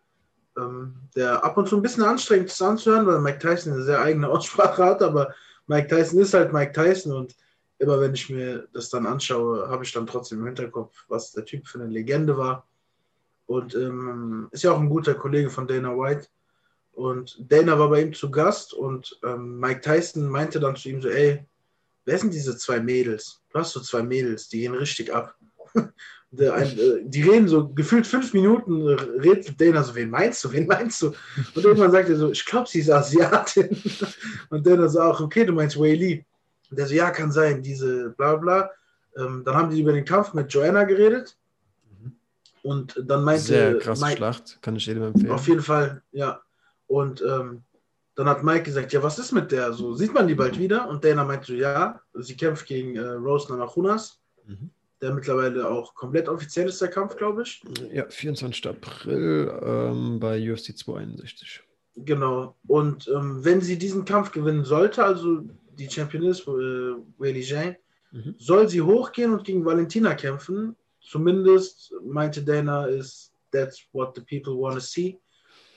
[0.56, 4.00] ähm, der ab und zu ein bisschen anstrengend ist anzuhören, weil Mike Tyson eine sehr
[4.00, 5.34] eigene Aussprache hat, aber
[5.66, 7.34] Mike Tyson ist halt Mike Tyson und
[7.78, 11.44] immer wenn ich mir das dann anschaue, habe ich dann trotzdem im Hinterkopf, was der
[11.44, 12.66] Typ für eine Legende war.
[13.46, 16.28] Und ähm, ist ja auch ein guter Kollege von Dana White.
[16.92, 21.02] Und Dana war bei ihm zu Gast und ähm, Mike Tyson meinte dann zu ihm
[21.02, 21.44] so, ey,
[22.04, 23.40] wer sind diese zwei Mädels?
[23.50, 25.36] Du hast so zwei Mädels, die gehen richtig ab.
[25.74, 30.66] ein, äh, die reden so gefühlt fünf Minuten, redet Dana so, wen meinst du, wen
[30.66, 31.12] meinst du?
[31.54, 33.68] Und irgendwann sagt er so, ich glaube, sie ist Asiatin.
[34.50, 36.24] Und Dana so, auch, okay, du meinst Wei Li.
[36.70, 38.70] Und der so, ja, kann sein, diese bla bla.
[39.16, 41.36] Ähm, dann haben die über den Kampf mit Joanna geredet.
[42.62, 43.42] Und dann meinte.
[43.42, 45.30] Sehr krasse Mike, Schlacht, kann ich jedem empfehlen.
[45.30, 46.40] Auf jeden Fall, ja.
[46.86, 47.62] Und ähm,
[48.14, 49.72] dann hat Mike gesagt: Ja, was ist mit der?
[49.72, 50.88] So, sieht man die bald wieder?
[50.88, 54.70] Und Dana meinte so: Ja, sie kämpft gegen äh, Rose Namajunas, mhm.
[55.00, 57.62] der mittlerweile auch komplett offiziell ist, der Kampf, glaube ich.
[57.92, 58.68] Ja, 24.
[58.68, 61.62] April ähm, bei UFC 261.
[61.96, 62.56] Genau.
[62.66, 65.42] Und ähm, wenn sie diesen Kampf gewinnen sollte, also
[65.78, 67.76] die Championess, äh, Weili Zhang,
[68.12, 68.34] mhm.
[68.38, 74.56] soll sie hochgehen und gegen Valentina kämpfen zumindest meinte Dana, ist that's what the people
[74.56, 75.18] want to see.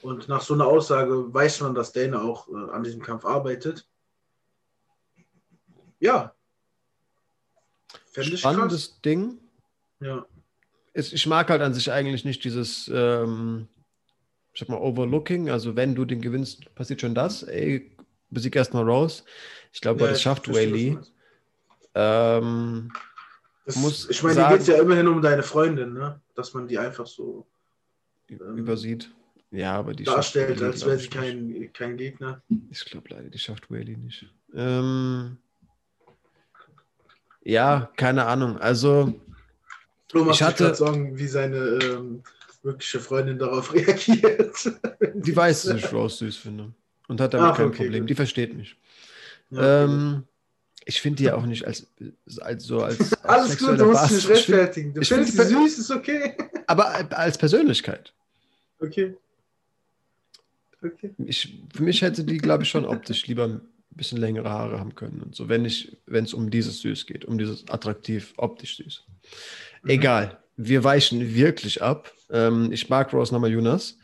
[0.02, 3.88] Und nach so einer Aussage weiß man, dass Dana auch äh, an diesem Kampf arbeitet.
[6.00, 6.34] Ja.
[8.14, 9.02] Spannendes krass.
[9.02, 9.40] Ding.
[10.00, 10.26] Ja.
[10.94, 13.68] Ich mag halt an sich eigentlich nicht dieses, ähm,
[14.54, 15.50] ich sag mal, Overlooking.
[15.50, 17.44] Also, wenn du den gewinnst, passiert schon das.
[17.44, 17.96] Ey,
[18.30, 19.24] besieg erstmal Rose.
[19.72, 20.98] Ich glaube, ja, das schafft Whaley.
[21.94, 22.92] Ähm,
[23.66, 26.22] das, muss ich meine, dir geht es ja immerhin um deine Freundin, ne?
[26.36, 27.46] dass man die einfach so
[28.30, 29.14] ähm, übersieht.
[29.52, 32.42] Ja, aber die darstellt, als wäre sie kein, kein Gegner.
[32.70, 34.26] Ich glaube leider, die schafft Whaley nicht.
[34.54, 35.38] Ähm,
[37.44, 38.58] ja, keine Ahnung.
[38.58, 39.14] Also,
[40.10, 42.24] Flo ich hatte sagen, wie seine ähm,
[42.62, 44.70] wirkliche Freundin darauf reagiert.
[45.14, 46.74] die weiß, dass ich Rose süß finde.
[47.08, 48.02] Und hat damit Ach, kein okay, Problem.
[48.02, 48.10] Gut.
[48.10, 48.76] Die versteht mich.
[49.50, 50.24] Ja, ähm,
[50.84, 51.88] ich finde die ja auch nicht als,
[52.42, 53.14] als so als.
[53.24, 54.94] als Alles gut, du musst dich rechtfertigen.
[54.94, 56.36] Du findest sie süß, ist okay.
[56.66, 58.14] Aber als Persönlichkeit.
[58.80, 59.16] Okay.
[60.84, 61.14] Okay.
[61.26, 64.96] Ich, für mich hätte die, glaube ich, schon optisch lieber ein bisschen längere Haare haben
[64.96, 69.04] können und so, wenn es um dieses Süß geht, um dieses attraktiv, optisch süß.
[69.84, 69.90] Mhm.
[69.90, 72.12] Egal, wir weichen wirklich ab.
[72.30, 73.98] Ähm, ich mag Rose Namajunas.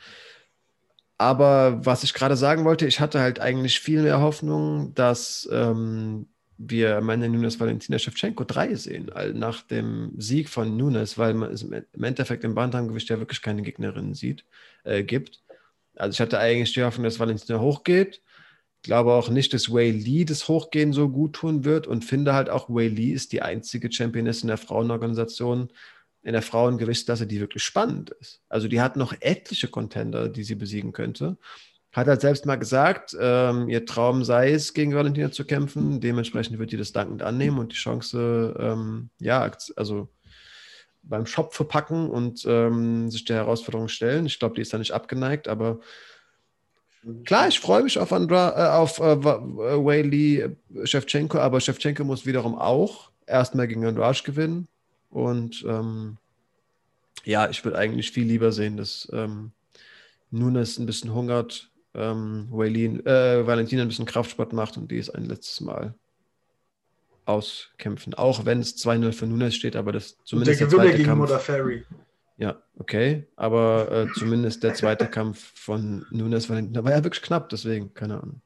[1.18, 6.28] Aber was ich gerade sagen wollte, ich hatte halt eigentlich viel mehr Hoffnung, dass ähm,
[6.58, 11.64] wir Amanda Nunes Valentina Shevchenko 3 sehen, nach dem Sieg von Nunes, weil man es
[11.64, 14.44] im Endeffekt im Bantamgewicht ja wirklich keine Gegnerin sieht,
[14.84, 15.43] äh, gibt.
[15.96, 18.22] Also ich hatte eigentlich die Hoffnung, dass Valentina hochgeht.
[18.82, 22.34] Ich glaube auch nicht, dass Wei Lee das Hochgehen so gut tun wird und finde
[22.34, 25.72] halt auch, Wei Lee ist die einzige Championess in der Frauenorganisation,
[26.22, 28.42] in der Frauengewichtsklasse, die wirklich spannend ist.
[28.50, 31.38] Also die hat noch etliche Contender, die sie besiegen könnte
[31.94, 36.02] hat halt selbst mal gesagt, ähm, ihr Traum sei es, gegen Valentina zu kämpfen.
[36.02, 40.10] Dementsprechend wird die das dankend annehmen und die Chance, ähm, ja, also
[41.04, 44.26] beim Shop verpacken und ähm, sich der Herausforderung stellen.
[44.26, 45.80] Ich glaube, die ist da nicht abgeneigt, aber
[47.26, 52.26] klar, ich freue mich auf, Andra, äh, auf äh, Whaley äh, Shevchenko, aber Shevchenko muss
[52.26, 54.68] wiederum auch erstmal gegen Andrade gewinnen
[55.10, 56.18] und ähm,
[57.26, 59.52] ja, ich würde eigentlich viel lieber sehen, dass ähm,
[60.32, 65.10] Nunes ein bisschen hungert, ähm, Waylin, äh, Valentina ein bisschen Kraftsport macht und die ist
[65.10, 65.96] ein letztes Mal
[67.26, 68.14] auskämpfen.
[68.14, 71.42] Auch wenn es 2-0 für Nunes steht, aber das zumindest der, der Gewinner gegen Kampf,
[71.42, 71.86] Ferry.
[72.38, 73.28] Ja, okay.
[73.36, 78.22] Aber äh, zumindest der zweite Kampf von Nunes Valentina war ja wirklich knapp, deswegen, keine
[78.22, 78.42] Ahnung.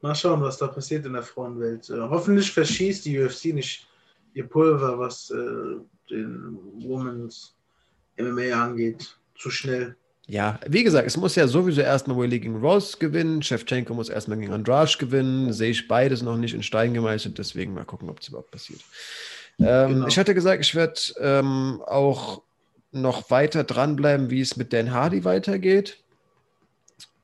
[0.00, 1.88] Mal schauen, was da passiert in der Frauenwelt.
[1.88, 3.88] Äh, hoffentlich verschießt die UFC nicht
[4.34, 5.76] ihr Pulver, was äh,
[6.10, 7.54] den Women's
[8.18, 9.16] MMA angeht.
[9.36, 9.96] Zu schnell.
[10.32, 13.42] Ja, wie gesagt, es muss ja sowieso erstmal Willy gegen Rose gewinnen.
[13.42, 15.52] Shevchenko muss erstmal gegen Andrasch gewinnen.
[15.52, 17.36] Sehe ich beides noch nicht in Stein gemeißelt.
[17.36, 18.80] Deswegen mal gucken, ob es überhaupt passiert.
[19.58, 20.06] Ähm, genau.
[20.06, 22.40] Ich hatte gesagt, ich werde ähm, auch
[22.92, 25.98] noch weiter dranbleiben, wie es mit Dan Hardy weitergeht.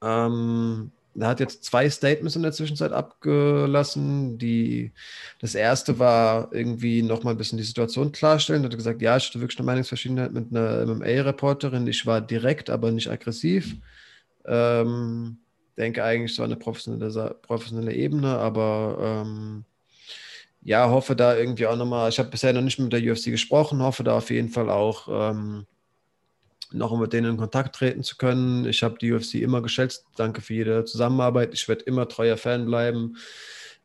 [0.03, 4.39] Ähm, er hat jetzt zwei Statements in der Zwischenzeit abgelassen.
[4.39, 4.93] Die,
[5.41, 8.63] das erste war irgendwie nochmal ein bisschen die Situation klarstellen.
[8.63, 11.87] Er hat gesagt, ja, ich hatte wirklich eine Meinungsverschiedenheit mit einer MMA-Reporterin.
[11.87, 13.77] Ich war direkt, aber nicht aggressiv.
[14.47, 15.39] Ähm,
[15.77, 19.65] denke eigentlich so eine professionelle, professionelle Ebene, aber ähm,
[20.63, 23.83] ja, hoffe da irgendwie auch nochmal, ich habe bisher noch nicht mit der UFC gesprochen,
[23.83, 25.67] hoffe da auf jeden Fall auch ähm,
[26.73, 28.67] noch mit denen in Kontakt treten zu können.
[28.67, 30.05] Ich habe die UFC immer geschätzt.
[30.17, 31.55] Danke für jede Zusammenarbeit.
[31.55, 33.17] Ich werde immer treuer Fan bleiben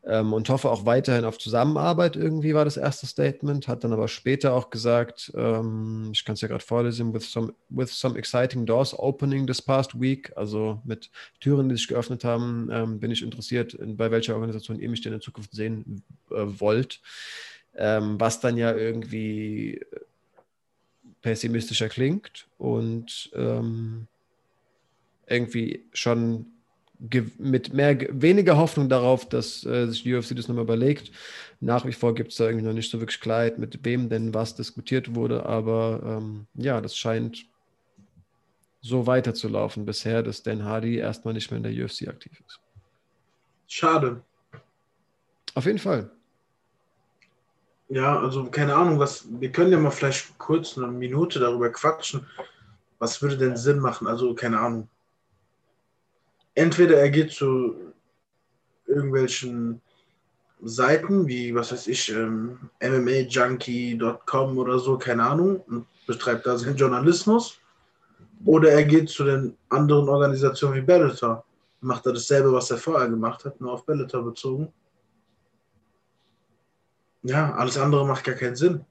[0.06, 2.16] ähm, und hoffe auch weiterhin auf Zusammenarbeit.
[2.16, 3.68] Irgendwie war das erste Statement.
[3.68, 7.54] Hat dann aber später auch gesagt, ähm, ich kann es ja gerade vorlesen, with some,
[7.70, 10.32] with some exciting doors opening this past week.
[10.36, 14.78] Also mit Türen, die sich geöffnet haben, ähm, bin ich interessiert, in, bei welcher Organisation
[14.78, 17.00] ihr mich denn in Zukunft sehen äh, wollt.
[17.76, 19.80] Ähm, was dann ja irgendwie
[21.24, 24.06] pessimistischer klingt und ähm,
[25.26, 26.44] irgendwie schon
[27.38, 31.12] mit mehr, weniger Hoffnung darauf, dass äh, sich die UFC das nochmal überlegt.
[31.60, 34.34] Nach wie vor gibt es da irgendwie noch nicht so wirklich Klarheit, mit wem denn
[34.34, 37.46] was diskutiert wurde, aber ähm, ja, das scheint
[38.82, 42.60] so weiterzulaufen bisher, dass Dan Hardy erstmal nicht mehr in der UFC aktiv ist.
[43.66, 44.22] Schade.
[45.54, 46.10] Auf jeden Fall.
[47.88, 52.26] Ja, also keine Ahnung, was, wir können ja mal vielleicht kurz eine Minute darüber quatschen.
[52.98, 54.06] Was würde denn Sinn machen?
[54.06, 54.88] Also keine Ahnung.
[56.54, 57.92] Entweder er geht zu
[58.86, 59.80] irgendwelchen
[60.62, 66.76] Seiten wie, was weiß ich, ähm, MMAJunkie.com oder so, keine Ahnung, und betreibt da seinen
[66.76, 67.58] Journalismus.
[68.46, 71.44] Oder er geht zu den anderen Organisationen wie Bellator.
[71.80, 74.72] Macht er dasselbe, was er vorher gemacht hat, nur auf Bellator bezogen.
[77.24, 78.84] Ja, alles andere macht gar keinen Sinn.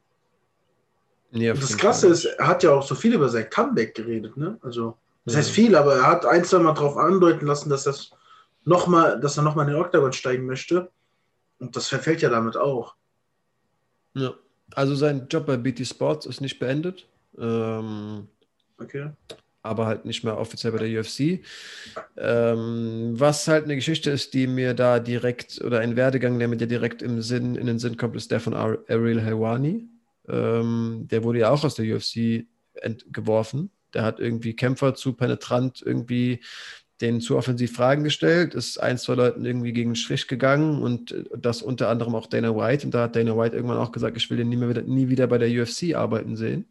[1.31, 4.57] Nee, das Krasse ist, er hat ja auch so viel über sein Comeback geredet, ne?
[4.61, 5.39] Also, das ja.
[5.39, 8.11] heißt viel, aber er hat ein, zwei Mal darauf andeuten lassen, dass, das
[8.65, 10.91] noch mal, dass er nochmal in den Octagon steigen möchte.
[11.59, 12.95] Und das verfällt ja damit auch.
[14.15, 14.33] Ja,
[14.75, 17.07] also sein Job bei BT Sports ist nicht beendet.
[17.37, 18.27] Ähm,
[18.79, 19.11] okay
[19.63, 21.39] aber halt nicht mehr offiziell bei der UFC.
[22.17, 26.57] Ähm, was halt eine Geschichte ist, die mir da direkt, oder ein Werdegang, der mir
[26.57, 29.87] direkt im Sinn, in den Sinn kommt, ist der von Ariel Helwani.
[30.27, 32.45] Ähm, der wurde ja auch aus der UFC
[33.11, 33.71] geworfen.
[33.93, 36.41] Der hat irgendwie Kämpfer zu penetrant irgendwie
[37.01, 41.13] denen zu offensiv Fragen gestellt, ist ein, zwei Leuten irgendwie gegen den Strich gegangen und
[41.35, 42.85] das unter anderem auch Dana White.
[42.85, 45.09] Und da hat Dana White irgendwann auch gesagt, ich will den nie, mehr wieder, nie
[45.09, 46.65] wieder bei der UFC arbeiten sehen.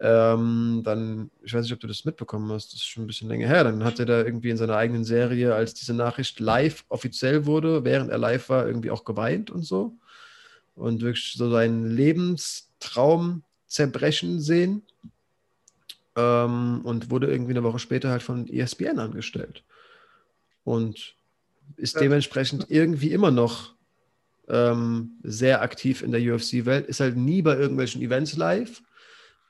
[0.00, 3.28] Ähm, dann, ich weiß nicht, ob du das mitbekommen hast, das ist schon ein bisschen
[3.28, 3.64] länger her.
[3.64, 7.84] Dann hat er da irgendwie in seiner eigenen Serie, als diese Nachricht live offiziell wurde,
[7.84, 9.96] während er live war, irgendwie auch geweint und so.
[10.76, 14.82] Und wirklich so seinen Lebenstraum zerbrechen sehen.
[16.14, 19.64] Ähm, und wurde irgendwie eine Woche später halt von ESPN angestellt.
[20.62, 21.16] Und
[21.76, 23.74] ist dementsprechend irgendwie immer noch
[24.48, 28.82] ähm, sehr aktiv in der UFC-Welt, ist halt nie bei irgendwelchen Events live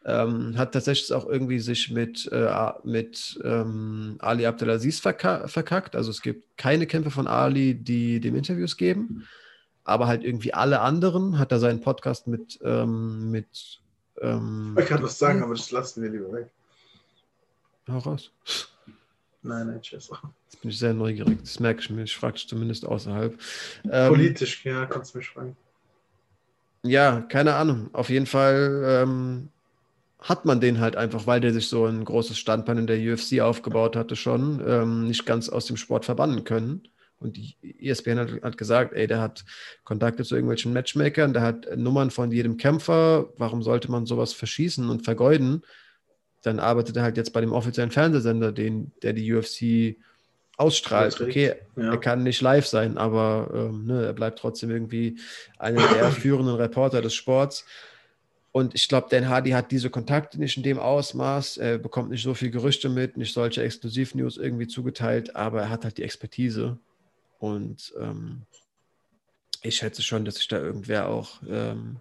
[0.05, 5.97] ähm, hat tatsächlich auch irgendwie sich mit, äh, mit ähm, Ali Abdelaziz verka verkackt.
[5.97, 9.27] Also es gibt keine Kämpfe von Ali, die dem Interviews geben,
[9.85, 12.59] aber halt irgendwie alle anderen hat er seinen Podcast mit.
[12.63, 13.81] Ähm, mit
[14.21, 16.51] ähm, ich kann was sagen, aber das lassen wir lieber weg.
[17.89, 18.31] Hau raus.
[19.43, 20.11] Nein, nein, tschüss.
[20.45, 21.39] Jetzt bin ich sehr neugierig.
[21.41, 22.03] Das merke ich mir.
[22.03, 23.39] Ich frage dich zumindest außerhalb.
[23.91, 25.57] Ähm, Politisch, ja, kannst du mich fragen.
[26.83, 27.89] Ja, keine Ahnung.
[27.93, 29.49] Auf jeden Fall ähm,
[30.21, 33.41] hat man den halt einfach, weil der sich so ein großes Standbein in der UFC
[33.41, 36.89] aufgebaut hatte, schon ähm, nicht ganz aus dem Sport verbannen können.
[37.21, 39.45] Und die ESPN hat, hat, gesagt, ey, der hat
[39.85, 43.29] Kontakte zu irgendwelchen Matchmakern, der hat Nummern von jedem Kämpfer.
[43.37, 45.63] Warum sollte man sowas verschießen und vergeuden?
[46.43, 49.97] Dann arbeitet er halt jetzt bei dem offiziellen Fernsehsender, den, der die UFC
[50.57, 51.21] ausstrahlt.
[51.21, 51.91] Okay, ja.
[51.91, 55.19] er kann nicht live sein, aber ähm, ne, er bleibt trotzdem irgendwie
[55.59, 57.65] einer der führenden Reporter des Sports.
[58.53, 62.23] Und ich glaube, Dan Hardy hat diese Kontakte nicht in dem Ausmaß, er bekommt nicht
[62.23, 66.79] so viel Gerüchte mit, nicht solche Exklusivnews irgendwie zugeteilt, aber er hat halt die Expertise.
[67.39, 68.43] Und ähm,
[69.63, 71.99] ich schätze schon, dass sich da irgendwer auch ähm,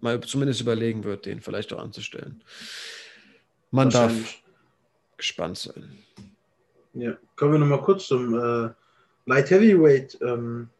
[0.00, 2.42] mal zumindest überlegen wird, den vielleicht auch anzustellen.
[3.70, 4.12] Man darf
[5.16, 5.98] gespannt sein.
[6.94, 8.70] Ja, kommen wir nochmal kurz zum äh,
[9.26, 10.18] Light Heavyweight.
[10.22, 10.70] Ähm,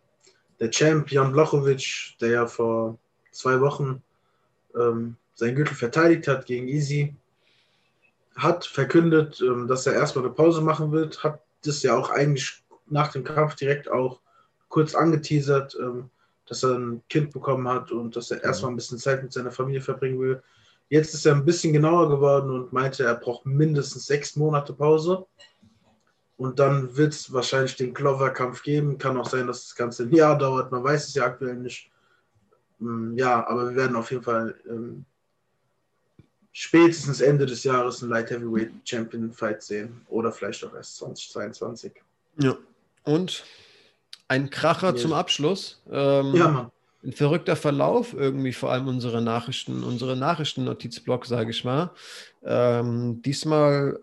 [0.61, 2.99] der Champ Jan Blachowicz, der ja vor
[3.31, 4.03] zwei Wochen
[4.78, 7.15] ähm, seinen Gürtel verteidigt hat gegen Easy,
[8.36, 12.62] hat verkündet, ähm, dass er erstmal eine Pause machen wird, hat das ja auch eigentlich
[12.86, 14.20] nach dem Kampf direkt auch
[14.69, 16.11] kurz angeteasert, ähm,
[16.47, 19.51] dass er ein Kind bekommen hat und dass er erstmal ein bisschen Zeit mit seiner
[19.51, 20.43] Familie verbringen will.
[20.89, 25.27] Jetzt ist er ein bisschen genauer geworden und meinte, er braucht mindestens sechs Monate Pause.
[26.36, 28.98] Und dann wird es wahrscheinlich den Clover-Kampf geben.
[28.98, 30.70] Kann auch sein, dass das Ganze ein Jahr dauert.
[30.70, 31.90] Man weiß es ja aktuell nicht.
[32.78, 35.05] Mm, ja, aber wir werden auf jeden Fall ähm,
[36.53, 40.01] spätestens Ende des Jahres einen Light Heavyweight Champion Fight sehen.
[40.09, 41.93] Oder vielleicht auch erst 2022.
[42.39, 42.57] Ja.
[43.05, 43.44] Und
[44.28, 44.97] ein Kracher ja.
[44.97, 45.82] zum Abschluss.
[45.90, 46.73] Ähm, ja, Mann.
[47.05, 51.90] Ein verrückter Verlauf irgendwie, vor allem unsere Nachrichten, unsere Nachrichtennotizblock, sage ich mal.
[52.43, 54.01] Ähm, diesmal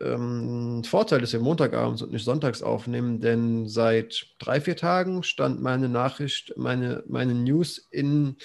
[0.00, 5.62] ähm, Vorteil, dass wir Montagabends und nicht sonntags aufnehmen, denn seit drei, vier Tagen stand
[5.62, 8.36] meine Nachricht, meine, meine News in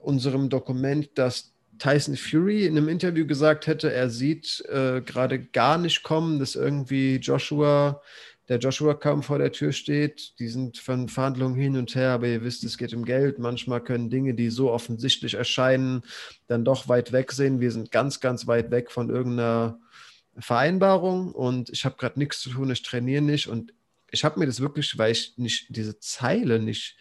[0.00, 5.78] unserem Dokument, dass Tyson Fury in einem Interview gesagt hätte, er sieht äh, gerade gar
[5.78, 8.00] nicht kommen, dass irgendwie Joshua,
[8.48, 10.38] der Joshua-Kampf vor der Tür steht.
[10.38, 13.38] Die sind von Verhandlungen hin und her, aber ihr wisst, es geht um Geld.
[13.38, 16.02] Manchmal können Dinge, die so offensichtlich erscheinen,
[16.46, 17.60] dann doch weit weg sehen.
[17.60, 19.78] Wir sind ganz, ganz weit weg von irgendeiner
[20.38, 23.48] Vereinbarung und ich habe gerade nichts zu tun, ich trainiere nicht.
[23.48, 23.72] Und
[24.10, 26.96] ich habe mir das wirklich, weil ich nicht diese Zeile nicht,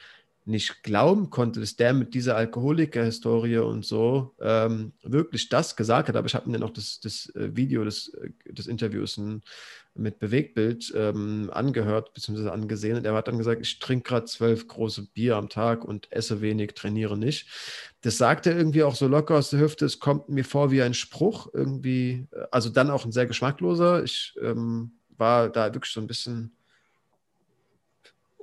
[0.46, 6.16] nicht glauben konnte, dass der mit dieser Alkoholiker-Historie und so ähm, wirklich das gesagt hat.
[6.16, 9.20] Aber ich habe mir auch das, das äh, Video des, äh, des Interviews
[9.96, 12.50] mit Bewegtbild ähm, angehört bzw.
[12.50, 16.12] angesehen und er hat dann gesagt, ich trinke gerade zwölf große Bier am Tag und
[16.12, 17.48] esse wenig, trainiere nicht.
[18.02, 19.86] Das sagt er irgendwie auch so locker aus der Hüfte.
[19.86, 24.04] Es kommt mir vor wie ein Spruch irgendwie, äh, also dann auch ein sehr geschmackloser.
[24.04, 26.56] Ich ähm, war da wirklich so ein bisschen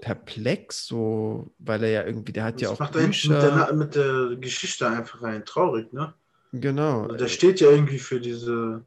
[0.01, 3.32] perplex, so, weil er ja irgendwie, der hat das ja auch macht Bücher.
[3.32, 6.14] Mit der, mit der Geschichte einfach rein traurig, ne?
[6.52, 7.02] Genau.
[7.02, 8.82] Also der steht ja irgendwie für diese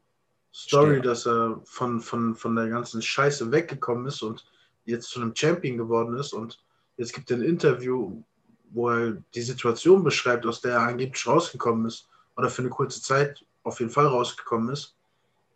[0.54, 1.06] Story, Steht.
[1.06, 4.44] dass er von, von, von der ganzen Scheiße weggekommen ist und
[4.84, 6.32] jetzt zu einem Champion geworden ist.
[6.32, 6.62] Und
[6.96, 8.22] jetzt gibt er ein Interview,
[8.70, 12.08] wo er die Situation beschreibt, aus der er angeblich rausgekommen ist.
[12.36, 14.94] Oder für eine kurze Zeit auf jeden Fall rausgekommen ist.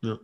[0.01, 0.19] Ja.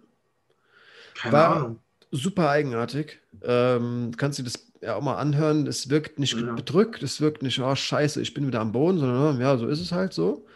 [1.14, 1.80] Keine War Ahnung.
[2.16, 3.20] Super eigenartig.
[3.42, 5.66] Ähm, kannst du das ja auch mal anhören.
[5.66, 6.52] Es wirkt nicht ja.
[6.52, 9.80] bedrückt, es wirkt nicht, oh scheiße, ich bin wieder am Boden, sondern ja, so ist
[9.80, 10.46] es halt so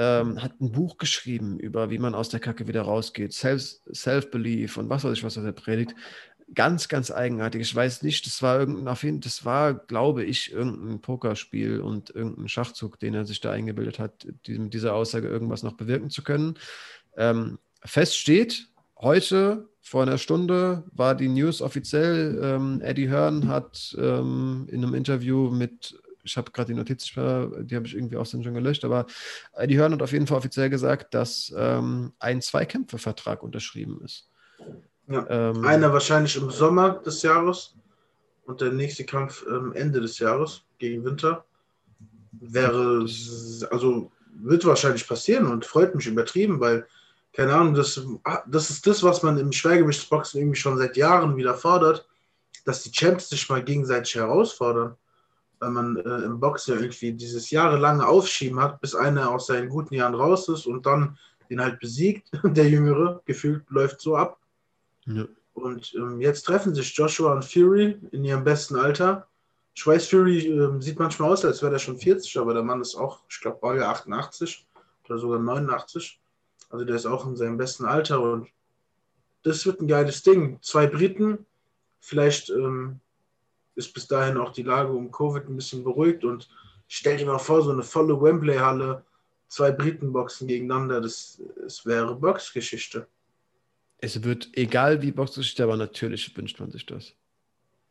[0.00, 4.88] ähm, hat ein Buch geschrieben über, wie man aus der Kacke wieder rausgeht, Self-Belief und
[4.88, 5.94] was weiß ich, was er predigt.
[6.54, 7.60] Ganz, ganz eigenartig.
[7.60, 12.10] Ich weiß nicht, das war irgendein, auf jeden, das war, glaube ich, irgendein Pokerspiel und
[12.10, 16.10] irgendein Schachzug, den er sich da eingebildet hat, die, mit dieser Aussage irgendwas noch bewirken
[16.10, 16.54] zu können.
[17.16, 18.68] Ähm, fest steht,
[19.00, 22.38] heute vor einer Stunde war die News offiziell.
[22.42, 27.76] Ähm, Eddie Hearn hat ähm, in einem Interview mit ich habe gerade die Notiz, die
[27.76, 29.06] habe ich irgendwie aus den schon gelöscht, aber
[29.64, 34.28] die Hören hat auf jeden Fall offiziell gesagt, dass ähm, ein Zweikämpfe-Vertrag unterschrieben ist.
[35.08, 37.74] Ja, ähm, einer wahrscheinlich im Sommer des Jahres
[38.44, 41.44] und der nächste Kampf ähm, Ende des Jahres gegen Winter.
[42.32, 43.06] Wäre,
[43.70, 46.86] also wird wahrscheinlich passieren und freut mich übertrieben, weil,
[47.32, 51.36] keine Ahnung, das, ah, das ist das, was man im Schwergewichtsboxen irgendwie schon seit Jahren
[51.36, 52.08] wieder fordert,
[52.64, 54.96] dass die Champs sich mal gegenseitig herausfordern
[55.60, 59.68] weil man äh, im Boxen ja irgendwie dieses jahrelange Aufschieben hat, bis einer aus seinen
[59.68, 61.18] guten Jahren raus ist und dann
[61.50, 64.38] den halt besiegt, der Jüngere, gefühlt läuft so ab.
[65.06, 65.26] Ja.
[65.52, 69.26] Und ähm, jetzt treffen sich Joshua und Fury in ihrem besten Alter.
[69.74, 72.80] Ich weiß, Fury äh, sieht manchmal aus, als wäre er schon 40, aber der Mann
[72.80, 74.66] ist auch, ich glaube, Baujahr 88
[75.04, 76.19] oder sogar 89.
[76.70, 78.48] Also der ist auch in seinem besten Alter und
[79.42, 80.58] das wird ein geiles Ding.
[80.62, 81.46] Zwei Briten,
[82.00, 83.00] vielleicht ähm,
[83.74, 86.48] ist bis dahin auch die Lage um Covid ein bisschen beruhigt und
[86.88, 89.04] stell dir mal vor, so eine volle Wembley-Halle,
[89.48, 93.06] zwei Briten boxen gegeneinander, das, das wäre Boxgeschichte.
[93.98, 97.14] Es wird egal wie Boxgeschichte, aber natürlich wünscht man sich das.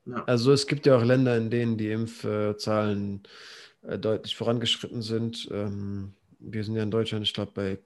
[0.06, 0.24] Ja.
[0.26, 3.24] Also es gibt ja auch Länder, in denen die Impfzahlen
[3.82, 5.48] äh, deutlich vorangeschritten sind.
[5.52, 7.80] Ähm, wir sind ja in Deutschland, ich glaube, bei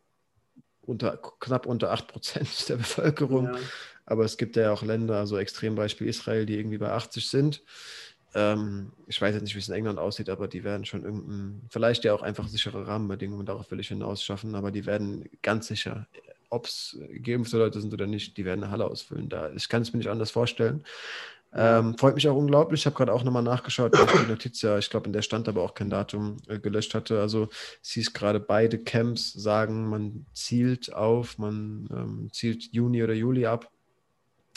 [0.85, 3.45] unter, knapp unter 8 Prozent der Bevölkerung.
[3.45, 3.59] Ja.
[4.05, 7.61] Aber es gibt ja auch Länder, also Extrembeispiel Israel, die irgendwie bei 80 sind.
[8.35, 11.61] Ähm, ich weiß jetzt nicht, wie es in England aussieht, aber die werden schon irgendein,
[11.69, 15.67] vielleicht ja auch einfach sichere Rahmenbedingungen, darauf will ich hinaus schaffen, aber die werden ganz
[15.67, 16.07] sicher,
[16.49, 19.29] ob es geimpfte Leute sind oder nicht, die werden eine Halle ausfüllen.
[19.29, 20.83] Da, ich kann es mir nicht anders vorstellen.
[21.55, 22.81] Ähm, freut mich auch unglaublich.
[22.81, 25.21] Ich habe gerade auch nochmal nachgeschaut, weil ich die Notiz ja, ich glaube, in der
[25.21, 27.19] stand aber auch kein Datum äh, gelöscht hatte.
[27.19, 27.49] Also
[27.81, 33.45] sie ist gerade beide Camps sagen, man zielt auf, man ähm, zielt Juni oder Juli
[33.45, 33.69] ab.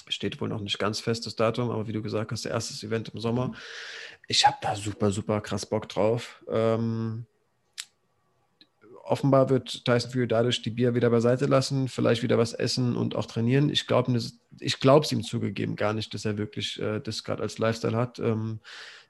[0.08, 3.08] Steht wohl noch nicht ganz fest, das Datum, aber wie du gesagt hast, erstes Event
[3.10, 3.52] im Sommer.
[4.28, 6.42] Ich habe da super, super krass Bock drauf.
[6.48, 7.26] Ähm,
[9.06, 13.14] offenbar wird Tyson Fury dadurch die Bier wieder beiseite lassen, vielleicht wieder was essen und
[13.14, 13.70] auch trainieren.
[13.70, 17.58] Ich glaube ich es ihm zugegeben gar nicht, dass er wirklich äh, das gerade als
[17.58, 18.18] Lifestyle hat.
[18.18, 18.60] Ähm,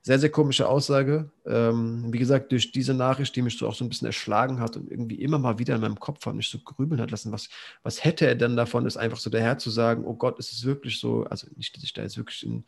[0.02, 1.31] sehr, sehr komische Aussage.
[1.47, 4.77] Ähm, wie gesagt, durch diese Nachricht, die mich so auch so ein bisschen erschlagen hat
[4.77, 7.48] und irgendwie immer mal wieder in meinem Kopf hat mich so grübeln hat lassen, was,
[7.82, 10.64] was hätte er denn davon, ist einfach so daher zu sagen, oh Gott, ist es
[10.64, 12.64] wirklich so, also nicht, dass ich da jetzt wirklich in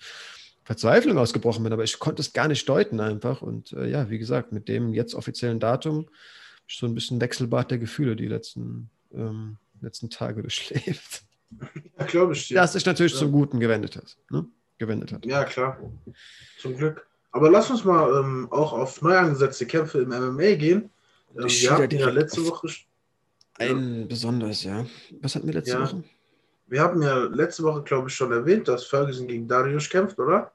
[0.64, 3.40] Verzweiflung ausgebrochen bin, aber ich konnte es gar nicht deuten einfach.
[3.40, 6.08] Und äh, ja, wie gesagt, mit dem jetzt offiziellen Datum
[6.68, 11.22] so ein bisschen Wechselbad der Gefühle die letzten, ähm, letzten Tage durchlebt.
[11.98, 12.48] Ja, glaube ich.
[12.48, 13.20] Dass sich natürlich ja.
[13.20, 14.16] zum Guten gewendet hat.
[14.30, 14.46] Ne?
[14.76, 15.24] Gewendet hat.
[15.24, 15.80] Ja, klar.
[16.58, 17.06] Zum Glück.
[17.32, 20.90] Aber lass uns mal ähm, auch auf neu angesetzte Kämpfe im MMA gehen.
[21.36, 22.68] Ähm, wir hatten ja letzte Woche.
[23.58, 24.06] Ein ja.
[24.06, 24.86] besonderes, ja.
[25.20, 25.82] Was hatten wir letzte ja.
[25.82, 26.04] Woche?
[26.68, 30.52] Wir haben ja letzte Woche, glaube ich, schon erwähnt, dass Ferguson gegen Darius kämpft, oder?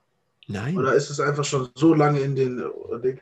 [0.48, 0.78] Nein.
[0.78, 3.18] Oder ist es einfach schon so lange in den äh?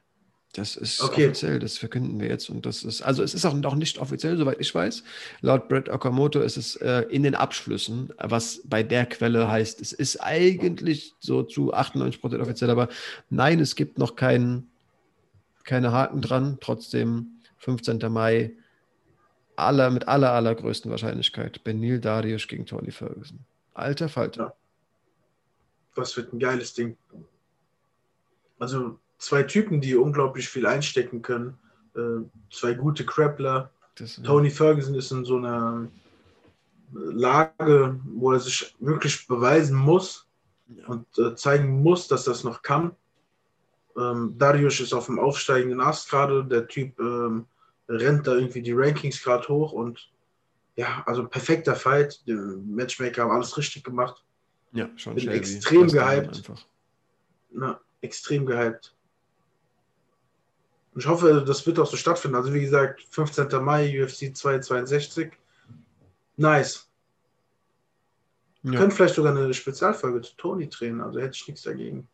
[0.54, 1.28] Das ist okay.
[1.28, 2.50] offiziell, das verkünden wir jetzt.
[2.50, 5.04] Und das ist, also es ist auch noch nicht offiziell, soweit ich weiß.
[5.40, 9.94] Laut Brett Okamoto ist es äh, in den Abschlüssen, was bei der Quelle heißt, es
[9.94, 12.90] ist eigentlich so zu 98 Prozent offiziell, aber
[13.30, 14.68] nein, es gibt noch kein,
[15.64, 16.58] keine Haken dran.
[16.60, 18.00] Trotzdem 15.
[18.12, 18.52] Mai,
[19.56, 23.40] aller, mit aller, allergrößten Wahrscheinlichkeit, Benil Darius gegen Tony Ferguson.
[23.74, 24.44] Alter Falter.
[24.44, 24.54] Ja.
[25.96, 26.98] Das wird ein geiles Ding.
[28.60, 31.58] Also zwei Typen, die unglaublich viel einstecken können.
[31.96, 33.72] Äh, zwei gute Grappler.
[34.24, 35.88] Tony Ferguson ist in so einer
[36.92, 40.28] Lage, wo er sich wirklich beweisen muss
[40.68, 40.88] ja.
[40.88, 42.96] und äh, zeigen muss, dass das noch kann.
[43.96, 46.44] Ähm, Darius ist auf dem aufsteigenden Ast gerade.
[46.46, 47.46] Der Typ ähm,
[47.88, 50.10] rennt da irgendwie die Rankings gerade hoch und
[50.76, 52.26] ja, also perfekter Fight.
[52.26, 54.24] Die Matchmaker haben alles richtig gemacht.
[54.72, 55.16] Ja, schon.
[55.16, 56.44] Bin extrem gehypt.
[57.52, 58.96] Na, extrem gehypt.
[60.96, 62.36] Ich hoffe, das wird auch so stattfinden.
[62.36, 63.64] Also wie gesagt, 15.
[63.64, 65.32] Mai, UFC 262.
[66.38, 66.90] Nice.
[68.64, 68.80] Wir ja.
[68.80, 72.08] können vielleicht sogar eine Spezialfolge zu Tony drehen, also hätte ich nichts dagegen.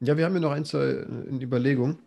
[0.00, 1.98] Ja, wir haben ja noch ein, zwei in Überlegung.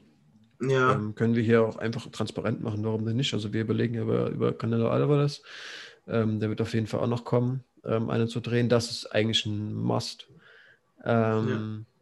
[0.62, 0.94] Ja.
[0.94, 3.34] Ähm, können wir hier auch einfach transparent machen, warum denn nicht?
[3.34, 5.42] Also wir überlegen ja über, über Canelo Alvarez.
[6.08, 8.70] Ähm, der wird auf jeden Fall auch noch kommen, ähm, einen zu drehen.
[8.70, 10.28] Das ist eigentlich ein Must.
[11.04, 11.97] Ähm, ja.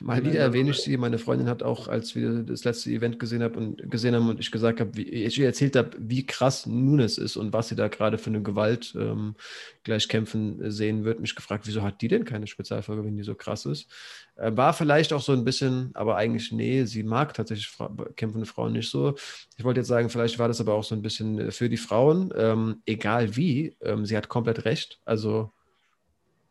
[0.00, 0.96] Mal wieder erwähne ich sie.
[0.96, 4.38] Meine Freundin hat auch, als wir das letzte Event gesehen, hab und, gesehen haben und
[4.38, 7.88] ich gesagt habe, wie ich erzählt habe, wie krass Nunes ist und was sie da
[7.88, 9.34] gerade für eine Gewalt ähm,
[9.82, 13.34] gleich kämpfen sehen wird, mich gefragt, wieso hat die denn keine Spezialfolge, wenn die so
[13.34, 13.88] krass ist?
[14.36, 18.46] Äh, war vielleicht auch so ein bisschen, aber eigentlich, nee, sie mag tatsächlich Fra kämpfende
[18.46, 19.14] Frauen nicht so.
[19.56, 21.76] Ich wollte jetzt sagen, vielleicht war das aber auch so ein bisschen äh, für die
[21.76, 25.00] Frauen, ähm, egal wie, ähm, sie hat komplett recht.
[25.04, 25.52] Also,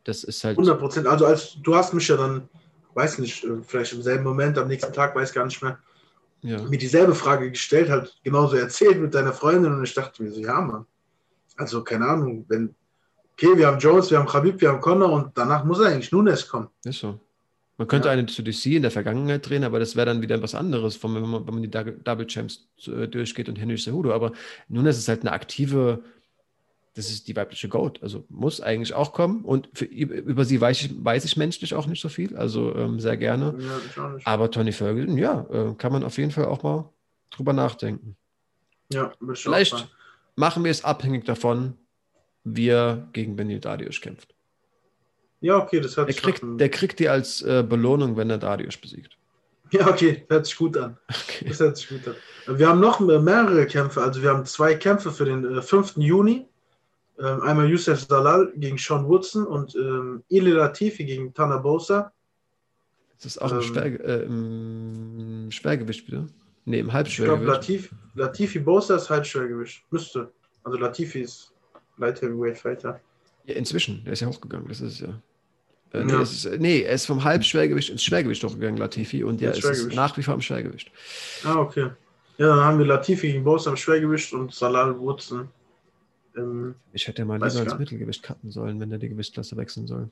[0.03, 0.57] das ist halt.
[0.57, 1.07] 100 Prozent.
[1.07, 2.49] Also, als du hast mich ja dann
[2.93, 5.79] weiß nicht, äh, vielleicht im selben Moment, am nächsten Tag, weiß gar nicht mehr,
[6.41, 6.61] ja.
[6.63, 10.41] mir dieselbe Frage gestellt hat, genauso erzählt mit deiner Freundin und ich dachte mir so,
[10.41, 10.85] ja, Mann,
[11.57, 12.73] also keine Ahnung, wenn,
[13.33, 16.47] okay, wir haben Jones, wir haben Khabib, wir haben Connor und danach muss eigentlich Nunes
[16.47, 16.67] kommen.
[16.83, 17.19] Ist so.
[17.77, 18.13] Man könnte ja.
[18.13, 21.13] eine zu DC in der Vergangenheit drehen, aber das wäre dann wieder was anderes, wenn
[21.13, 24.13] man, wenn man die Double Champs äh, durchgeht und Henry Cejudo.
[24.13, 24.33] Aber
[24.67, 26.03] Nunes ist halt eine aktive
[26.95, 28.01] das ist die weibliche Goat.
[28.03, 29.43] Also muss eigentlich auch kommen.
[29.45, 32.35] Und für, über sie weiß ich, weiß ich menschlich auch nicht so viel.
[32.35, 33.55] Also ähm, sehr gerne.
[33.95, 36.89] Ja, Aber Tony Ferguson, ja, äh, kann man auf jeden Fall auch mal
[37.31, 38.17] drüber nachdenken.
[38.91, 39.87] Ja, Vielleicht
[40.35, 41.75] machen wir es abhängig davon,
[42.43, 44.33] wie er gegen Benil Darius kämpft.
[45.39, 48.37] Ja, okay, das hört der sich kriegt, Der kriegt die als äh, Belohnung, wenn er
[48.37, 49.17] Darius besiegt.
[49.73, 50.97] Ja, okay, hört sich gut an.
[51.07, 51.45] Okay.
[51.47, 52.57] Das hört sich gut an.
[52.57, 54.01] Wir haben noch mehrere Kämpfe.
[54.01, 55.95] Also wir haben zwei Kämpfe für den äh, 5.
[55.95, 56.45] Juni.
[57.21, 62.11] Ähm, einmal Youssef Salal gegen Sean Woodson und ähm, Ili Latifi gegen Tana Bosa.
[63.17, 66.25] Das ist auch ähm, Schwer, äh, im Schwergewicht wieder?
[66.65, 67.41] Ne, im Halbschwergewicht.
[67.41, 69.83] Ich glaube, Latifi, Latifi Bosa ist Halbschwergewicht.
[69.91, 70.31] Müsste.
[70.63, 71.51] Also Latifi ist
[71.97, 72.99] Light Heavyweight Fighter.
[73.45, 74.03] Ja, inzwischen.
[74.03, 74.67] Der ist ja hochgegangen.
[74.67, 75.09] Das ist ja.
[75.93, 76.21] Äh, nee, ja.
[76.21, 80.23] Ist, nee, er ist vom Halbschwergewicht ins Schwergewicht hochgegangen, Latifi, und der ist nach wie
[80.23, 80.91] vor im Schwergewicht.
[81.43, 81.89] Ah, okay.
[82.37, 85.49] Ja, dann haben wir Latifi gegen Bosa im Schwergewicht und Salal Woodson
[86.35, 90.09] ähm, ich hätte mal lieber ins Mittelgewicht cutten sollen, wenn er die Gewichtsklasse wechseln soll.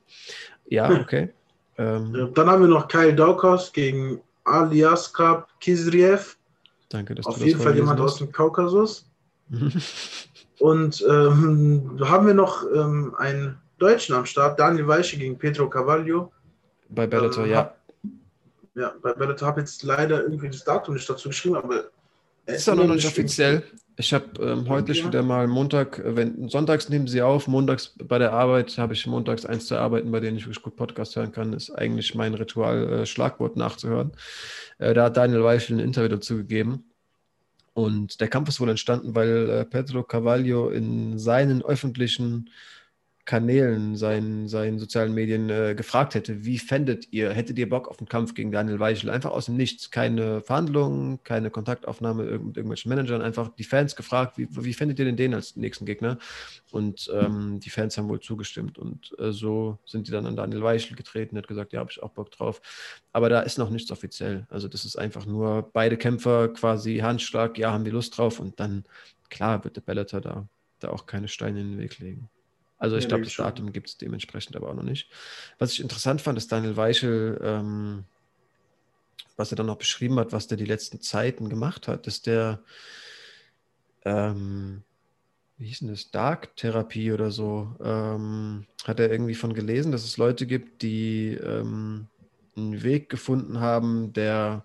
[0.68, 1.30] Ja, okay.
[1.78, 6.38] ähm, Dann haben wir noch Kyle Daukos gegen Aliaskap Kizriev.
[6.90, 8.14] Danke, dass Auf du jeden Fall jemand hast.
[8.14, 9.06] aus dem Kaukasus.
[10.60, 16.32] Und ähm, haben wir noch ähm, einen Deutschen am Start, Daniel Weiche gegen Pedro Carvalho.
[16.90, 17.76] Bei Bellator, ähm, ja.
[18.76, 21.86] Ja, bei Bellator habe ich jetzt leider irgendwie das Datum nicht dazu geschrieben, aber.
[22.46, 23.64] Es ist auch noch nicht offiziell.
[24.00, 25.06] Ich habe ähm, heute ja.
[25.06, 29.06] wieder mal Montag, äh, wenn sonntags nehmen sie auf, montags bei der Arbeit habe ich
[29.06, 32.34] montags eins zu arbeiten, bei denen ich wirklich gut Podcast hören kann, ist eigentlich mein
[32.34, 34.14] Ritual, äh, Schlagwort nachzuhören.
[34.78, 36.86] Äh, da hat Daniel Weichel ein Interview dazu gegeben.
[37.74, 42.50] Und der Kampf ist wohl entstanden, weil äh, Pedro Carvalho in seinen öffentlichen
[43.30, 48.00] Kanälen, seinen, seinen sozialen Medien äh, gefragt hätte, wie fändet ihr, hättet ihr Bock auf
[48.00, 49.12] einen Kampf gegen Daniel Weichel?
[49.12, 54.40] Einfach aus dem Nichts, keine Verhandlungen, keine Kontaktaufnahme mit irgendwelchen Managern, einfach die Fans gefragt,
[54.40, 56.18] wie, wie fändet ihr denn den als nächsten Gegner?
[56.72, 60.64] Und ähm, die Fans haben wohl zugestimmt und äh, so sind die dann an Daniel
[60.64, 62.64] Weichel getreten, hat gesagt, ja, habe ich auch Bock drauf.
[63.14, 64.48] Aber da ist noch nichts offiziell.
[64.50, 68.60] Also das ist einfach nur beide Kämpfer quasi Handschlag, ja, haben die Lust drauf und
[68.60, 68.86] dann,
[69.30, 70.48] klar, wird der Bellator da,
[70.80, 72.28] da auch keine Steine in den Weg legen.
[72.80, 75.10] Also ich ja, glaube, das Datum gibt es dementsprechend aber auch noch nicht.
[75.60, 78.06] Was ich interessant fand, ist Daniel Weichel, ähm,
[79.36, 82.62] was er dann noch beschrieben hat, was der die letzten Zeiten gemacht hat, dass der,
[84.06, 84.84] ähm,
[85.58, 90.18] wie hieß denn das, Dark-Therapie oder so, ähm, hat er irgendwie von gelesen, dass es
[90.18, 92.08] Leute gibt, die ähm,
[92.56, 94.64] einen Weg gefunden haben, der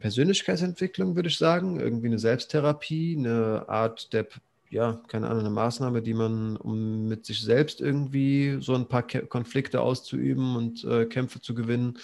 [0.00, 4.26] Persönlichkeitsentwicklung, würde ich sagen, irgendwie eine Selbsttherapie, eine Art der
[4.70, 9.06] ja, keine Ahnung, eine Maßnahme, die man, um mit sich selbst irgendwie so ein paar
[9.06, 11.98] Konflikte auszuüben und äh, Kämpfe zu gewinnen,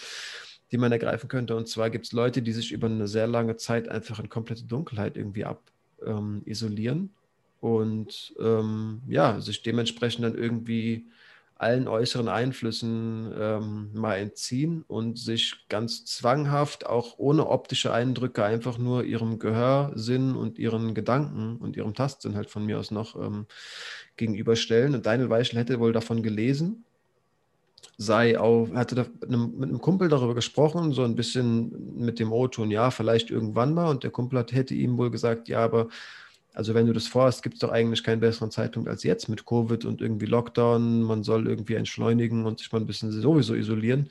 [0.73, 1.57] die man ergreifen könnte.
[1.57, 4.65] Und zwar gibt es Leute, die sich über eine sehr lange Zeit einfach in komplette
[4.65, 5.63] Dunkelheit irgendwie ab
[6.05, 7.11] ähm, isolieren
[7.61, 11.07] und ähm, ja, sich dementsprechend dann irgendwie
[11.57, 18.77] allen äußeren Einflüssen ähm, mal entziehen und sich ganz zwanghaft, auch ohne optische Eindrücke, einfach
[18.77, 23.47] nur ihrem Gehörsinn und ihren Gedanken und ihrem Tastsinn halt von mir aus noch ähm,
[24.17, 24.95] gegenüberstellen.
[24.95, 26.85] Und Daniel Weichel hätte wohl davon gelesen,
[27.97, 32.19] sei auch, hatte da mit einem, mit einem, Kumpel darüber gesprochen, so ein bisschen mit
[32.19, 33.89] dem O-Ton, ja, vielleicht irgendwann mal.
[33.91, 35.89] Und der Kumpel hat, hätte ihm wohl gesagt, ja, aber
[36.55, 39.45] also wenn du das vorhast, gibt es doch eigentlich keinen besseren Zeitpunkt als jetzt mit
[39.45, 41.03] Covid und irgendwie Lockdown.
[41.03, 44.09] Man soll irgendwie entschleunigen und sich mal ein bisschen sowieso isolieren.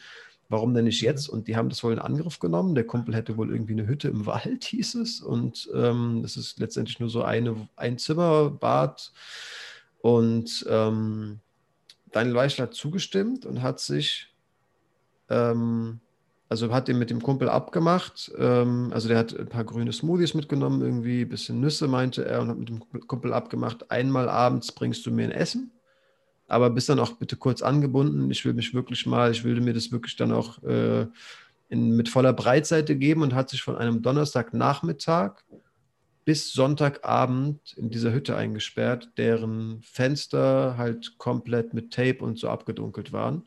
[0.50, 1.30] Warum denn nicht jetzt?
[1.30, 2.76] Und die haben das wohl in Angriff genommen.
[2.76, 5.22] Der Kumpel hätte wohl irgendwie eine Hütte im Wald, hieß es.
[5.22, 9.14] Und ähm, das ist letztendlich nur so eine, ein Zimmer, Bad.
[10.02, 11.40] Und ähm,
[12.12, 14.34] Daniel Weichler hat zugestimmt und hat sich
[15.30, 16.02] ähm,
[16.54, 18.32] also hat den mit dem Kumpel abgemacht.
[18.38, 22.42] Ähm, also der hat ein paar grüne Smoothies mitgenommen, irgendwie ein bisschen Nüsse, meinte er,
[22.42, 25.72] und hat mit dem Kumpel abgemacht, einmal abends bringst du mir ein Essen,
[26.48, 28.30] aber bist dann auch bitte kurz angebunden.
[28.30, 31.08] Ich will mich wirklich mal, ich will mir das wirklich dann auch äh,
[31.70, 35.38] in, mit voller Breitseite geben und hat sich von einem Donnerstagnachmittag
[36.24, 43.12] bis Sonntagabend in dieser Hütte eingesperrt, deren Fenster halt komplett mit Tape und so abgedunkelt
[43.12, 43.42] waren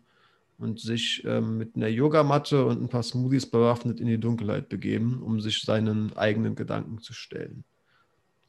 [0.58, 5.22] und sich ähm, mit einer Yogamatte und ein paar Smoothies bewaffnet in die Dunkelheit begeben,
[5.22, 7.64] um sich seinen eigenen Gedanken zu stellen.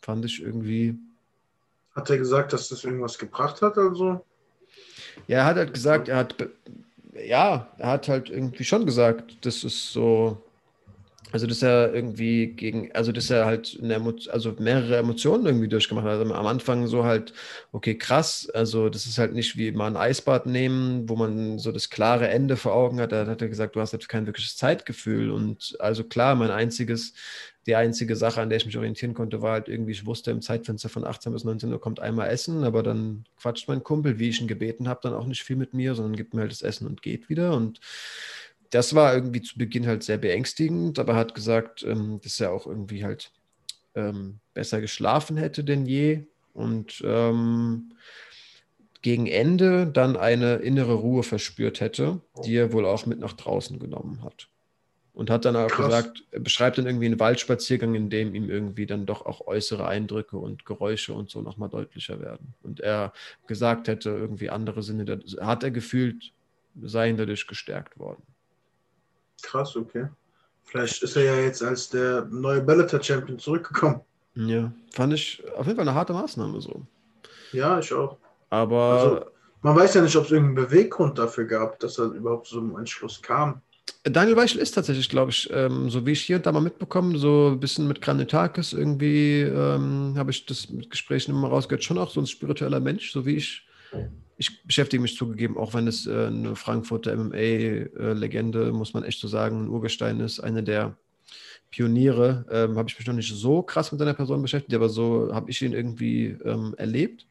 [0.02, 0.98] Fand ich irgendwie.
[1.96, 4.24] Hat er gesagt, dass das irgendwas gebracht hat, also?
[5.28, 6.36] Ja, er hat halt gesagt, er hat,
[7.14, 10.42] ja, er hat halt irgendwie schon gesagt, das ist so,
[11.34, 16.06] also, dass er irgendwie gegen, also dass er halt eine also mehrere Emotionen irgendwie durchgemacht
[16.06, 16.20] hat.
[16.20, 17.34] Also am Anfang so halt,
[17.74, 21.72] okay, krass, also das ist halt nicht wie mal ein Eisbad nehmen, wo man so
[21.74, 23.12] das klare Ende vor Augen hat.
[23.12, 25.32] Da hat er gesagt, du hast jetzt kein wirkliches Zeitgefühl.
[25.32, 27.14] Und also klar, mein einziges,
[27.66, 30.41] die einzige Sache, an der ich mich orientieren konnte, war halt irgendwie, ich wusste, im
[30.41, 34.30] Zeitfenster von 18 bis 19 Uhr kommt einmal Essen, aber dann quatscht mein Kumpel, wie
[34.30, 36.62] ich ihn gebeten habe, dann auch nicht viel mit mir, sondern gibt mir halt das
[36.62, 37.54] Essen und geht wieder.
[37.54, 37.82] Und
[38.72, 42.52] das war irgendwie zu Beginn halt sehr beängstigend, aber er hat gesagt, ähm, dass er
[42.52, 43.31] auch irgendwie halt
[43.95, 47.91] ähm, besser geschlafen hätte denn je und ähm,
[49.02, 53.80] gegen Ende dann eine innere Ruhe verspürt hätte, die er wohl auch mit nach draußen
[53.80, 54.49] genommen hat.
[55.14, 55.88] Und hat dann auch Krass.
[55.88, 59.88] gesagt, er beschreibt dann irgendwie einen Waldspaziergang, in dem ihm irgendwie dann doch auch äußere
[59.88, 62.53] Eindrücke und Geräusche und so nochmal deutlicher werden.
[62.61, 63.14] Und er
[63.48, 66.34] gesagt hätte, irgendwie andere Sinne, hat er gefühlt,
[66.80, 68.22] seien dadurch gestärkt worden.
[69.42, 70.08] Krass, okay.
[70.64, 74.02] Vielleicht ist er ja jetzt als der neue Bellator-Champion zurückgekommen.
[74.36, 76.82] Ja, fand ich auf jeden Fall eine harte Maßnahme so.
[77.52, 78.18] Ja, ich auch.
[78.50, 78.84] Aber.
[78.84, 79.26] Also,
[79.62, 82.78] man weiß ja nicht, ob es irgendeinen Beweggrund dafür gab, dass er überhaupt so einem
[82.78, 83.62] Entschluss kam.
[84.04, 87.18] Daniel Weichel ist tatsächlich, glaube ich, ähm, so wie ich hier und da mal mitbekommen,
[87.18, 91.98] so ein bisschen mit Granitakis irgendwie, ähm, habe ich das mit Gesprächen immer rausgehört, schon
[91.98, 93.66] auch so ein spiritueller Mensch, so wie ich
[94.38, 99.28] ich beschäftige mich zugegeben, auch wenn es äh, eine Frankfurter MMA-Legende, muss man echt so
[99.28, 100.96] sagen, ein Urgestein ist, eine der
[101.72, 105.34] Pioniere, ähm, habe ich mich noch nicht so krass mit seiner Person beschäftigt, aber so
[105.34, 107.28] habe ich ihn irgendwie ähm, erlebt.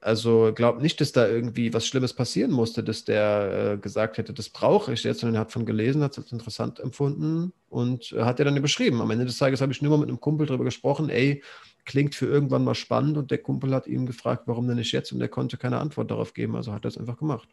[0.00, 4.34] Also glaube nicht, dass da irgendwie was Schlimmes passieren musste, dass der äh, gesagt hätte,
[4.34, 8.12] das brauche ich jetzt, sondern er hat von gelesen, hat es als interessant empfunden und
[8.12, 9.00] äh, hat er dann beschrieben.
[9.00, 11.42] Am Ende des Tages habe ich nur mal mit einem Kumpel darüber gesprochen, ey,
[11.84, 15.12] klingt für irgendwann mal spannend und der Kumpel hat ihn gefragt, warum denn nicht jetzt
[15.12, 17.48] und er konnte keine Antwort darauf geben, also hat er es einfach gemacht.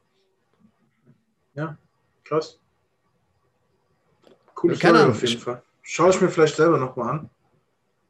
[1.53, 1.77] Ja,
[2.23, 2.59] krass.
[4.55, 5.61] Coole Story auf jeden Fall.
[5.81, 7.29] Schaue ich mir vielleicht selber nochmal an.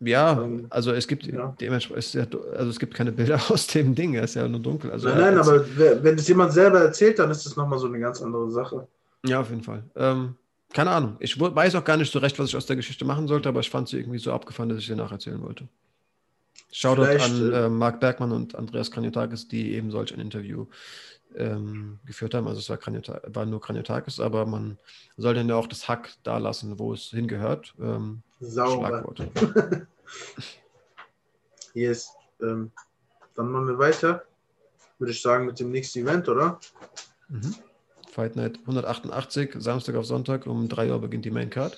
[0.02, 1.56] Ja, ähm, also es gibt ja.
[1.60, 4.92] dementsprechend, also es gibt keine Bilder aus dem Ding, er ist ja nur dunkel.
[4.92, 8.00] Also nein, nein, aber wenn es jemand selber erzählt, dann ist es nochmal so eine
[8.00, 8.88] ganz andere Sache.
[9.26, 9.84] Ja, auf jeden Fall.
[9.96, 10.36] Ähm,
[10.74, 11.18] keine Ahnung.
[11.20, 13.60] Ich weiß auch gar nicht so recht, was ich aus der Geschichte machen sollte, aber
[13.60, 15.68] ich fand sie irgendwie so abgefahren, dass ich sie nacherzählen wollte.
[16.72, 20.68] Shoutout Vielleicht, an äh, Marc Bergmann und Andreas Kranjotakis, die eben solch ein Interview
[21.36, 22.48] ähm, geführt haben.
[22.48, 22.80] Also es war,
[23.28, 24.78] war nur Kranjotakis, aber man
[25.18, 27.74] soll dann ja auch das Hack da lassen, wo es hingehört.
[27.80, 29.14] Ähm, Sauber.
[31.74, 32.12] yes.
[32.42, 32.72] Ähm,
[33.36, 34.24] dann machen wir weiter,
[35.00, 36.60] würde ich sagen, mit dem nächsten Event, oder?
[37.30, 37.56] Mhm.
[38.12, 41.78] Fight Night 188, Samstag auf Sonntag um 3 Uhr beginnt die Main Card.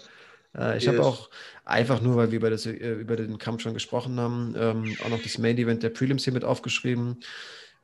[0.57, 0.93] Äh, ich yes.
[0.93, 1.29] habe auch
[1.65, 5.09] einfach nur, weil wir über, das, äh, über den Kampf schon gesprochen haben, ähm, auch
[5.09, 7.19] noch das Main Event der Prelims hier mit aufgeschrieben.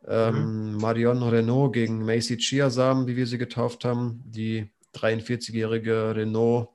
[0.07, 0.77] Ähm, mhm.
[0.77, 4.23] Marion Renault gegen Macy Chiasam, wie wir sie getauft haben.
[4.25, 6.69] Die 43-jährige Renault,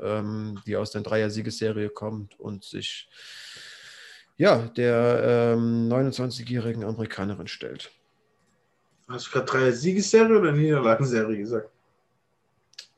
[0.00, 3.08] ähm, die aus der Dreier-Siegesserie kommt und sich
[4.36, 7.90] ja, der ähm, 29-jährigen Amerikanerin stellt.
[9.06, 11.70] Hast du gerade Dreier-Siegesserie oder Niederlagenserie gesagt?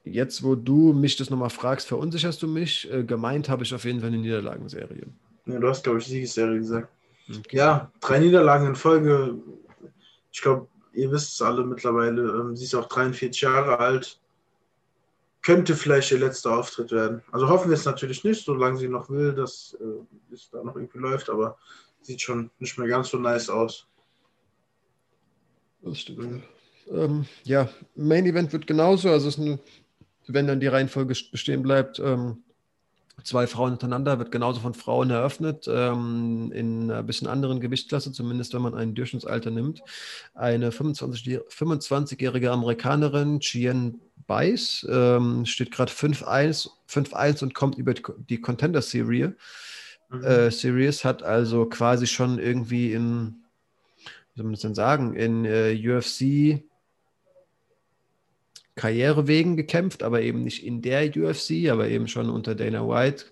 [0.04, 2.90] Jetzt, wo du mich das nochmal fragst, verunsicherst du mich.
[2.92, 5.06] Äh, gemeint habe ich auf jeden Fall eine Niederlagenserie.
[5.46, 6.88] Ja, du hast, glaube ich, Siegesserie gesagt.
[7.28, 7.56] Okay.
[7.56, 9.36] Ja, drei Niederlagen in Folge.
[10.32, 12.22] Ich glaube, ihr wisst es alle mittlerweile.
[12.22, 14.18] Ähm, sie ist auch 43 Jahre alt.
[15.40, 17.22] Könnte vielleicht ihr letzter Auftritt werden.
[17.32, 20.76] Also hoffen wir es natürlich nicht, solange sie noch will, dass äh, es da noch
[20.76, 21.58] irgendwie läuft, aber
[22.00, 23.86] sieht schon nicht mehr ganz so nice aus.
[25.82, 26.18] Das stimmt.
[26.18, 26.42] Mhm.
[26.90, 29.10] Ähm, ja, Main Event wird genauso.
[29.10, 29.58] Also es ist eine
[30.26, 32.42] wenn dann die Reihenfolge bestehen bleibt, ähm,
[33.24, 38.54] zwei Frauen hintereinander, wird genauso von Frauen eröffnet, ähm, in einer bisschen anderen Gewichtsklasse, zumindest
[38.54, 39.82] wenn man ein Durchschnittsalter nimmt.
[40.34, 49.36] Eine 25-jährige Amerikanerin, Chien Beiß, ähm, steht gerade 5-1 und kommt über die Contender Serie.
[50.10, 50.24] Mhm.
[50.24, 53.36] Äh, Series hat also quasi schon irgendwie in,
[54.34, 56.62] wie soll man das denn sagen, in äh, UFC
[58.74, 63.26] Karrierewegen gekämpft, aber eben nicht in der UFC, aber eben schon unter Dana White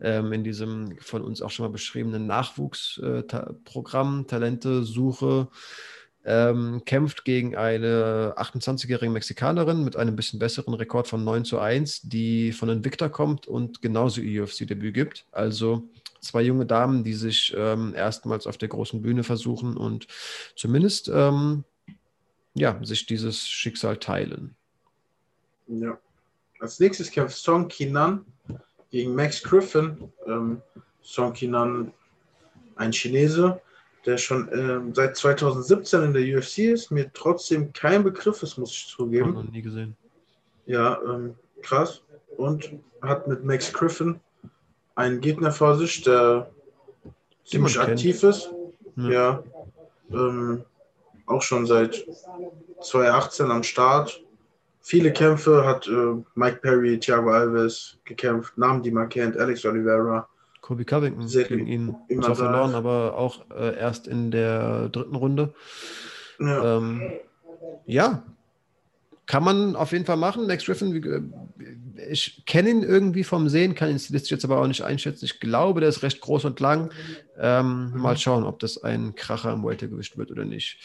[0.00, 5.48] ähm, in diesem von uns auch schon mal beschriebenen Nachwuchsprogramm, äh, Talente-Suche.
[6.26, 12.00] Ähm, kämpft gegen eine 28-jährige Mexikanerin mit einem bisschen besseren Rekord von 9 zu 1,
[12.04, 15.26] die von Invicta kommt und genauso ihr UFC-Debüt gibt.
[15.32, 15.90] Also
[16.20, 20.06] zwei junge Damen, die sich ähm, erstmals auf der großen Bühne versuchen und
[20.56, 21.64] zumindest ähm,
[22.54, 24.56] ja, sich dieses Schicksal teilen.
[25.66, 25.98] Ja.
[26.60, 28.24] Als nächstes kämpft Song Kinan
[28.90, 30.12] gegen Max Griffin.
[30.26, 30.62] Ähm,
[31.02, 31.92] Song Kinan,
[32.76, 33.60] ein Chinese,
[34.06, 38.72] der schon ähm, seit 2017 in der UFC ist, mir trotzdem kein Begriff ist, muss
[38.72, 39.34] ich zugeben.
[39.34, 39.96] Noch nie gesehen.
[40.66, 42.02] Ja, ähm, krass.
[42.36, 42.70] Und
[43.02, 44.20] hat mit Max Griffin
[44.94, 46.50] einen Gegner vor sich, der
[47.44, 48.34] ziemlich aktiv kennt.
[48.34, 48.50] ist.
[48.96, 49.10] Ja.
[49.10, 49.44] ja
[50.10, 50.64] ähm,
[51.26, 52.04] auch schon seit
[52.80, 54.22] 2018 am Start
[54.84, 60.28] viele Kämpfe hat äh, Mike Perry, Thiago Alves gekämpft, Namen, die man kennt, Alex Oliveira.
[60.60, 65.52] Kobe Covington gegen ihn zwar verloren, aber auch äh, erst in der dritten Runde.
[66.38, 66.78] Ja.
[66.78, 67.02] Ähm,
[67.86, 68.22] ja,
[69.26, 70.46] kann man auf jeden Fall machen.
[70.46, 71.32] Max Griffin,
[72.10, 75.24] ich kenne ihn irgendwie vom Sehen, kann ihn stilistisch jetzt aber auch nicht einschätzen.
[75.24, 76.90] Ich glaube, der ist recht groß und lang.
[77.38, 78.00] Ähm, mhm.
[78.00, 80.78] Mal schauen, ob das ein Kracher im Weltergewicht wird oder nicht.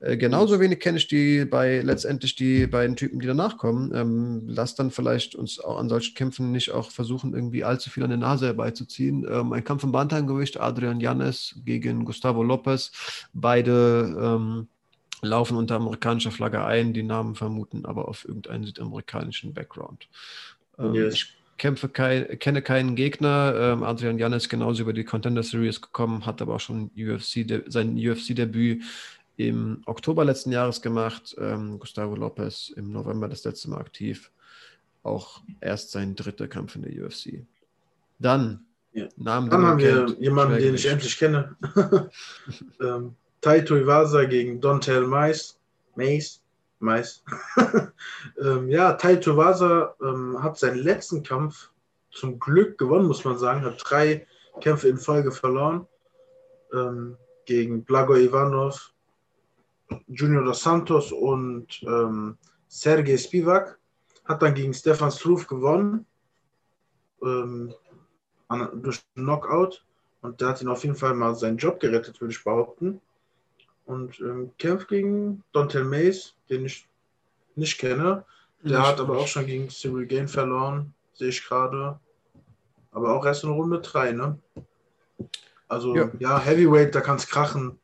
[0.00, 3.94] Äh, genauso wenig kenne ich die bei letztendlich die beiden Typen, die danach kommen.
[3.94, 8.02] Ähm, lass dann vielleicht uns auch an solchen Kämpfen nicht auch versuchen, irgendwie allzu viel
[8.02, 9.26] an der Nase herbeizuziehen.
[9.28, 12.92] Ähm, ein Kampf im Bantamgewicht, Adrian Janes gegen Gustavo Lopez.
[13.32, 14.68] Beide ähm,
[15.22, 20.08] laufen unter amerikanischer Flagge ein, die Namen vermuten aber auf irgendeinen südamerikanischen Background.
[20.78, 21.14] Ähm, yes.
[21.14, 23.54] Ich kämpfe kein, kenne keinen Gegner.
[23.56, 27.96] Ähm, Adrian Janes genauso über die Contender Series gekommen, hat aber auch schon UFC, sein
[27.96, 28.82] UFC-Debüt
[29.36, 31.34] im Oktober letzten Jahres gemacht.
[31.38, 34.30] Ähm, Gustavo Lopez im November das letzte Mal aktiv.
[35.02, 37.46] Auch erst sein dritter Kampf in der UFC.
[38.18, 39.08] Dann, ja.
[39.16, 41.54] Namen, Dann haben wir kennt, jemanden, den ich endlich kenne.
[42.80, 45.58] ähm, Taito Iwasa gegen Dontel Mais.
[45.94, 46.42] Mais.
[46.78, 47.22] Mais.
[48.42, 51.70] ähm, ja, Taito Iwasa ähm, hat seinen letzten Kampf
[52.10, 53.62] zum Glück gewonnen, muss man sagen.
[53.62, 54.26] Hat drei
[54.60, 55.86] Kämpfe in Folge verloren.
[56.72, 58.92] Ähm, gegen Blago Ivanov,
[60.08, 62.36] Junior dos Santos und ähm,
[62.68, 63.78] Sergej Spivak.
[64.24, 66.06] Hat dann gegen Stefan Struve gewonnen.
[67.22, 67.74] Ähm,
[68.48, 69.84] an, durch Knockout.
[70.22, 73.00] Und der hat ihn auf jeden Fall mal seinen Job gerettet, würde ich behaupten.
[73.84, 76.88] Und ähm, kämpft gegen Dontel Mays, den ich
[77.54, 78.24] nicht kenne.
[78.62, 82.00] Der nicht hat aber auch schon gegen Cyril Gain verloren, sehe ich gerade.
[82.90, 84.38] aber auch erst in Runde 3, ne?
[85.68, 87.78] Also, ja, ja Heavyweight, da kann es krachen.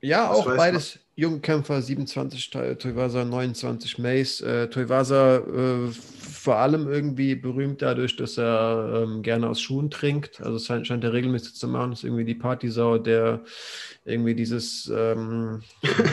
[0.00, 1.30] Ja, das auch beides man.
[1.30, 4.40] junge Kämpfer, 27 Tuivasa, 29 Mace.
[4.40, 5.90] Äh, Tuivasa äh,
[6.40, 10.40] vor allem irgendwie berühmt dadurch, dass er ähm, gerne aus Schuhen trinkt.
[10.40, 11.90] Also scheint, scheint er regelmäßig zu machen.
[11.90, 13.42] Das ist irgendwie die Partysau, der
[14.04, 15.62] irgendwie dieses, ähm,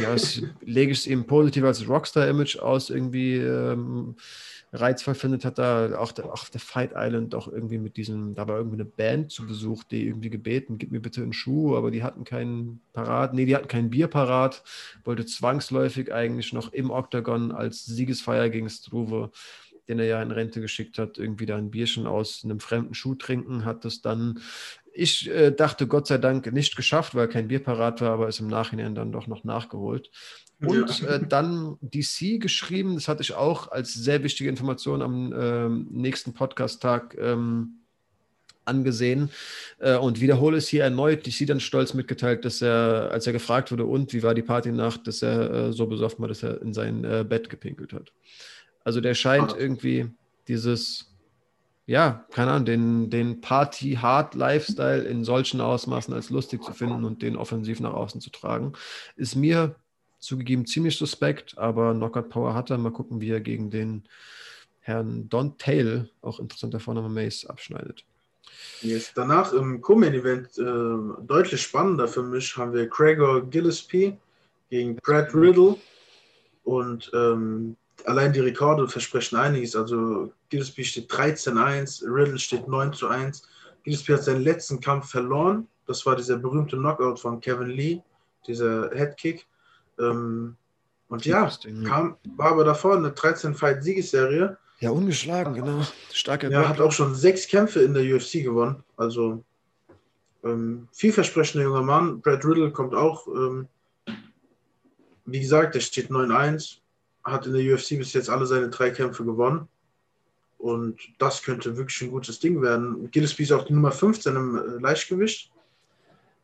[0.01, 0.15] ja,
[0.61, 4.15] lege ich es ihm positiv als Rockstar-Image aus, irgendwie ähm,
[4.73, 8.57] reizvoll findet, hat da auch auch der Fight Island doch irgendwie mit diesem, da war
[8.57, 12.03] irgendwie eine Band zu Besuch, die irgendwie gebeten, gib mir bitte einen Schuh, aber die
[12.03, 14.63] hatten keinen parat, nee, die hatten kein Bier parat,
[15.03, 19.31] wollte zwangsläufig eigentlich noch im Oktagon als Siegesfeier gegen Struve
[19.87, 23.15] den er ja in Rente geschickt hat, irgendwie da ein Bierchen aus einem fremden Schuh
[23.15, 24.41] trinken, hat es dann,
[24.93, 28.39] ich äh, dachte Gott sei Dank nicht geschafft, weil kein Bier parat war, aber ist
[28.39, 30.11] im Nachhinein dann doch noch nachgeholt.
[30.65, 31.07] Und ja.
[31.15, 36.33] äh, dann DC geschrieben, das hatte ich auch als sehr wichtige Information am äh, nächsten
[36.33, 37.81] Podcast-Tag ähm,
[38.67, 39.29] angesehen
[39.79, 41.25] äh, und wiederhole es hier erneut.
[41.25, 45.07] DC dann stolz mitgeteilt, dass er, als er gefragt wurde, und wie war die Partynacht,
[45.07, 48.11] dass er äh, so besoffen war, dass er in sein äh, Bett gepinkelt hat.
[48.83, 49.57] Also der scheint ah.
[49.57, 50.09] irgendwie
[50.47, 51.13] dieses,
[51.85, 57.35] ja, keine Ahnung, den, den Party-Hard-Lifestyle in solchen Ausmaßen als lustig zu finden und den
[57.35, 58.73] offensiv nach außen zu tragen.
[59.15, 59.75] Ist mir
[60.27, 62.77] zugegeben ziemlich suspekt, aber Knockout Power hat er.
[62.77, 64.03] Mal gucken, wie er gegen den
[64.81, 68.05] Herrn Don Tail, auch interessanter Vorname Mace, abschneidet.
[68.81, 69.11] Yes.
[69.15, 74.17] Danach im Co-Main-Event äh, deutlich spannender für mich haben wir Gregor Gillespie
[74.69, 75.77] gegen Brad Riddle
[76.63, 77.75] und ähm,
[78.05, 79.75] allein die Rekorde versprechen einiges.
[79.75, 83.43] Also Gillespie steht 13-1, Riddle steht 9 zu 1.
[83.83, 85.67] Gillespie hat seinen letzten Kampf verloren.
[85.85, 88.01] Das war dieser berühmte Knockout von Kevin Lee,
[88.45, 89.45] dieser Headkick.
[89.99, 90.55] Ähm,
[91.09, 91.49] und ja,
[91.85, 94.57] kam, war aber davor eine 13-Fight-Siegesserie.
[94.79, 95.81] Ja, ungeschlagen, genau.
[96.11, 98.83] Starker Ja, hat auch schon sechs Kämpfe in der UFC gewonnen.
[98.97, 99.43] Also
[100.43, 102.21] ähm, vielversprechender junger Mann.
[102.21, 103.27] Brad Riddle kommt auch.
[103.27, 103.67] Ähm,
[105.25, 106.79] wie gesagt, der steht 9-1
[107.31, 109.67] hat in der UFC bis jetzt alle seine drei Kämpfe gewonnen.
[110.57, 113.11] Und das könnte wirklich ein gutes Ding werden.
[113.11, 115.51] Gillespie ist auch die Nummer 15 im äh, Leichtgewicht.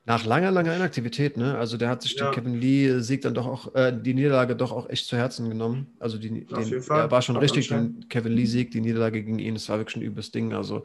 [0.06, 1.58] Nach langer, langer Inaktivität, ne?
[1.58, 2.26] Also der hat sich ja.
[2.26, 5.88] den Kevin Lee-Sieg dann doch auch, äh, die Niederlage doch auch echt zu Herzen genommen.
[5.98, 9.70] Also die, den, er war schon richtig, den Kevin Lee-Sieg, die Niederlage gegen ihn, das
[9.70, 10.54] war wirklich ein übles Ding.
[10.54, 10.84] Also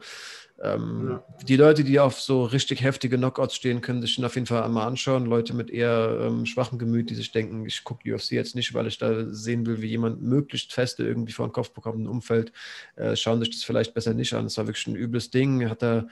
[0.61, 1.23] ähm, ja.
[1.45, 4.63] Die Leute, die auf so richtig heftige Knockouts stehen, können sich den auf jeden Fall
[4.63, 5.25] einmal anschauen.
[5.25, 8.87] Leute mit eher ähm, schwachem Gemüt, die sich denken, ich gucke UFC jetzt nicht, weil
[8.87, 12.51] ich da sehen will, wie jemand möglichst feste irgendwie vor den Kopf bekommt, ein Umfeld,
[12.95, 14.45] äh, schauen sich das vielleicht besser nicht an.
[14.45, 15.69] Das war wirklich ein übles Ding.
[15.69, 16.07] Hat er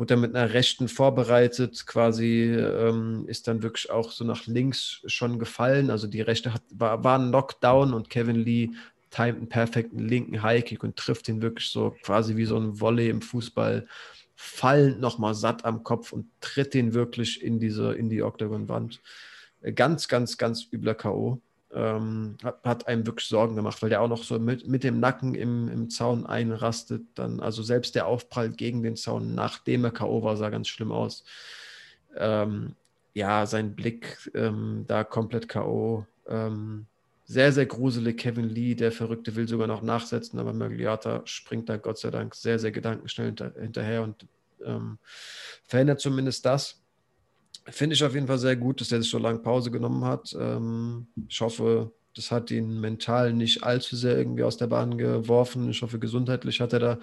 [0.00, 5.02] wurde er mit einer rechten vorbereitet, quasi ähm, ist dann wirklich auch so nach links
[5.04, 5.90] schon gefallen.
[5.90, 8.70] Also die rechte hat, war, war ein Knockdown und Kevin Lee
[9.10, 13.10] timet einen perfekten linken Highkick und trifft ihn wirklich so quasi wie so ein Volley
[13.10, 13.86] im Fußball
[14.34, 19.02] fallend nochmal satt am Kopf und tritt ihn wirklich in diese, in die Octagon-Wand.
[19.60, 21.42] Äh, ganz, ganz, ganz übler K.O.
[21.72, 24.98] Ähm, hat, hat, einem wirklich Sorgen gemacht, weil der auch noch so mit, mit dem
[24.98, 27.02] Nacken im, im Zaun einrastet.
[27.14, 30.22] Dann, also selbst der Aufprall gegen den Zaun, nachdem er K.O.
[30.24, 31.24] war, sah ganz schlimm aus.
[32.16, 32.74] Ähm,
[33.14, 36.06] ja, sein Blick ähm, da komplett K.O.
[36.26, 36.86] Ähm,
[37.24, 38.18] sehr, sehr gruselig.
[38.18, 42.34] Kevin Lee, der Verrückte, will sogar noch nachsetzen, aber Magliata springt da Gott sei Dank
[42.34, 44.26] sehr, sehr gedankenschnell hinter, hinterher und
[44.64, 44.98] ähm,
[45.66, 46.79] verhindert zumindest das.
[47.66, 50.36] Finde ich auf jeden Fall sehr gut, dass er sich so lange Pause genommen hat.
[50.38, 55.70] Ähm, ich hoffe, das hat ihn mental nicht allzu sehr irgendwie aus der Bahn geworfen.
[55.70, 56.98] Ich hoffe, gesundheitlich hat er da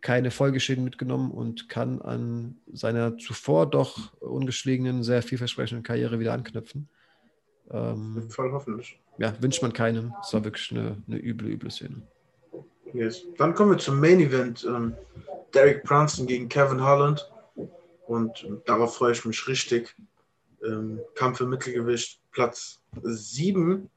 [0.00, 6.88] keine Folgeschäden mitgenommen und kann an seiner zuvor doch ungeschlagenen, sehr vielversprechenden Karriere wieder anknüpfen.
[7.70, 10.14] Ähm, Voll hoffentlich ja, wünscht man keinem.
[10.22, 12.02] Es war wirklich eine, eine üble, üble Szene.
[12.94, 13.24] Yes.
[13.36, 14.64] Dann kommen wir zum Main Event.
[14.64, 14.94] Ähm,
[15.52, 17.28] Derek Brunson gegen Kevin Holland.
[18.08, 19.94] Und darauf freue ich mich richtig.
[20.64, 23.90] Ähm, Kampf im Mittelgewicht, Platz 7,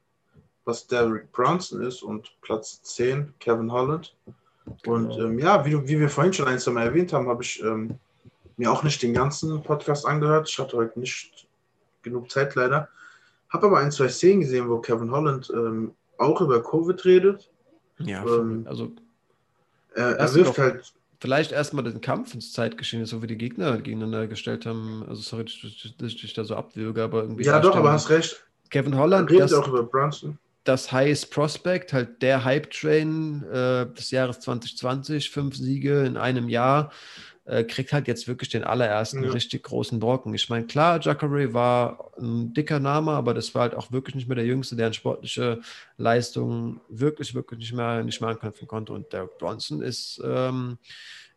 [0.65, 4.13] was Derek Brunson ist, und Platz 10, Kevin Holland.
[4.83, 4.95] Genau.
[4.95, 7.63] Und ähm, ja, wie, wie wir vorhin schon ein, zwei Mal erwähnt haben, habe ich
[7.63, 7.97] ähm,
[8.57, 10.49] mir auch nicht den ganzen Podcast angehört.
[10.49, 11.47] Ich hatte heute nicht
[12.01, 12.89] genug Zeit leider.
[13.47, 17.49] Habe aber ein, zwei Szenen gesehen, wo Kevin Holland ähm, auch über Covid redet.
[17.99, 18.91] Ja, ähm, also
[19.95, 20.93] er, er wirft halt.
[21.22, 25.06] Vielleicht erstmal den Kampf ins Zeitgeschehen, so wie die Gegner gegeneinander gestellt haben.
[25.07, 27.43] Also sorry, dass ich dich da so abwürge, aber irgendwie.
[27.43, 28.43] Ja, doch, aber hast recht.
[28.72, 29.30] Kevin Holland.
[29.30, 30.39] Redet das, auch über Brunson.
[30.64, 36.91] Das Highest Prospect, halt der Hype-Train äh, des Jahres 2020, fünf Siege in einem Jahr
[37.45, 39.31] äh, kriegt halt jetzt wirklich den allerersten ja.
[39.31, 40.34] richtig großen Brocken.
[40.34, 44.27] Ich meine, klar, Jacare war ein dicker Name, aber das war halt auch wirklich nicht
[44.27, 45.61] mehr der Jüngste, der an sportliche
[45.97, 48.93] Leistungen wirklich, wirklich nicht mehr, nicht mehr anknüpfen konnte.
[48.93, 50.77] Und Derek Bronson ist, ähm,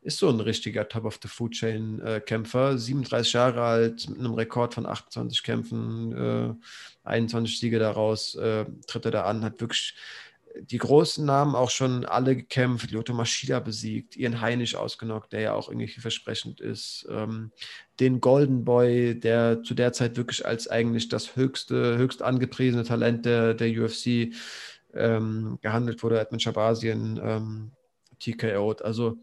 [0.02, 2.76] ist so ein richtiger Top of the Food Chain äh, Kämpfer.
[2.76, 6.54] 37 Jahre alt, mit einem Rekord von 28 Kämpfen, äh,
[7.04, 9.94] 21 Siege daraus, äh, tritt er da an, hat wirklich
[10.60, 15.54] die großen Namen auch schon alle gekämpft, Lyoto Maschida besiegt, Ian Heinisch ausgenockt, der ja
[15.54, 17.50] auch irgendwie vielversprechend ist, ähm,
[18.00, 23.24] den Golden Boy, der zu der Zeit wirklich als eigentlich das höchste, höchst angepriesene Talent
[23.24, 24.32] der, der UFC
[24.94, 27.70] ähm, gehandelt wurde, Edmund Shabazien ähm,
[28.20, 28.72] TKO.
[28.82, 29.16] Also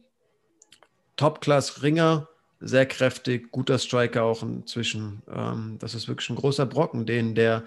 [1.15, 2.27] Top-Class-Ringer,
[2.59, 5.23] sehr kräftig, guter Striker auch inzwischen.
[5.33, 7.63] Ähm, das ist wirklich ein großer Brocken, den der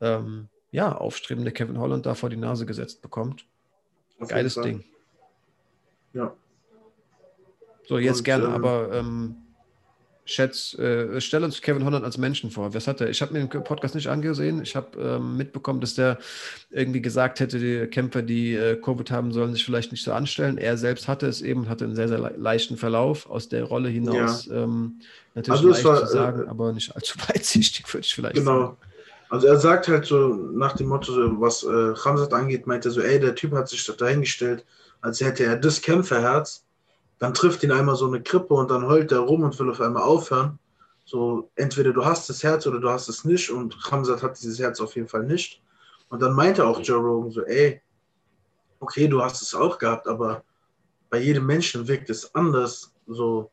[0.00, 3.46] ähm, ja, aufstrebende Kevin Holland da vor die Nase gesetzt bekommt.
[4.18, 4.84] Auf Geiles Ding.
[6.12, 6.34] Ja.
[7.86, 9.36] So, jetzt Und, gerne, ähm, aber ähm,
[10.28, 12.74] Schätz, äh, stell uns Kevin Holland als Menschen vor.
[12.74, 13.08] Was hat er?
[13.08, 14.60] Ich habe mir den Podcast nicht angesehen.
[14.60, 16.18] Ich habe ähm, mitbekommen, dass der
[16.70, 20.58] irgendwie gesagt hätte, die Kämpfer, die äh, Covid haben, sollen sich vielleicht nicht so anstellen.
[20.58, 24.46] Er selbst hatte es eben, hatte einen sehr, sehr leichten Verlauf aus der Rolle hinaus.
[24.46, 24.64] Ja.
[24.64, 24.98] Ähm,
[25.36, 28.60] natürlich also leicht war, zu sagen, äh, aber nicht allzu weitsichtig, würde ich vielleicht genau.
[28.60, 28.76] sagen.
[28.80, 28.95] Genau.
[29.28, 33.00] Also er sagt halt so nach dem Motto, was äh, Khamzat angeht, meint er so,
[33.00, 34.64] ey, der Typ hat sich dahingestellt,
[35.00, 36.64] als hätte er das Kämpferherz.
[37.18, 39.80] Dann trifft ihn einmal so eine Krippe und dann heult er rum und will auf
[39.80, 40.58] einmal aufhören.
[41.04, 44.58] So, entweder du hast das Herz oder du hast es nicht und Khamzat hat dieses
[44.58, 45.62] Herz auf jeden Fall nicht.
[46.08, 47.80] Und dann meinte auch Joe Rogan so, ey,
[48.80, 50.44] okay, du hast es auch gehabt, aber
[51.10, 52.92] bei jedem Menschen wirkt es anders.
[53.06, 53.50] So,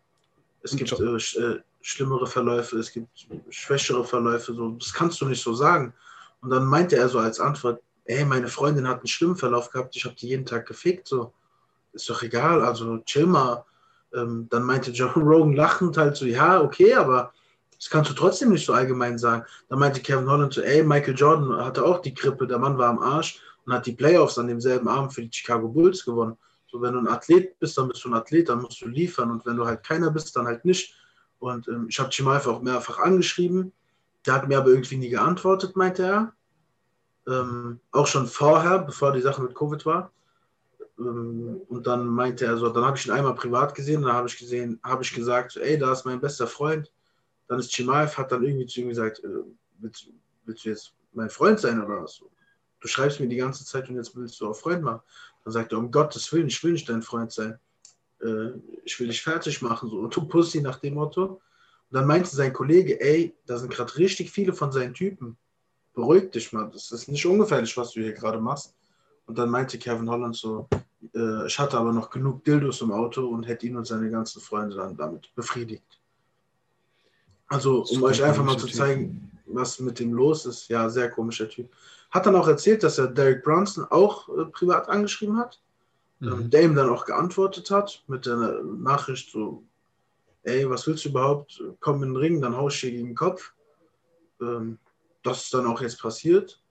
[0.62, 5.44] es gibt äh, äh schlimmere Verläufe, es gibt schwächere Verläufe, so, das kannst du nicht
[5.44, 5.94] so sagen.
[6.42, 9.96] Und dann meinte er so als Antwort, ey, meine Freundin hat einen schlimmen Verlauf gehabt,
[9.96, 11.34] ich habe die jeden Tag gefickt, so,
[11.92, 13.66] ist doch egal, also chill mal.
[14.14, 17.34] Ähm, dann meinte Joe Rogan lachend halt so, ja, okay, aber
[17.76, 19.44] das kannst du trotzdem nicht so allgemein sagen.
[19.68, 22.90] Dann meinte Kevin Holland so, ey, Michael Jordan hatte auch die Grippe, der Mann war
[22.90, 26.38] am Arsch und hat die Playoffs an demselben Abend für die Chicago Bulls gewonnen.
[26.72, 29.32] So, wenn du ein Athlet bist, dann bist du ein Athlet, dann musst du liefern
[29.32, 30.96] und wenn du halt keiner bist, dann halt nicht.
[31.44, 33.74] Und ähm, ich habe Chimaev auch mehrfach angeschrieben.
[34.26, 36.34] Der hat mir aber irgendwie nie geantwortet, meinte er.
[37.28, 40.14] Ähm, auch schon vorher, bevor die Sache mit Covid war.
[40.98, 44.30] Ähm, und dann meinte er so, dann habe ich ihn einmal privat gesehen, dann habe
[44.30, 46.94] ich gesehen, habe ich gesagt, ey, da ist mein bester Freund.
[47.50, 49.44] Dann ist Chimaev, hat dann irgendwie zu ihm gesagt, äh,
[49.80, 50.08] willst,
[50.46, 52.24] willst, du jetzt mein Freund sein oder was?
[52.80, 55.02] Du schreibst mir die ganze Zeit und jetzt willst du auch Freund machen.
[55.44, 57.60] Dann sagt er, um Gottes Willen, ich will nicht dein Freund sein
[58.24, 61.26] äh, ich will dich fertig machen, so, und du Pussy nach dem Motto.
[61.26, 61.42] Und
[61.92, 65.38] dann meinte sein Kollege, ey, da sind gerade richtig viele von seinen Typen.
[65.94, 68.76] Beruhig dich mal, das ist nicht ungefährlich, was du hier gerade machst.
[69.26, 70.68] Und dann meinte Kevin Holland so,
[71.14, 74.42] äh, ich hatte aber noch genug Dildos im Auto und hätte ihn und seine ganzen
[74.42, 76.02] Freunde dann damit befriedigt.
[77.48, 80.68] Also, um euch einfach mal zu zeigen, was mit dem los ist.
[80.70, 81.72] Ja, sehr komischer Typ.
[82.10, 85.63] Hat dann auch erzählt, dass er Derek Brunson auch äh, privat angeschrieben hat
[86.24, 86.50] mhm.
[86.50, 89.64] der ihm dann auch geantwortet hat mit der Nachricht so,
[90.44, 91.62] ey, was willst du überhaupt?
[91.80, 93.54] Komm in den Ring, dann haust du gegen den Kopf.
[94.42, 94.80] Ähm,
[95.22, 96.62] das ist dann auch jetzt passiert.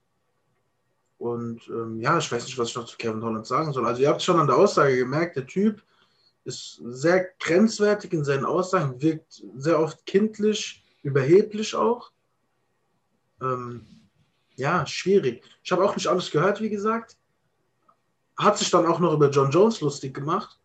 [1.17, 3.85] Und ähm, ja, ich weiß nicht, was ich noch zu Kevin Holland sagen soll.
[3.85, 5.81] Also ihr habt schon an der Aussage gemerkt, der Typ
[6.43, 12.11] ist sehr grenzwertig in seinen Aussagen, wirkt sehr oft kindlich, überheblich auch.
[13.41, 13.85] Ähm,
[14.55, 15.43] ja, schwierig.
[15.63, 17.17] Ich habe auch nicht alles gehört, wie gesagt
[18.37, 20.59] hat sich dann auch noch über John Jones lustig gemacht.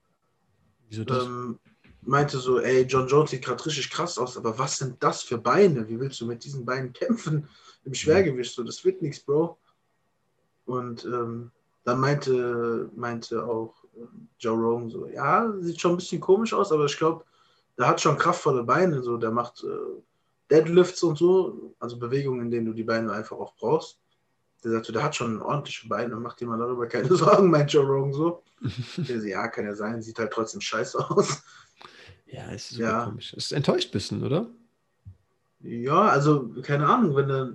[0.88, 1.24] Wieso das?
[1.24, 1.58] Ähm,
[2.02, 5.38] meinte so, ey, John Jones sieht gerade richtig krass aus, aber was sind das für
[5.38, 5.88] Beine?
[5.88, 7.48] Wie willst du mit diesen Beinen kämpfen
[7.84, 8.54] im Schwergewicht?
[8.54, 9.58] So, das wird nichts, Bro.
[10.64, 11.50] Und ähm,
[11.84, 14.06] dann meinte, meinte auch äh,
[14.38, 17.24] Joe Rogan so, ja, sieht schon ein bisschen komisch aus, aber ich glaube,
[17.78, 20.02] der hat schon kraftvolle Beine, so, der macht äh,
[20.50, 23.98] Deadlifts und so, also Bewegungen, in denen du die Beine einfach auch brauchst.
[24.64, 27.72] Der sagt so, der hat schon ordentliche Beine, mach dir mal darüber keine Sorgen, meint
[27.72, 28.42] Joe Rogan so.
[28.96, 31.42] Der so, ja, kann ja sein, sieht halt trotzdem scheiße aus.
[32.26, 33.04] Ja, ist super ja.
[33.04, 33.32] komisch.
[33.34, 34.48] Ist enttäuscht bisschen, oder?
[35.60, 37.52] Ja, also, keine Ahnung, wenn der,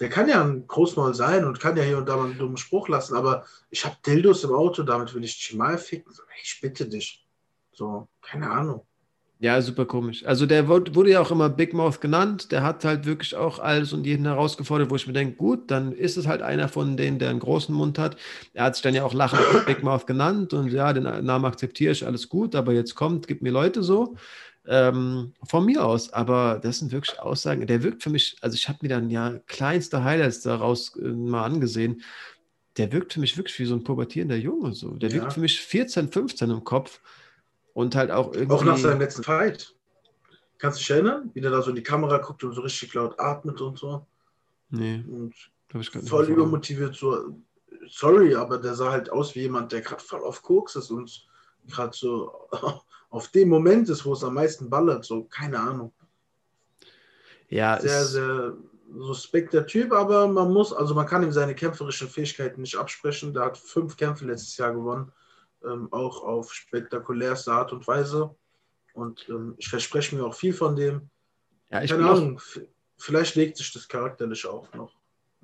[0.00, 2.56] der kann ja ein Großmaul sein und kann ja hier und da mal einen dummen
[2.56, 6.12] Spruch lassen, aber ich habe Dildos im Auto, damit will ich Chimal ficken.
[6.12, 7.26] So, ich bitte dich.
[7.72, 8.86] So, keine Ahnung.
[9.40, 10.26] Ja, super komisch.
[10.26, 12.50] Also der wurde ja auch immer Big Mouth genannt.
[12.50, 15.92] Der hat halt wirklich auch alles und jeden herausgefordert, wo ich mir denke, gut, dann
[15.92, 18.16] ist es halt einer von denen, der einen großen Mund hat.
[18.52, 21.92] Er hat sich dann ja auch lachend Big Mouth genannt und ja, den Namen akzeptiere
[21.92, 24.16] ich, alles gut, aber jetzt kommt, gibt mir Leute so.
[24.66, 28.68] Ähm, von mir aus, aber das sind wirklich Aussagen, der wirkt für mich, also ich
[28.68, 32.02] habe mir dann ja kleinste Highlights daraus äh, mal angesehen.
[32.76, 34.74] Der wirkt für mich wirklich wie so ein pubertierender Junge.
[34.74, 34.90] So.
[34.96, 35.16] Der ja.
[35.16, 37.00] wirkt für mich 14, 15 im Kopf.
[37.74, 38.54] Und halt auch irgendwie.
[38.54, 39.74] Auch nach seinem letzten Fight.
[40.58, 41.30] Kannst du dich erinnern?
[41.34, 44.06] Wie der da so in die Kamera guckt und so richtig laut atmet und so.
[44.70, 45.04] Nee.
[45.08, 45.34] Und
[46.06, 47.36] voll übermotiviert, so.
[47.88, 51.26] Sorry, aber der sah halt aus wie jemand, der gerade voll auf Koks ist und
[51.68, 52.48] gerade so
[53.10, 55.04] auf dem Moment ist, wo es am meisten ballert.
[55.04, 55.92] So, keine Ahnung.
[57.48, 58.56] Ja, sehr, sehr
[58.96, 63.32] suspekter Typ, aber man muss, also man kann ihm seine kämpferischen Fähigkeiten nicht absprechen.
[63.32, 65.12] Der hat fünf Kämpfe letztes Jahr gewonnen,
[65.64, 68.34] ähm, auch auf spektakulärste Art und Weise.
[68.94, 71.08] Und ähm, ich verspreche mir auch viel von dem.
[71.70, 72.40] Ja, ich Keine Ahnung,
[72.96, 74.92] vielleicht legt sich das charakterlich auch noch.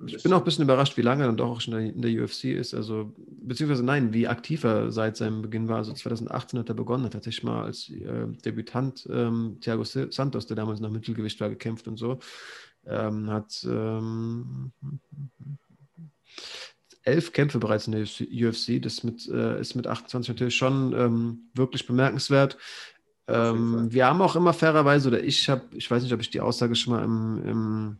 [0.05, 2.11] Ich bin auch ein bisschen überrascht, wie lange er dann doch auch schon in der
[2.11, 2.73] UFC ist.
[2.73, 5.77] Also, beziehungsweise nein, wie aktiv er seit seinem Beginn war.
[5.77, 10.57] Also 2018 hat er begonnen, hat tatsächlich mal als äh, Debütant ähm, Thiago Santos, der
[10.57, 12.19] damals noch Mittelgewicht war, gekämpft und so.
[12.85, 14.73] Ähm, hat ähm,
[17.05, 18.81] elf Kämpfe bereits in der UFC.
[18.81, 22.57] Das mit, äh, ist mit 28 natürlich schon ähm, wirklich bemerkenswert.
[23.27, 26.41] Ähm, wir haben auch immer fairerweise, oder ich habe, ich weiß nicht, ob ich die
[26.41, 27.97] Aussage schon mal im, im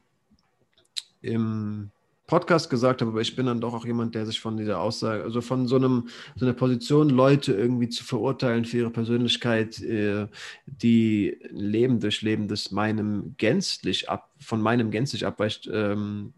[1.26, 1.92] im
[2.28, 5.24] Podcast gesagt habe, aber ich bin dann doch auch jemand, der sich von dieser Aussage,
[5.24, 10.28] also von so einem so einer Position, Leute irgendwie zu verurteilen für ihre Persönlichkeit, äh,
[10.66, 16.34] die Leben durchleben, das meinem gänzlich ab, von meinem gänzlich abweicht, ähm,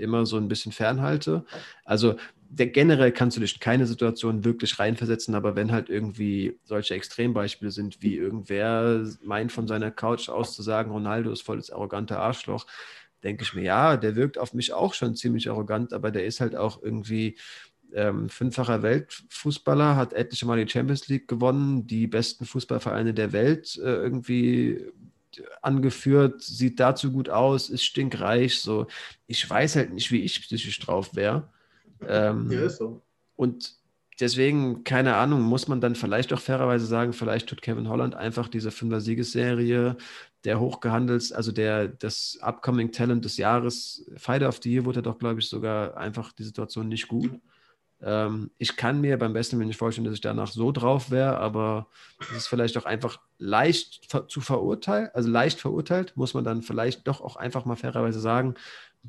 [0.00, 1.44] immer so ein bisschen fernhalte.
[1.84, 2.16] Also
[2.50, 7.70] der, generell kannst du dich keine Situation wirklich reinversetzen, aber wenn halt irgendwie solche Extrembeispiele
[7.70, 12.18] sind, wie irgendwer meint von seiner Couch aus zu sagen, Ronaldo ist voll das arrogante
[12.18, 12.66] Arschloch,
[13.22, 16.40] denke ich mir, ja, der wirkt auf mich auch schon ziemlich arrogant, aber der ist
[16.40, 17.38] halt auch irgendwie
[17.94, 23.76] ähm, fünffacher Weltfußballer, hat etliche Mal die Champions League gewonnen, die besten Fußballvereine der Welt
[23.76, 24.86] äh, irgendwie
[25.62, 28.60] angeführt, sieht dazu gut aus, ist stinkreich.
[28.60, 28.86] So,
[29.26, 31.48] ich weiß halt nicht, wie ich psychisch drauf wäre.
[32.06, 33.02] Ähm, ja, ist so.
[33.36, 33.74] Und
[34.20, 38.48] deswegen, keine Ahnung, muss man dann vielleicht auch fairerweise sagen, vielleicht tut Kevin Holland einfach
[38.48, 39.96] diese Fünfer-Siegesserie
[40.44, 45.18] der hochgehandelt, also der das Upcoming Talent des Jahres, Fighter of the Year wurde doch,
[45.18, 47.38] glaube ich, sogar einfach die Situation nicht gut.
[48.02, 51.38] Ähm, ich kann mir beim besten Willen nicht vorstellen, dass ich danach so drauf wäre,
[51.38, 51.86] aber
[52.20, 57.06] es ist vielleicht auch einfach leicht zu verurteilen, also leicht verurteilt, muss man dann vielleicht
[57.06, 58.54] doch auch einfach mal fairerweise sagen.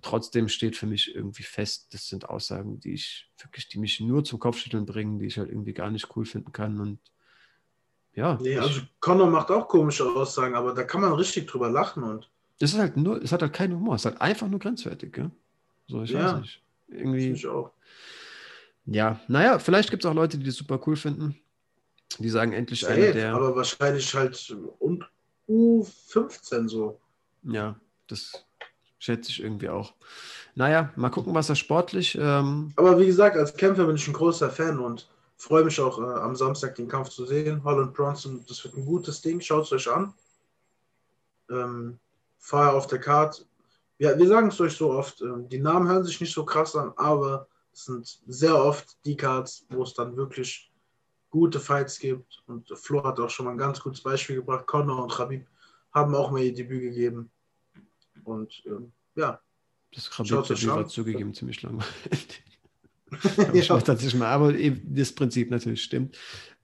[0.02, 4.24] Trotzdem steht für mich irgendwie fest, das sind Aussagen, die ich wirklich, die mich nur
[4.24, 7.00] zum Kopfschütteln bringen, die ich halt irgendwie gar nicht cool finden kann und
[8.14, 8.38] ja.
[8.42, 12.30] Nee, also Connor macht auch komische Aussagen, aber da kann man richtig drüber lachen und.
[12.60, 15.14] Das ist halt nur, es hat halt keinen Humor, es ist halt einfach nur grenzwertig,
[15.14, 15.32] gell?
[15.88, 16.62] So, ich ja, weiß nicht.
[16.90, 17.32] Irgendwie.
[17.32, 17.72] Ich auch.
[18.86, 21.40] Ja, naja, vielleicht gibt es auch Leute, die das super cool finden.
[22.20, 23.34] Die sagen endlich Safe, einer der.
[23.34, 25.10] Aber wahrscheinlich halt und
[25.48, 27.00] U15 so.
[27.44, 27.76] Ja,
[28.08, 28.46] das
[29.00, 29.94] schätze ich irgendwie auch.
[30.56, 32.18] Naja, mal gucken, was er sportlich.
[32.20, 36.00] Ähm aber wie gesagt, als Kämpfer bin ich ein großer Fan und freue mich auch
[36.00, 37.64] äh, am Samstag den Kampf zu sehen.
[37.64, 39.40] Holland Bronson, das wird ein gutes Ding.
[39.40, 40.14] Schaut es euch an.
[41.50, 42.00] Ähm,
[42.38, 43.46] Fire auf der Card.
[43.98, 45.22] Ja, wir sagen es euch so oft.
[45.22, 49.16] Äh, die Namen hören sich nicht so krass an, aber es sind sehr oft die
[49.16, 50.72] Cards, wo es dann wirklich
[51.30, 52.44] gute Fights gibt.
[52.48, 54.68] Und Flo hat auch schon mal ein ganz gutes Beispiel gebracht.
[54.68, 55.48] Connor und Khabib
[55.94, 57.32] haben auch mal ihr Debüt gegeben.
[58.24, 59.40] Und ähm, ja.
[59.94, 62.44] Das Khabib-Debüt war zugegeben ziemlich langweilig.
[63.54, 63.82] ja.
[63.82, 66.18] tatsächlich mal, aber das Prinzip natürlich stimmt.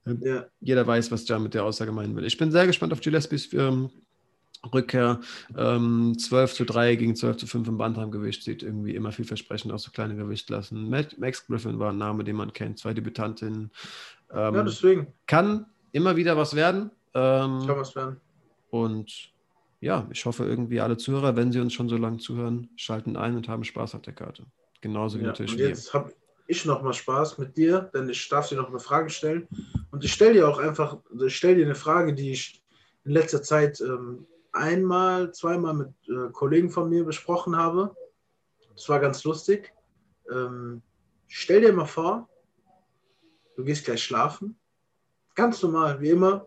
[0.06, 0.46] Ähm, ja.
[0.62, 2.26] Jeder weiß, was Jan mit der Aussage meinen will.
[2.26, 3.90] Ich bin sehr gespannt auf Gillespies ähm,
[4.74, 5.20] Rückkehr.
[5.56, 9.84] Ähm, 12 zu 3 gegen 12 zu 5 im Bantamgewicht sieht irgendwie immer vielversprechend aus,
[9.84, 10.90] so kleine Gewichtklassen.
[10.90, 13.72] Max Griffin war ein Name, den man kennt, zwei Debütantinnen.
[14.32, 15.08] Ähm, ja, deswegen.
[15.26, 16.92] Kann immer wieder was werden.
[17.14, 18.18] Ähm, kann was werden.
[18.70, 19.32] Und
[19.80, 23.36] ja, ich hoffe irgendwie alle Zuhörer, wenn sie uns schon so lange zuhören, schalten ein
[23.36, 24.44] und haben Spaß auf der Karte.
[24.82, 26.02] Genauso wie ja, natürlich und jetzt wir.
[26.02, 26.12] Hab,
[26.48, 29.48] ich noch mal Spaß mit dir, denn ich darf dir noch eine Frage stellen.
[29.92, 32.64] Und ich stelle dir auch einfach, ich stelle dir eine Frage, die ich
[33.04, 34.26] in letzter Zeit ähm,
[34.58, 37.96] einmal, zweimal mit äh, Kollegen von mir besprochen habe.
[38.76, 39.74] Das war ganz lustig.
[40.32, 40.82] Ähm,
[41.28, 42.30] stell dir mal vor,
[43.56, 44.60] du gehst gleich schlafen,
[45.36, 46.46] ganz normal, wie immer,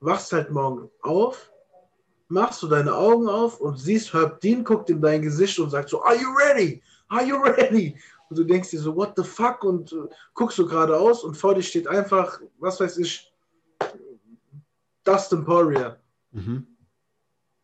[0.00, 1.52] wachst halt morgen auf,
[2.28, 5.88] machst du deine Augen auf und siehst Herb Dean, guckt in dein Gesicht und sagt
[5.88, 6.82] so, are you ready?
[7.08, 7.96] Are you ready?
[8.28, 9.62] und du denkst dir so, what the fuck?
[9.64, 13.32] Und äh, guckst du geradeaus und vor dir steht einfach, was weiß ich,
[15.04, 16.00] Dustin Poirier.
[16.32, 16.66] Mhm.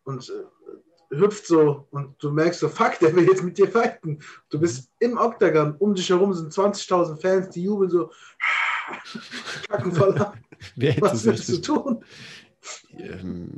[0.03, 4.19] Und äh, hüpft so und du merkst so, fuck, der will jetzt mit dir fighten.
[4.49, 5.11] Du bist mhm.
[5.11, 8.11] im Octagon, um dich herum sind 20.000 Fans, die jubeln so,
[9.69, 10.37] kacken voll ab.
[10.99, 12.05] was willst du tun?
[12.91, 13.57] Ähm,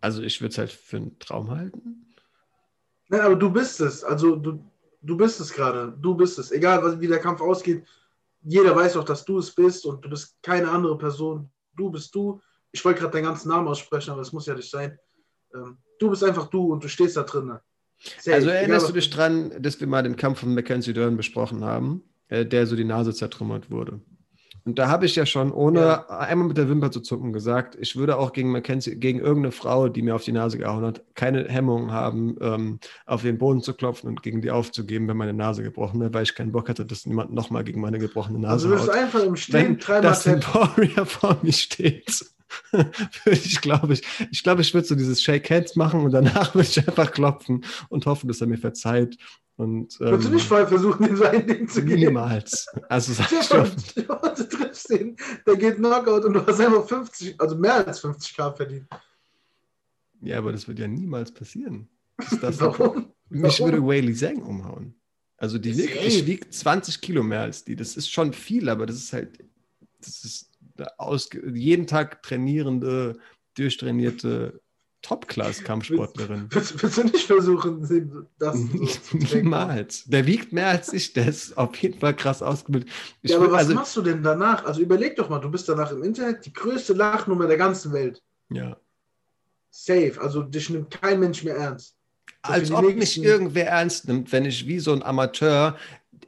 [0.00, 2.06] also ich würde es halt für einen Traum halten.
[3.08, 4.04] Nein, aber du bist es.
[4.04, 4.62] Also du,
[5.02, 6.52] du bist es gerade, du bist es.
[6.52, 7.86] Egal, wie der Kampf ausgeht,
[8.42, 11.50] jeder weiß auch, dass du es bist und du bist keine andere Person.
[11.74, 12.40] Du bist du.
[12.72, 14.98] Ich wollte gerade deinen ganzen Namen aussprechen, aber es muss ja nicht sein.
[15.54, 17.58] Ähm, du bist einfach du und du stehst da drin.
[18.20, 21.16] Sehr also erinnerst egal, du dich dran, dass wir mal den Kampf von Mackenzie Dern
[21.16, 24.00] besprochen haben, äh, der so die Nase zertrümmert wurde?
[24.64, 26.06] Und da habe ich ja schon, ohne ja.
[26.08, 29.88] einmal mit der Wimper zu zucken, gesagt, ich würde auch gegen Mackenzie, gegen irgendeine Frau,
[29.88, 33.72] die mir auf die Nase gehauen hat, keine Hemmung haben, ähm, auf den Boden zu
[33.72, 36.84] klopfen und gegen die aufzugeben, wenn meine Nase gebrochen wäre, weil ich keinen Bock hatte,
[36.84, 40.26] dass niemand nochmal gegen meine gebrochene Nase Also du wirst einfach im Stehen dreimal dass
[40.26, 42.26] ein Warrior vor mir steht.
[42.72, 42.90] würde
[43.26, 46.68] ich, glaube ich, ich glaube, ich würde so dieses Shake Hands machen und danach würde
[46.68, 49.16] ich einfach klopfen und hoffen, dass er mir verzeiht.
[49.56, 51.98] Und, ähm, Würdest du nicht vorher versuchen, in sein Ding zu gehen?
[51.98, 52.68] Niemals.
[52.88, 53.70] Also sag ich schon.
[54.36, 55.16] Du triffst den,
[55.46, 58.86] der geht Knockout und du hast einfach 50, also mehr als 50k verdient.
[60.20, 61.88] Ja, aber das wird ja niemals passieren.
[62.40, 63.12] Das Warum?
[63.28, 63.72] Mich Warum?
[63.72, 64.94] würde Whaley Zhang umhauen.
[65.36, 67.76] Also die wiegt, ich wiege 20 Kilo mehr als die.
[67.76, 69.38] Das ist schon viel, aber das ist halt,
[70.00, 70.50] das ist
[70.96, 73.18] aus, jeden Tag trainierende,
[73.56, 74.60] durchtrainierte
[75.02, 76.48] Top-Class-Kampfsportlerin.
[76.50, 80.04] Willst, willst, du nicht versuchen, das so Niemals.
[80.06, 82.90] Der wiegt mehr als ich, der ist auf jeden Fall krass ausgebildet.
[83.22, 84.64] Ich ja, aber will, was also, machst du denn danach?
[84.64, 88.22] Also überleg doch mal, du bist danach im Internet die größte Lachnummer der ganzen Welt.
[88.50, 88.76] Ja.
[89.70, 91.94] Safe, also dich nimmt kein Mensch mehr ernst.
[92.42, 95.76] Das Als ob mich irgendwer ernst nimmt, wenn ich wie so ein Amateur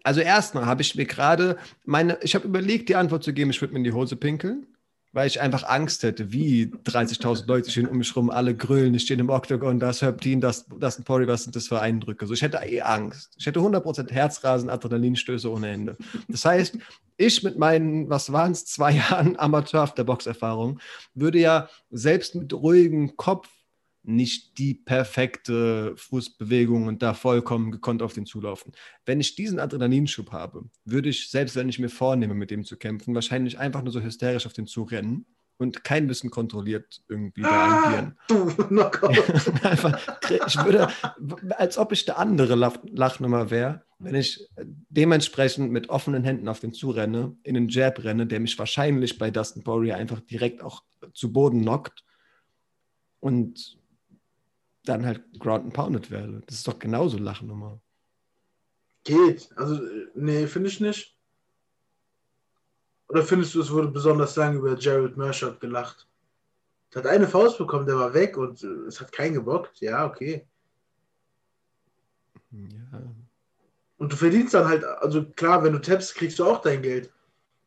[0.05, 3.61] also erstmal habe ich mir gerade meine, ich habe überlegt, die Antwort zu geben, ich
[3.61, 4.67] würde mir in die Hose pinkeln,
[5.13, 9.03] weil ich einfach Angst hätte, wie 30.000 Leute stehen um mich rum, alle grüllen, ich
[9.03, 12.27] stehe im Oktagon, das Herptin, das, das ein Pori, was sind das für Eindrücke?
[12.27, 13.35] So, ich hätte eh Angst.
[13.37, 15.97] Ich hätte 100% Herzrasen, Adrenalinstöße ohne Ende.
[16.29, 16.79] Das heißt,
[17.17, 20.79] ich mit meinen, was waren es, zwei Jahren Amateur auf der Boxerfahrung,
[21.15, 23.49] würde ja selbst mit ruhigem Kopf
[24.03, 28.73] nicht die perfekte Fußbewegung und da vollkommen gekonnt auf den zulaufen.
[29.05, 32.77] Wenn ich diesen Adrenalinschub habe, würde ich, selbst wenn ich mir vornehme, mit dem zu
[32.77, 35.27] kämpfen, wahrscheinlich einfach nur so hysterisch auf den Zug rennen
[35.59, 38.19] und kein bisschen kontrolliert irgendwie da ah, agieren.
[39.63, 40.01] einfach,
[40.47, 40.89] ich würde,
[41.59, 44.49] als ob ich der andere Lachnummer wäre, wenn ich
[44.89, 49.31] dementsprechend mit offenen Händen auf den zurenne, in den Jab renne, der mich wahrscheinlich bei
[49.31, 50.83] Dustin Poirier einfach direkt auch
[51.13, 52.03] zu Boden knockt
[53.21, 53.80] und
[54.85, 56.43] dann halt Ground and Pounded werde.
[56.47, 57.81] Das ist doch genauso Lachnummer.
[59.05, 59.51] Geht.
[59.57, 59.81] Also,
[60.15, 61.17] nee, finde ich nicht.
[63.09, 66.07] Oder findest du, es wurde besonders lange über Jared Mershot gelacht?
[66.95, 69.81] Der hat eine Faust bekommen, der war weg und äh, es hat keinen gebockt.
[69.81, 70.47] Ja, okay.
[72.51, 73.03] Ja.
[73.99, 77.13] Und du verdienst dann halt, also klar, wenn du tappst, kriegst du auch dein Geld.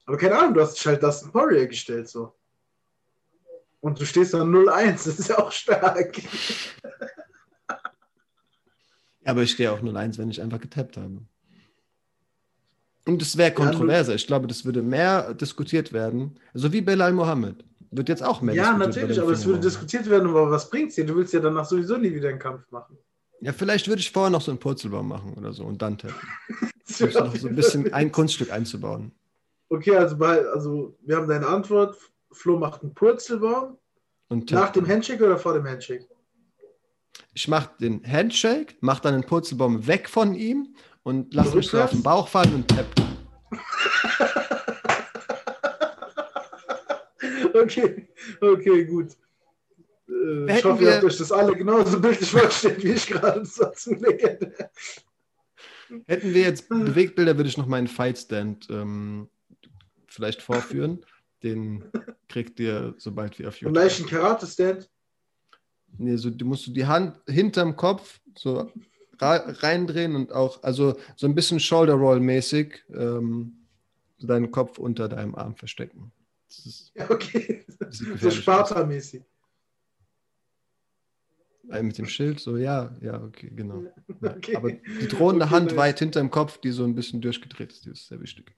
[0.05, 2.33] Aber keine Ahnung, du hast dich halt Dustin Poirier gestellt, so.
[3.83, 6.17] Und du stehst dann 0-1, das ist ja auch stark.
[9.25, 11.17] Ja, aber ich stehe auch 0-1, wenn ich einfach getappt habe.
[13.05, 14.15] Und es wäre kontroverser.
[14.15, 16.39] Ich glaube, das würde mehr diskutiert werden.
[16.53, 17.65] So wie Belal Mohammed.
[17.91, 20.95] Wird jetzt auch mehr Ja, natürlich, aber es würde diskutiert werden, aber was bringt es
[20.95, 21.05] dir?
[21.05, 22.97] Du willst ja danach sowieso nie wieder einen Kampf machen.
[23.41, 26.15] Ja, vielleicht würde ich vorher noch so einen Purzelbaum machen oder so und dann tappen.
[26.99, 29.11] noch so ein bisschen ein Kunststück einzubauen.
[29.67, 31.97] Okay, also, bei, also wir haben deine Antwort.
[32.33, 33.77] Flo macht einen Purzelbaum.
[34.29, 36.07] Und Nach dem Handshake oder vor dem Handshake?
[37.33, 41.81] Ich mache den Handshake, mache dann den Purzelbaum weg von ihm und lasse mich so
[41.81, 42.87] auf den Bauch fallen und tapp.
[47.53, 48.07] okay,
[48.41, 49.15] okay, gut.
[50.07, 53.93] Äh, ich hoffe, ihr habt euch das alle genauso bildlich vorgestellt, wie ich gerade dazu
[53.93, 54.53] lege.
[56.07, 59.29] Hätten wir jetzt Bewegtbilder, würde ich noch meinen Fightstand ähm,
[60.07, 61.05] vielleicht vorführen.
[61.43, 61.83] Den
[62.29, 63.77] kriegt ihr, sobald wir auf YouTube.
[63.77, 64.89] Vielleicht ein Karate-Stand?
[65.97, 68.71] Nee, so, du musst du die Hand hinterm Kopf so
[69.19, 73.67] reindrehen und auch, also so ein bisschen Shoulder-Roll-mäßig ähm,
[74.19, 76.11] deinen Kopf unter deinem Arm verstecken.
[76.95, 77.65] ja, okay.
[77.89, 79.23] So Sparta-mäßig.
[81.63, 83.83] Mit dem Schild, so, ja, ja, okay, genau.
[84.21, 84.35] Ja.
[84.35, 84.55] Okay.
[84.57, 85.77] Aber die drohende okay, Hand nice.
[85.77, 88.53] weit hinterm Kopf, die so ein bisschen durchgedreht ist, die ist sehr wichtig.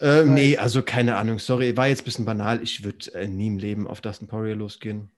[0.00, 2.62] Äh, nee, also keine Ahnung, sorry, war jetzt ein bisschen banal.
[2.62, 5.10] Ich würde äh, nie im Leben auf Dustin Poirier losgehen.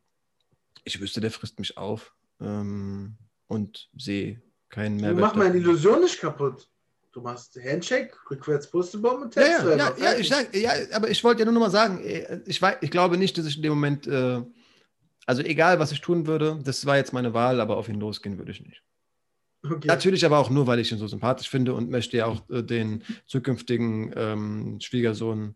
[0.85, 5.17] Ich wüsste, der frisst mich auf ähm, und sehe keinen Mehrwert.
[5.17, 6.69] Du machst meine Illusion nicht kaputt.
[7.13, 11.23] Du machst Handshake, rückwärts Pustebomb und ja, ja, ja, ja, ich sag, ja, aber ich
[11.23, 13.63] wollte ja nur noch mal sagen, äh, ich, weiß, ich glaube nicht, dass ich in
[13.63, 14.43] dem Moment, äh,
[15.25, 18.37] also egal, was ich tun würde, das war jetzt meine Wahl, aber auf ihn losgehen
[18.37, 18.83] würde ich nicht.
[19.65, 19.89] Okay.
[19.89, 22.63] Natürlich aber auch nur, weil ich ihn so sympathisch finde und möchte ja auch äh,
[22.63, 25.55] den zukünftigen ähm, Schwiegersohn,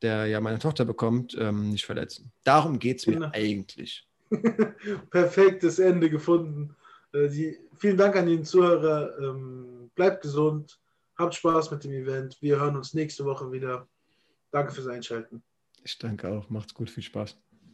[0.00, 2.32] der ja meine Tochter bekommt, ähm, nicht verletzen.
[2.42, 3.30] Darum geht es mir genau.
[3.32, 4.08] eigentlich.
[5.10, 6.74] Perfektes Ende gefunden.
[7.12, 9.18] Äh, die, vielen Dank an den Zuhörer.
[9.18, 10.78] Ähm, bleibt gesund.
[11.16, 12.38] Habt Spaß mit dem Event.
[12.40, 13.86] Wir hören uns nächste Woche wieder.
[14.52, 15.42] Danke fürs Einschalten.
[15.84, 16.48] Ich danke auch.
[16.48, 16.88] Macht's gut.
[16.88, 17.36] Viel Spaß.